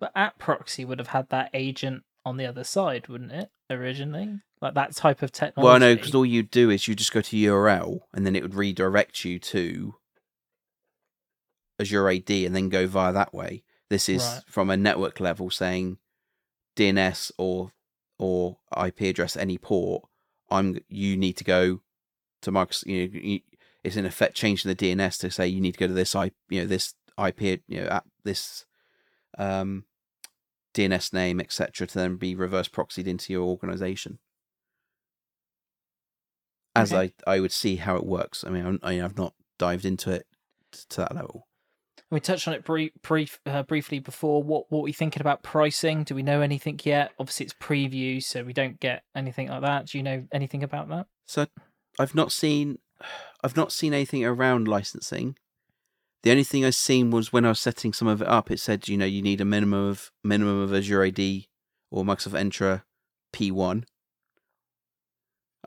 but 0.00 0.12
app 0.16 0.38
proxy 0.38 0.84
would 0.84 0.98
have 0.98 1.08
had 1.08 1.28
that 1.28 1.50
agent 1.52 2.02
on 2.24 2.36
the 2.38 2.46
other 2.46 2.64
side, 2.64 3.08
wouldn't 3.08 3.32
it? 3.32 3.50
Originally, 3.68 4.40
like 4.62 4.74
that 4.74 4.94
type 4.96 5.20
of 5.22 5.30
technology. 5.30 5.64
Well, 5.70 5.78
no, 5.78 5.94
because 5.94 6.14
all 6.14 6.24
you 6.26 6.42
do 6.42 6.70
is 6.70 6.88
you 6.88 6.94
just 6.94 7.12
go 7.12 7.20
to 7.20 7.36
URL 7.36 8.00
and 8.14 8.24
then 8.26 8.34
it 8.34 8.42
would 8.42 8.54
redirect 8.54 9.24
you 9.24 9.38
to 9.38 9.94
Azure 11.80 12.08
AD 12.08 12.30
and 12.30 12.54
then 12.54 12.68
go 12.68 12.86
via 12.86 13.12
that 13.12 13.32
way. 13.34 13.62
This 13.88 14.08
is 14.08 14.22
Right. 14.22 14.42
from 14.46 14.70
a 14.70 14.76
network 14.76 15.18
level 15.20 15.50
saying 15.50 15.98
DNS 16.76 17.32
or 17.38 17.72
or 18.18 18.58
IP 18.76 19.00
address 19.02 19.36
any 19.36 19.58
port. 19.58 20.04
I'm 20.50 20.78
you 20.88 21.16
need 21.16 21.36
to 21.38 21.44
go 21.44 21.80
to 22.42 22.52
Microsoft. 22.52 22.86
You 22.86 23.08
know, 23.08 23.18
you, 23.20 23.40
it's 23.82 23.96
in 23.96 24.04
effect 24.04 24.36
changing 24.36 24.68
the 24.68 24.76
DNS 24.76 25.18
to 25.20 25.30
say 25.30 25.48
you 25.48 25.60
need 25.60 25.72
to 25.72 25.78
go 25.78 25.86
to 25.86 25.92
this 25.92 26.14
IP, 26.14 26.34
you 26.50 26.60
know, 26.60 26.66
this 26.66 26.94
IP, 27.18 27.62
you 27.66 27.80
know, 27.80 27.86
app, 27.88 28.06
this 28.24 28.66
um, 29.38 29.84
DNS 30.74 31.12
name, 31.12 31.40
etc., 31.40 31.86
to 31.86 31.94
then 31.98 32.16
be 32.16 32.34
reverse 32.34 32.68
proxied 32.68 33.06
into 33.06 33.32
your 33.32 33.44
organization. 33.44 34.18
As 36.74 36.92
Okay. 36.92 37.12
I, 37.26 37.34
I 37.36 37.40
would 37.40 37.52
see 37.52 37.76
how 37.76 37.96
it 37.96 38.04
works. 38.06 38.44
I 38.44 38.50
mean, 38.50 38.78
I, 38.82 39.02
I've 39.02 39.16
not 39.16 39.34
dived 39.58 39.84
into 39.84 40.10
it 40.12 40.26
to 40.90 40.98
that 40.98 41.14
level. 41.14 41.48
We 42.10 42.18
touched 42.18 42.48
on 42.48 42.54
it 42.54 42.64
brief, 42.64 42.90
brief, 43.02 43.38
uh, 43.46 43.62
briefly 43.62 44.00
before. 44.00 44.42
What 44.42 44.70
what 44.70 44.80
are 44.80 44.82
we 44.82 44.92
thinking 44.92 45.20
about 45.20 45.42
pricing? 45.42 46.02
Do 46.02 46.14
we 46.14 46.24
know 46.24 46.40
anything 46.40 46.80
yet? 46.82 47.12
Obviously, 47.20 47.44
it's 47.46 47.54
preview, 47.54 48.20
so 48.22 48.42
we 48.42 48.52
don't 48.52 48.80
get 48.80 49.04
anything 49.14 49.48
like 49.48 49.62
that. 49.62 49.86
Do 49.86 49.98
you 49.98 50.02
know 50.02 50.26
anything 50.32 50.64
about 50.64 50.88
that? 50.88 51.06
So 51.26 51.46
I've 51.98 52.14
not 52.14 52.32
seen, 52.32 52.78
I've 53.44 53.56
not 53.56 53.70
seen 53.70 53.94
anything 53.94 54.24
around 54.24 54.66
licensing. 54.66 55.36
The 56.22 56.32
only 56.32 56.44
thing 56.44 56.64
I've 56.64 56.74
seen 56.74 57.10
was 57.10 57.32
when 57.32 57.44
I 57.44 57.50
was 57.50 57.60
setting 57.60 57.92
some 57.92 58.08
of 58.08 58.20
it 58.20 58.28
up. 58.28 58.50
It 58.50 58.58
said, 58.58 58.88
you 58.88 58.96
know, 58.96 59.06
you 59.06 59.22
need 59.22 59.40
a 59.40 59.44
minimum 59.44 59.88
of 59.88 60.10
minimum 60.24 60.60
of 60.60 60.74
Azure 60.74 61.04
AD 61.04 61.20
or 61.90 62.04
Microsoft 62.04 62.38
Entra 62.38 62.82
P1. 63.32 63.84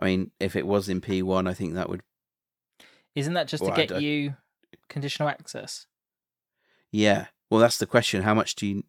I 0.02 0.06
mean, 0.06 0.32
if 0.40 0.56
it 0.56 0.68
was 0.68 0.90
in 0.90 1.00
P1, 1.00 1.48
I 1.48 1.54
think 1.54 1.74
that 1.74 1.90
would 1.90 2.02
Isn't 3.16 3.34
that 3.34 3.48
just 3.48 3.64
Well, 3.64 3.74
to 3.74 3.86
get 3.86 4.02
you 4.02 4.36
conditional 4.90 5.30
access? 5.30 5.88
Yeah. 6.94 7.26
Well, 7.50 7.60
that's 7.60 7.78
the 7.78 7.88
question. 7.88 8.22
How 8.22 8.34
much 8.34 8.56
do 8.56 8.68
you? 8.68 8.84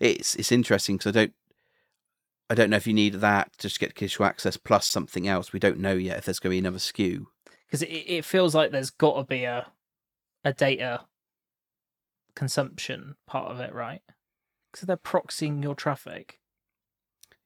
It's 0.00 0.34
it's 0.34 0.50
interesting 0.50 0.96
because 0.96 1.14
I 1.14 1.20
don't 1.20 1.32
I 2.50 2.54
don't 2.54 2.70
know 2.70 2.76
if 2.78 2.86
you 2.86 2.94
need 2.94 3.14
that 3.14 3.50
just 3.58 3.76
to 3.76 3.80
get 3.80 3.94
conditional 3.94 4.28
access 4.28 4.56
plus 4.56 4.86
something 4.86 5.28
else. 5.28 5.52
We 5.52 5.60
don't 5.60 5.78
know 5.78 5.92
yet 5.92 6.18
if 6.18 6.24
there's 6.24 6.38
going 6.38 6.50
to 6.50 6.54
be 6.54 6.58
another 6.58 6.78
SKU. 6.78 7.26
Because 7.66 7.82
it, 7.82 7.86
it 7.86 8.24
feels 8.24 8.54
like 8.54 8.72
there's 8.72 8.90
got 8.90 9.16
to 9.16 9.24
be 9.24 9.44
a 9.44 9.66
a 10.44 10.52
data 10.54 11.02
consumption 12.34 13.16
part 13.26 13.50
of 13.50 13.60
it, 13.60 13.74
right? 13.74 14.00
Because 14.72 14.86
they're 14.86 14.96
proxying 14.96 15.62
your 15.62 15.74
traffic. 15.74 16.38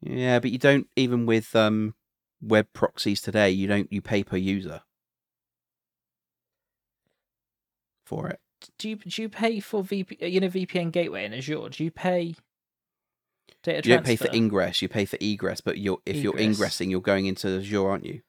Yeah, 0.00 0.38
but 0.38 0.52
you 0.52 0.58
don't 0.58 0.86
even 0.94 1.26
with 1.26 1.56
um, 1.56 1.94
web 2.40 2.68
proxies 2.72 3.20
today. 3.20 3.50
You 3.50 3.66
don't 3.66 3.92
you 3.92 4.00
pay 4.00 4.22
per 4.22 4.36
user 4.36 4.82
for 8.04 8.28
it. 8.28 8.41
Do 8.78 8.88
you 8.90 8.96
do 8.96 9.22
you 9.22 9.28
pay 9.28 9.60
for 9.60 9.82
VP, 9.82 10.18
you 10.26 10.40
know 10.40 10.48
VPN 10.48 10.92
gateway 10.92 11.24
in 11.24 11.32
Azure? 11.34 11.68
Do 11.70 11.84
you 11.84 11.90
pay 11.90 12.34
data 13.62 13.88
You 13.88 13.94
don't 13.96 14.04
pay 14.04 14.16
transfer? 14.16 14.26
for 14.28 14.34
ingress. 14.36 14.82
You 14.82 14.88
pay 14.88 15.04
for 15.04 15.16
egress. 15.20 15.60
But 15.60 15.78
you're 15.78 15.98
if 16.06 16.16
you're 16.16 16.34
Egress. 16.34 16.46
ingressing, 16.56 16.90
you're 16.90 17.00
going 17.00 17.26
into 17.26 17.58
Azure, 17.58 17.88
aren't 17.88 18.04
you? 18.04 18.22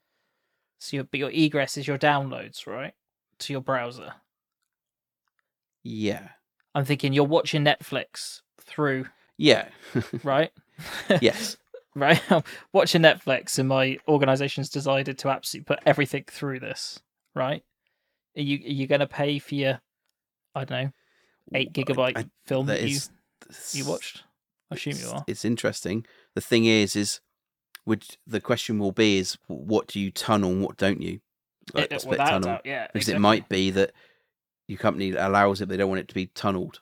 So 0.80 0.98
your 0.98 1.04
but 1.06 1.20
your 1.20 1.30
egress 1.32 1.78
is 1.78 1.88
your 1.88 1.98
downloads, 1.98 2.68
right? 2.68 2.94
To 3.40 3.54
your 3.54 3.62
browser. 3.62 4.14
Yeah. 5.84 6.30
I'm 6.76 6.86
thinking 6.86 7.14
you're 7.14 7.24
watching 7.26 7.64
Netflix 7.64 8.42
through, 8.60 9.06
Yeah. 9.38 9.68
right? 10.24 10.52
yes. 11.22 11.58
right? 11.96 12.20
I'm 12.32 12.44
watching 12.72 13.02
Netflix, 13.04 13.60
and 13.60 13.70
my 13.70 14.00
organization's 14.08 14.70
decided 14.70 15.18
to 15.20 15.30
absolutely 15.30 15.66
put 15.76 15.84
everything 15.86 16.24
through 16.28 16.60
this, 16.62 17.00
right? 17.36 17.64
Are 18.36 18.42
you 18.42 18.58
are 18.66 18.72
you 18.72 18.88
going 18.88 19.02
to 19.02 19.08
pay 19.08 19.38
for 19.40 19.54
your, 19.56 19.82
I 20.56 20.66
don't 20.66 20.84
know, 20.86 20.92
eight 21.56 21.74
gigabyte 21.74 22.18
I- 22.18 22.26
film 22.46 22.68
that 22.68 22.80
that 22.82 22.90
you 22.90 22.96
is- 22.98 23.10
you 23.74 23.86
watched? 23.86 24.24
I 24.72 24.76
assume 24.76 24.98
you 24.98 25.10
are. 25.10 25.24
It's 25.28 25.46
interesting. 25.46 26.06
The 26.36 26.42
thing 26.42 26.66
is, 26.66 26.96
is 26.96 27.20
would 27.86 28.06
the 28.26 28.40
question 28.42 28.80
will 28.80 28.92
be 28.92 29.18
is 29.18 29.38
what 29.48 29.88
do 29.88 30.00
you 30.00 30.10
tunnel 30.12 30.52
and 30.52 30.62
what 30.64 30.78
don't 30.78 31.02
you? 31.02 31.20
Like 31.74 31.92
It- 31.92 32.06
without 32.06 32.30
tunnel. 32.30 32.48
doubt, 32.50 32.62
yeah, 32.66 32.88
because 32.88 33.08
exactly. 33.08 33.16
it 33.18 33.20
might 33.20 33.50
be 33.50 33.72
that 33.72 33.92
your 34.68 34.78
company 34.80 35.12
allows 35.12 35.60
it, 35.62 35.66
but 35.66 35.72
they 35.74 35.78
don't 35.78 35.90
want 35.90 36.00
it 36.00 36.08
to 36.08 36.16
be 36.16 36.28
tunneled. 36.28 36.82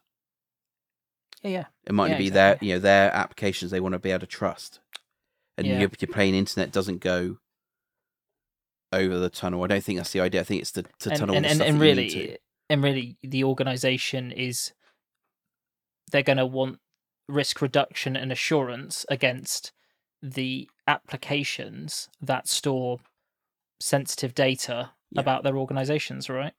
Yeah, 1.42 1.50
yeah. 1.50 1.66
It 1.88 1.94
might 1.94 2.12
Yeah, 2.12 2.18
be 2.20 2.30
their 2.30 2.58
you 2.62 2.74
know 2.74 2.80
their 2.80 3.12
applications 3.14 3.72
they 3.72 3.80
want 3.80 3.94
to 3.94 4.00
be 4.00 4.12
able 4.12 4.20
to 4.20 4.28
trust, 4.28 4.80
and 5.58 5.66
Yeah. 5.66 5.80
your, 5.80 5.90
your 6.00 6.12
plain 6.14 6.36
internet 6.36 6.72
doesn't 6.72 7.00
go 7.00 7.38
over 8.94 9.18
the 9.18 9.30
tunnel. 9.30 9.64
I 9.64 9.68
don't 9.68 9.84
think 9.84 9.98
that's 9.98 10.12
the 10.12 10.20
idea. 10.20 10.42
I 10.42 10.44
think 10.44 10.62
it's 10.62 10.72
to, 10.74 10.84
to 10.84 11.10
and, 11.10 11.20
tunnel 11.20 11.36
and, 11.36 11.46
the 11.46 11.50
and, 11.50 11.62
and 11.62 11.82
that 11.82 11.88
you 11.88 11.96
need 11.96 12.14
really. 12.14 12.38
And 12.72 12.82
really 12.82 13.18
the 13.22 13.44
organization 13.44 14.32
is 14.32 14.72
they're 16.12 16.24
going 16.24 16.38
to 16.38 16.46
want 16.46 16.80
risk 17.28 17.62
reduction 17.62 18.16
and 18.16 18.32
assurance 18.32 19.06
against 19.10 19.72
the 20.22 20.70
applications 20.88 22.10
that 22.22 22.48
store 22.48 23.00
sensitive 23.80 24.34
data 24.34 24.92
Yeah. 25.12 25.22
about 25.22 25.44
their 25.44 25.58
organizations 25.58 26.30
right 26.30 26.54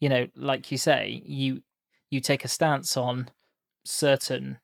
you 0.00 0.08
know 0.08 0.26
like 0.34 0.72
you 0.72 0.78
say 0.78 1.22
you 1.26 1.62
you 2.10 2.20
take 2.20 2.44
a 2.44 2.48
stance 2.48 2.96
on 2.96 3.28
certain 3.84 4.58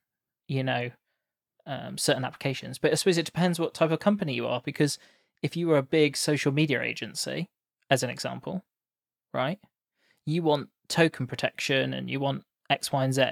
you 0.46 0.62
know 0.64 0.90
um, 1.66 1.98
certain 1.98 2.24
applications 2.24 2.78
but 2.78 2.92
i 2.92 2.94
suppose 2.94 3.18
it 3.18 3.26
depends 3.26 3.58
what 3.60 3.74
type 3.74 3.90
of 3.90 3.98
company 4.00 4.32
you 4.32 4.46
are 4.46 4.62
because 4.64 4.98
if 5.42 5.56
you 5.56 5.68
were 5.68 5.76
a 5.78 5.82
big 5.82 6.16
social 6.16 6.52
media 6.52 6.80
agency 6.80 7.50
as 7.90 8.02
an 8.02 8.10
example 8.10 8.64
right 9.34 9.58
you 10.24 10.42
want 10.42 10.68
token 10.88 11.26
protection 11.26 11.92
and 11.92 12.10
you 12.10 12.20
want 12.20 12.44
X, 12.70 12.92
Y, 12.92 13.04
and 13.04 13.14
Z, 13.14 13.22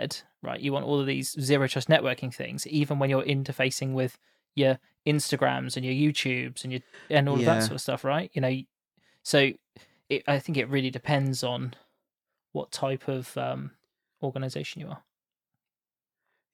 right? 0.42 0.60
You 0.60 0.72
want 0.72 0.86
all 0.86 1.00
of 1.00 1.06
these 1.06 1.36
zero 1.40 1.66
trust 1.66 1.88
networking 1.88 2.34
things, 2.34 2.66
even 2.66 2.98
when 2.98 3.10
you're 3.10 3.22
interfacing 3.22 3.92
with 3.92 4.18
your 4.54 4.78
Instagrams 5.06 5.76
and 5.76 5.84
your 5.84 5.94
YouTubes 5.94 6.64
and 6.64 6.72
your 6.72 6.82
and 7.10 7.28
all 7.28 7.38
of 7.38 7.44
that 7.44 7.62
sort 7.62 7.74
of 7.74 7.80
stuff, 7.80 8.04
right? 8.04 8.30
You 8.32 8.40
know, 8.40 8.56
so 9.22 9.52
it, 10.08 10.22
I 10.26 10.38
think 10.38 10.56
it 10.56 10.68
really 10.68 10.90
depends 10.90 11.44
on 11.44 11.74
what 12.52 12.72
type 12.72 13.08
of 13.08 13.36
um, 13.36 13.72
organization 14.22 14.80
you 14.80 14.88
are. 14.88 15.02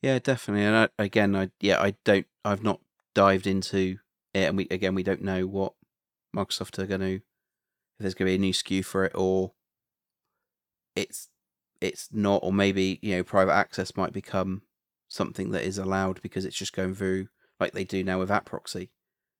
Yeah, 0.02 0.18
definitely. 0.18 0.64
And 0.64 0.76
I, 0.76 0.88
again, 0.98 1.36
I 1.36 1.50
yeah, 1.60 1.80
I 1.80 1.94
don't. 2.04 2.26
I've 2.44 2.64
not 2.64 2.80
dived 3.14 3.46
into 3.46 3.98
it, 4.34 4.48
and 4.48 4.56
we 4.56 4.66
again 4.70 4.94
we 4.94 5.04
don't 5.04 5.22
know 5.22 5.46
what 5.46 5.74
Microsoft 6.34 6.78
are 6.78 6.86
going 6.86 7.00
to. 7.00 7.14
If 7.14 7.22
there's 8.00 8.14
going 8.14 8.26
to 8.26 8.32
be 8.32 8.36
a 8.36 8.38
new 8.38 8.52
SKU 8.52 8.84
for 8.84 9.04
it, 9.04 9.12
or 9.14 9.52
it's 10.94 11.28
it's 11.80 12.08
not, 12.12 12.40
or 12.42 12.52
maybe 12.52 12.98
you 13.02 13.16
know 13.16 13.22
private 13.22 13.52
access 13.52 13.96
might 13.96 14.12
become 14.12 14.62
something 15.08 15.50
that 15.50 15.64
is 15.64 15.78
allowed 15.78 16.22
because 16.22 16.44
it's 16.44 16.56
just 16.56 16.72
going 16.72 16.94
through 16.94 17.28
like 17.60 17.72
they 17.72 17.84
do 17.84 18.02
now 18.02 18.18
with 18.18 18.30
app 18.30 18.44
proxy, 18.46 18.90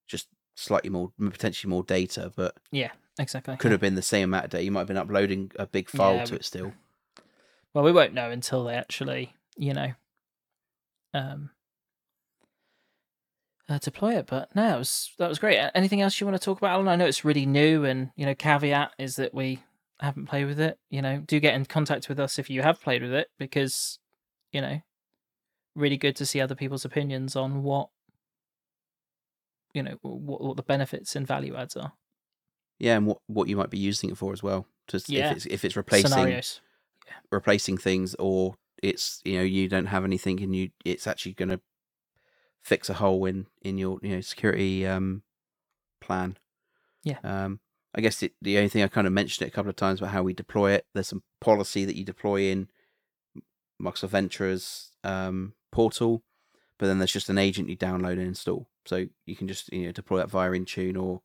just 0.07 0.29
slightly 0.55 0.91
more 0.91 1.13
potentially 1.19 1.71
more 1.71 1.83
data, 1.83 2.33
but 2.37 2.57
Yeah, 2.71 2.91
exactly. 3.19 3.57
could 3.57 3.73
have 3.73 3.81
been 3.81 3.95
the 3.95 4.03
same 4.03 4.25
amount 4.25 4.47
of 4.47 4.51
data. 4.51 4.65
You 4.65 4.71
might 4.71 4.81
have 4.81 4.89
been 4.89 4.97
uploading 4.97 5.51
a 5.59 5.67
big 5.67 5.89
file 5.89 6.17
Yeah, 6.17 6.25
to 6.25 6.35
it 6.37 6.45
still. 6.45 6.75
Well, 7.75 7.85
we 7.85 7.93
won't 7.93 8.13
know 8.13 8.31
until 8.31 8.65
they 8.65 8.75
actually, 8.75 9.35
you 9.57 9.73
know, 9.73 9.93
um, 11.15 11.51
uh, 13.69 13.79
deploy 13.79 14.17
it. 14.19 14.27
But 14.27 14.55
no, 14.55 14.75
it 14.77 14.79
was, 14.79 15.13
that 15.19 15.29
was 15.29 15.39
great. 15.39 15.59
Anything 15.75 16.03
else 16.03 16.21
you 16.21 16.27
want 16.27 16.39
to 16.39 16.45
talk 16.45 16.59
about, 16.59 16.73
Alan? 16.73 16.89
I 16.89 16.97
know 16.97 17.07
it's 17.07 17.25
really 17.25 17.47
new, 17.47 17.85
and 17.85 18.11
you 18.15 18.27
know, 18.27 18.35
caveat 18.35 18.93
is 18.99 19.17
that 19.17 19.33
we 19.33 19.63
haven't 20.05 20.27
played 20.27 20.47
with 20.47 20.61
it. 20.61 20.79
You 20.91 21.01
know, 21.03 21.19
do 21.27 21.41
get 21.41 21.55
in 21.55 21.65
contact 21.65 22.09
with 22.09 22.19
us 22.21 22.39
if 22.39 22.51
you 22.51 22.63
have 22.63 22.81
played 22.81 23.03
with 23.03 23.13
it, 23.13 23.29
because 23.39 23.99
you 24.53 24.61
know, 24.61 24.83
really 25.75 25.97
good 25.97 26.17
to 26.17 26.27
see 26.27 26.41
other 26.41 26.55
people's 26.55 26.85
opinions 26.85 27.37
on 27.37 27.63
what 27.63 27.89
you 29.73 29.83
know 29.83 29.97
what, 30.03 30.43
what 30.43 30.57
the 30.57 30.63
benefits 30.63 31.17
and 31.17 31.27
value 31.27 31.57
adds 31.57 31.77
are. 31.77 31.93
Yeah, 32.79 32.97
and 32.97 33.07
what 33.07 33.19
what 33.27 33.49
you 33.49 33.57
might 33.57 33.71
be 33.71 33.79
using 33.79 34.11
it 34.11 34.19
for 34.19 34.33
as 34.33 34.43
well. 34.43 34.67
Just 34.89 35.09
Yeah. 35.09 35.31
if 35.31 35.37
it's 35.37 35.47
if 35.47 35.65
it's 35.65 35.77
replacing 35.77 36.11
Scenarios. 36.11 36.61
replacing 37.31 37.79
things 37.79 38.15
or 38.19 38.57
it's 38.83 39.21
you 39.25 39.39
know 39.39 39.45
you 39.45 39.69
don't 39.69 39.87
have 39.87 40.05
anything 40.05 40.43
and 40.43 40.55
you 40.55 40.71
it's 40.85 41.07
actually 41.07 41.33
going 41.35 41.49
to 41.49 41.61
fix 42.63 42.91
a 42.91 42.95
hole 42.95 43.25
in 43.27 43.47
in 43.63 43.79
your 43.79 43.99
you 44.03 44.11
know 44.11 44.21
security 44.21 44.87
um 44.87 45.23
plan 46.01 46.37
Yeah. 47.05 47.19
um 47.23 47.61
i 47.95 48.01
guess 48.01 48.23
it, 48.23 48.33
the 48.41 48.57
only 48.57 48.69
thing 48.69 48.83
i 48.83 48.89
kind 48.89 49.07
of 49.07 49.13
mentioned 49.13 49.47
it 49.47 49.51
a 49.51 49.55
couple 49.55 49.71
of 49.71 49.77
times 49.77 50.01
about 50.01 50.13
how 50.13 50.23
we 50.23 50.33
deploy 50.33 50.73
it 50.73 50.87
there's 50.95 51.09
some 51.09 51.23
policy 51.41 51.85
that 51.85 51.97
you 51.97 52.05
deploy 52.05 52.43
in 52.43 52.69
microsoft 53.81 54.11
ventures 54.11 54.93
um 55.05 55.55
portal 55.71 56.23
but 56.79 56.87
then 56.87 56.99
there's 56.99 57.13
just 57.13 57.31
an 57.31 57.39
agent 57.39 57.69
you 57.69 57.77
download 57.77 58.13
and 58.13 58.23
install 58.23 58.69
so 58.85 59.07
you 59.27 59.37
can 59.37 59.49
just 59.49 59.73
you 59.73 59.87
know 59.87 59.93
deploy 59.93 60.19
that 60.19 60.31
via 60.31 60.51
intune 60.51 61.01
or 61.01 61.23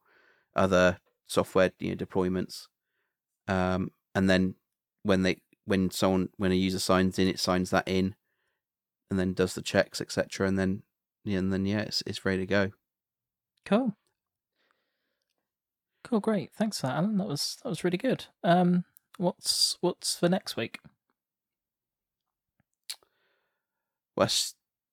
other 0.56 1.00
software 1.28 1.72
you 1.80 1.90
know 1.90 1.96
deployments 1.96 2.68
um 3.48 3.92
and 4.16 4.30
then 4.30 4.56
when 5.04 5.24
they 5.24 5.38
when 5.68 5.92
someone 5.92 6.30
when 6.38 6.52
a 6.52 6.56
user 6.56 6.80
signs 6.80 7.20
in, 7.20 7.28
it 7.28 7.40
signs 7.40 7.70
that 7.70 7.88
in, 7.88 8.16
and 9.12 9.20
then 9.20 9.34
does 9.34 9.54
the 9.54 9.62
checks, 9.62 10.00
etc. 10.00 10.48
And 10.48 10.58
then 10.58 10.84
yeah, 11.24 11.40
and 11.40 11.52
then 11.52 11.66
yeah, 11.66 11.82
it's 11.82 12.02
it's 12.08 12.26
ready 12.26 12.40
to 12.40 12.46
go. 12.46 12.72
Cool. 13.66 13.96
Cool, 16.04 16.20
great. 16.20 16.52
Thanks 16.54 16.80
for 16.80 16.88
that, 16.88 16.96
Alan. 16.96 17.18
That 17.18 17.28
was 17.28 17.58
that 17.64 17.70
was 17.70 17.84
really 17.84 17.98
good. 17.98 18.26
Um, 18.44 18.86
what's 19.18 19.78
what's 19.82 20.16
for 20.18 20.30
next 20.30 20.56
week? 20.56 20.80
Well, 24.16 24.30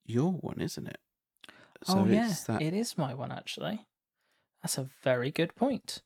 your 0.05 0.33
one, 0.33 0.61
isn't 0.61 0.87
it? 0.87 0.99
oh 1.89 2.07
yeah, 2.07 2.33
that. 2.47 2.63
it 2.63 2.75
is 2.75 2.99
my 2.99 3.15
one 3.15 3.33
actually. 3.33 3.87
That's 4.63 4.79
a 4.79 4.89
very 5.03 5.31
good 5.31 5.55
point. 5.55 6.03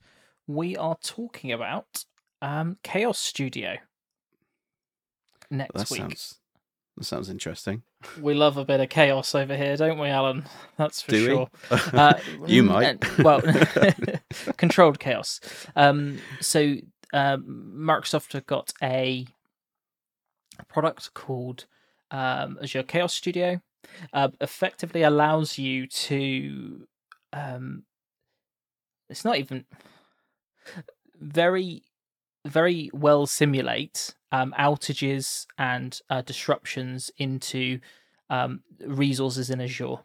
We 0.47 0.77
are 0.77 0.97
talking 1.03 1.53
about 1.53 2.05
um 2.43 2.79
Chaos 2.83 3.19
Studio 3.19 3.77
next 5.51 5.75
that 5.75 5.91
week. 5.91 6.01
sounds 6.01 6.39
that 6.99 7.05
sounds 7.05 7.29
interesting. 7.29 7.83
We 8.21 8.35
love 8.35 8.57
a 8.57 8.65
bit 8.65 8.81
of 8.81 8.89
chaos 8.89 9.35
over 9.35 9.57
here, 9.57 9.77
don't 9.77 9.99
we, 9.99 10.09
Alan? 10.09 10.45
That's 10.77 11.01
for 11.01 11.13
Do 11.13 11.25
sure. 11.25 11.49
we? 11.71 11.77
Uh, 11.93 12.19
you 12.47 12.63
might. 12.65 13.19
well, 13.21 13.41
controlled 14.57 14.99
chaos. 14.99 15.41
Um, 15.77 16.19
so 16.41 16.75
um, 17.13 17.73
Microsoft 17.79 18.33
have 18.33 18.47
got 18.47 18.73
a 18.83 19.27
product 20.69 21.15
called 21.15 21.67
um, 22.11 22.59
Azure 22.63 22.83
Chaos 22.83 23.15
Studio. 23.15 23.61
Uh, 24.13 24.29
effectively 24.41 25.03
allows 25.03 25.57
you 25.57 25.87
to. 25.87 26.87
Um, 27.33 27.85
it's 29.09 29.25
not 29.25 29.39
even 29.39 29.65
very, 31.21 31.85
very 32.45 32.91
well 32.93 33.27
simulate 33.27 34.15
um, 34.33 34.55
outages 34.59 35.47
and 35.57 36.01
uh, 36.11 36.23
disruptions 36.23 37.11
into 37.19 37.81
um, 38.31 38.61
resources 38.85 39.51
in 39.51 39.61
Azure. 39.61 39.97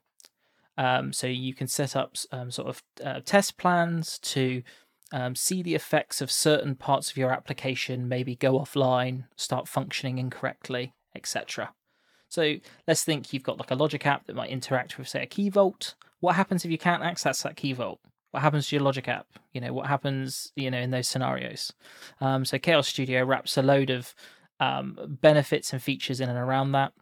Um, 0.78 1.13
so 1.13 1.28
you 1.28 1.53
can 1.53 1.67
set 1.67 1.95
up 1.95 2.15
um, 2.32 2.49
sort 2.49 2.67
of 2.69 2.84
uh, 3.03 3.19
test 3.24 3.57
plans 3.57 4.17
to 4.19 4.63
um, 5.11 5.36
see 5.36 5.61
the 5.61 5.76
effects 5.76 6.21
of 6.21 6.32
certain 6.32 6.76
parts 6.76 7.11
of 7.11 7.17
your 7.17 7.32
application 7.32 8.07
maybe 8.07 8.36
go 8.36 8.59
offline, 8.59 9.26
start 9.36 9.67
functioning 9.67 10.17
incorrectly, 10.17 10.93
etc. 11.15 11.74
So 12.30 12.55
let's 12.88 13.03
think 13.03 13.32
you've 13.32 13.43
got 13.43 13.59
like 13.59 13.69
a 13.69 13.76
logic 13.76 14.07
app 14.07 14.26
that 14.26 14.36
might 14.36 14.49
interact 14.49 14.97
with, 14.97 15.07
say, 15.07 15.21
a 15.21 15.28
key 15.28 15.49
vault. 15.49 15.93
What 16.19 16.36
happens 16.36 16.65
if 16.65 16.71
you 16.71 16.80
can't 16.80 17.03
access 17.03 17.43
that 17.43 17.55
key 17.55 17.74
vault? 17.74 17.99
What 18.34 18.41
happens 18.41 18.67
to 18.67 18.75
your 18.75 18.84
logic 18.84 19.07
app? 19.07 19.27
You 19.53 19.61
know, 19.61 19.73
what 19.73 19.86
happens, 19.86 20.51
you 20.55 20.71
know, 20.71 20.79
in 20.79 20.89
those 20.89 21.07
scenarios? 21.07 21.71
Um, 22.19 22.45
so 22.45 22.57
Chaos 22.57 22.88
Studio 22.88 23.23
wraps 23.23 23.59
a 23.59 23.61
load 23.61 23.91
of 23.91 24.15
um, 24.59 24.97
benefits 25.21 25.71
and 25.71 25.79
features 25.79 26.19
in 26.19 26.29
and 26.29 26.39
around 26.39 26.71
that. 26.71 26.93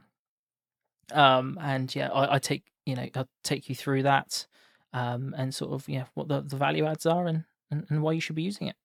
Um, 1.13 1.57
and 1.61 1.93
yeah, 1.95 2.09
I, 2.09 2.35
I 2.35 2.39
take 2.39 2.65
you 2.85 2.95
know 2.95 3.07
I'll 3.15 3.29
take 3.45 3.69
you 3.69 3.75
through 3.75 4.03
that 4.03 4.45
um, 4.91 5.33
and 5.37 5.55
sort 5.55 5.71
of 5.71 5.87
yeah 5.87 6.07
what 6.15 6.27
the, 6.27 6.41
the 6.41 6.57
value 6.57 6.85
adds 6.85 7.05
are 7.05 7.25
and, 7.27 7.45
and, 7.69 7.85
and 7.87 8.01
why 8.01 8.11
you 8.11 8.19
should 8.19 8.35
be 8.35 8.43
using 8.43 8.67
it. 8.67 8.75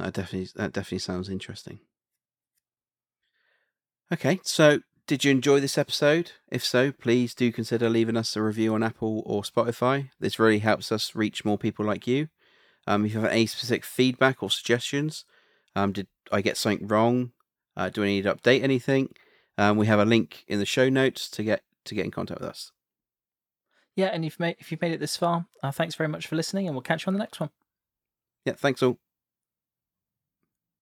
That 0.00 0.14
definitely 0.14 0.48
that 0.56 0.72
definitely 0.72 0.98
sounds 0.98 1.28
interesting. 1.28 1.78
Okay, 4.12 4.40
so 4.42 4.80
did 5.06 5.24
you 5.24 5.30
enjoy 5.30 5.60
this 5.60 5.78
episode? 5.78 6.32
If 6.50 6.64
so, 6.64 6.90
please 6.90 7.34
do 7.34 7.52
consider 7.52 7.88
leaving 7.88 8.16
us 8.16 8.34
a 8.34 8.42
review 8.42 8.74
on 8.74 8.82
Apple 8.82 9.22
or 9.24 9.42
Spotify. 9.42 10.10
This 10.18 10.38
really 10.38 10.58
helps 10.58 10.90
us 10.90 11.14
reach 11.14 11.44
more 11.44 11.58
people 11.58 11.84
like 11.84 12.06
you. 12.06 12.28
Um, 12.86 13.04
if 13.04 13.14
you 13.14 13.20
have 13.20 13.30
any 13.30 13.46
specific 13.46 13.84
feedback 13.84 14.42
or 14.42 14.50
suggestions, 14.50 15.24
um, 15.74 15.92
did 15.92 16.08
I 16.32 16.40
get 16.40 16.56
something 16.56 16.86
wrong? 16.86 17.32
Uh, 17.76 17.88
do 17.88 18.02
I 18.02 18.06
need 18.06 18.22
to 18.22 18.34
update 18.34 18.62
anything? 18.62 19.10
Um, 19.58 19.76
we 19.76 19.86
have 19.86 20.00
a 20.00 20.04
link 20.04 20.44
in 20.48 20.58
the 20.58 20.66
show 20.66 20.88
notes 20.88 21.28
to 21.30 21.42
get 21.42 21.62
to 21.84 21.94
get 21.94 22.04
in 22.04 22.10
contact 22.10 22.40
with 22.40 22.50
us. 22.50 22.72
Yeah, 23.94 24.06
and 24.06 24.24
if, 24.24 24.38
made, 24.38 24.56
if 24.58 24.70
you've 24.70 24.82
made 24.82 24.92
it 24.92 25.00
this 25.00 25.16
far, 25.16 25.46
uh, 25.62 25.70
thanks 25.70 25.94
very 25.94 26.08
much 26.08 26.26
for 26.26 26.36
listening, 26.36 26.66
and 26.66 26.74
we'll 26.74 26.82
catch 26.82 27.06
you 27.06 27.10
on 27.10 27.14
the 27.14 27.20
next 27.20 27.40
one. 27.40 27.50
Yeah, 28.44 28.54
thanks 28.54 28.82
all. 28.82 28.98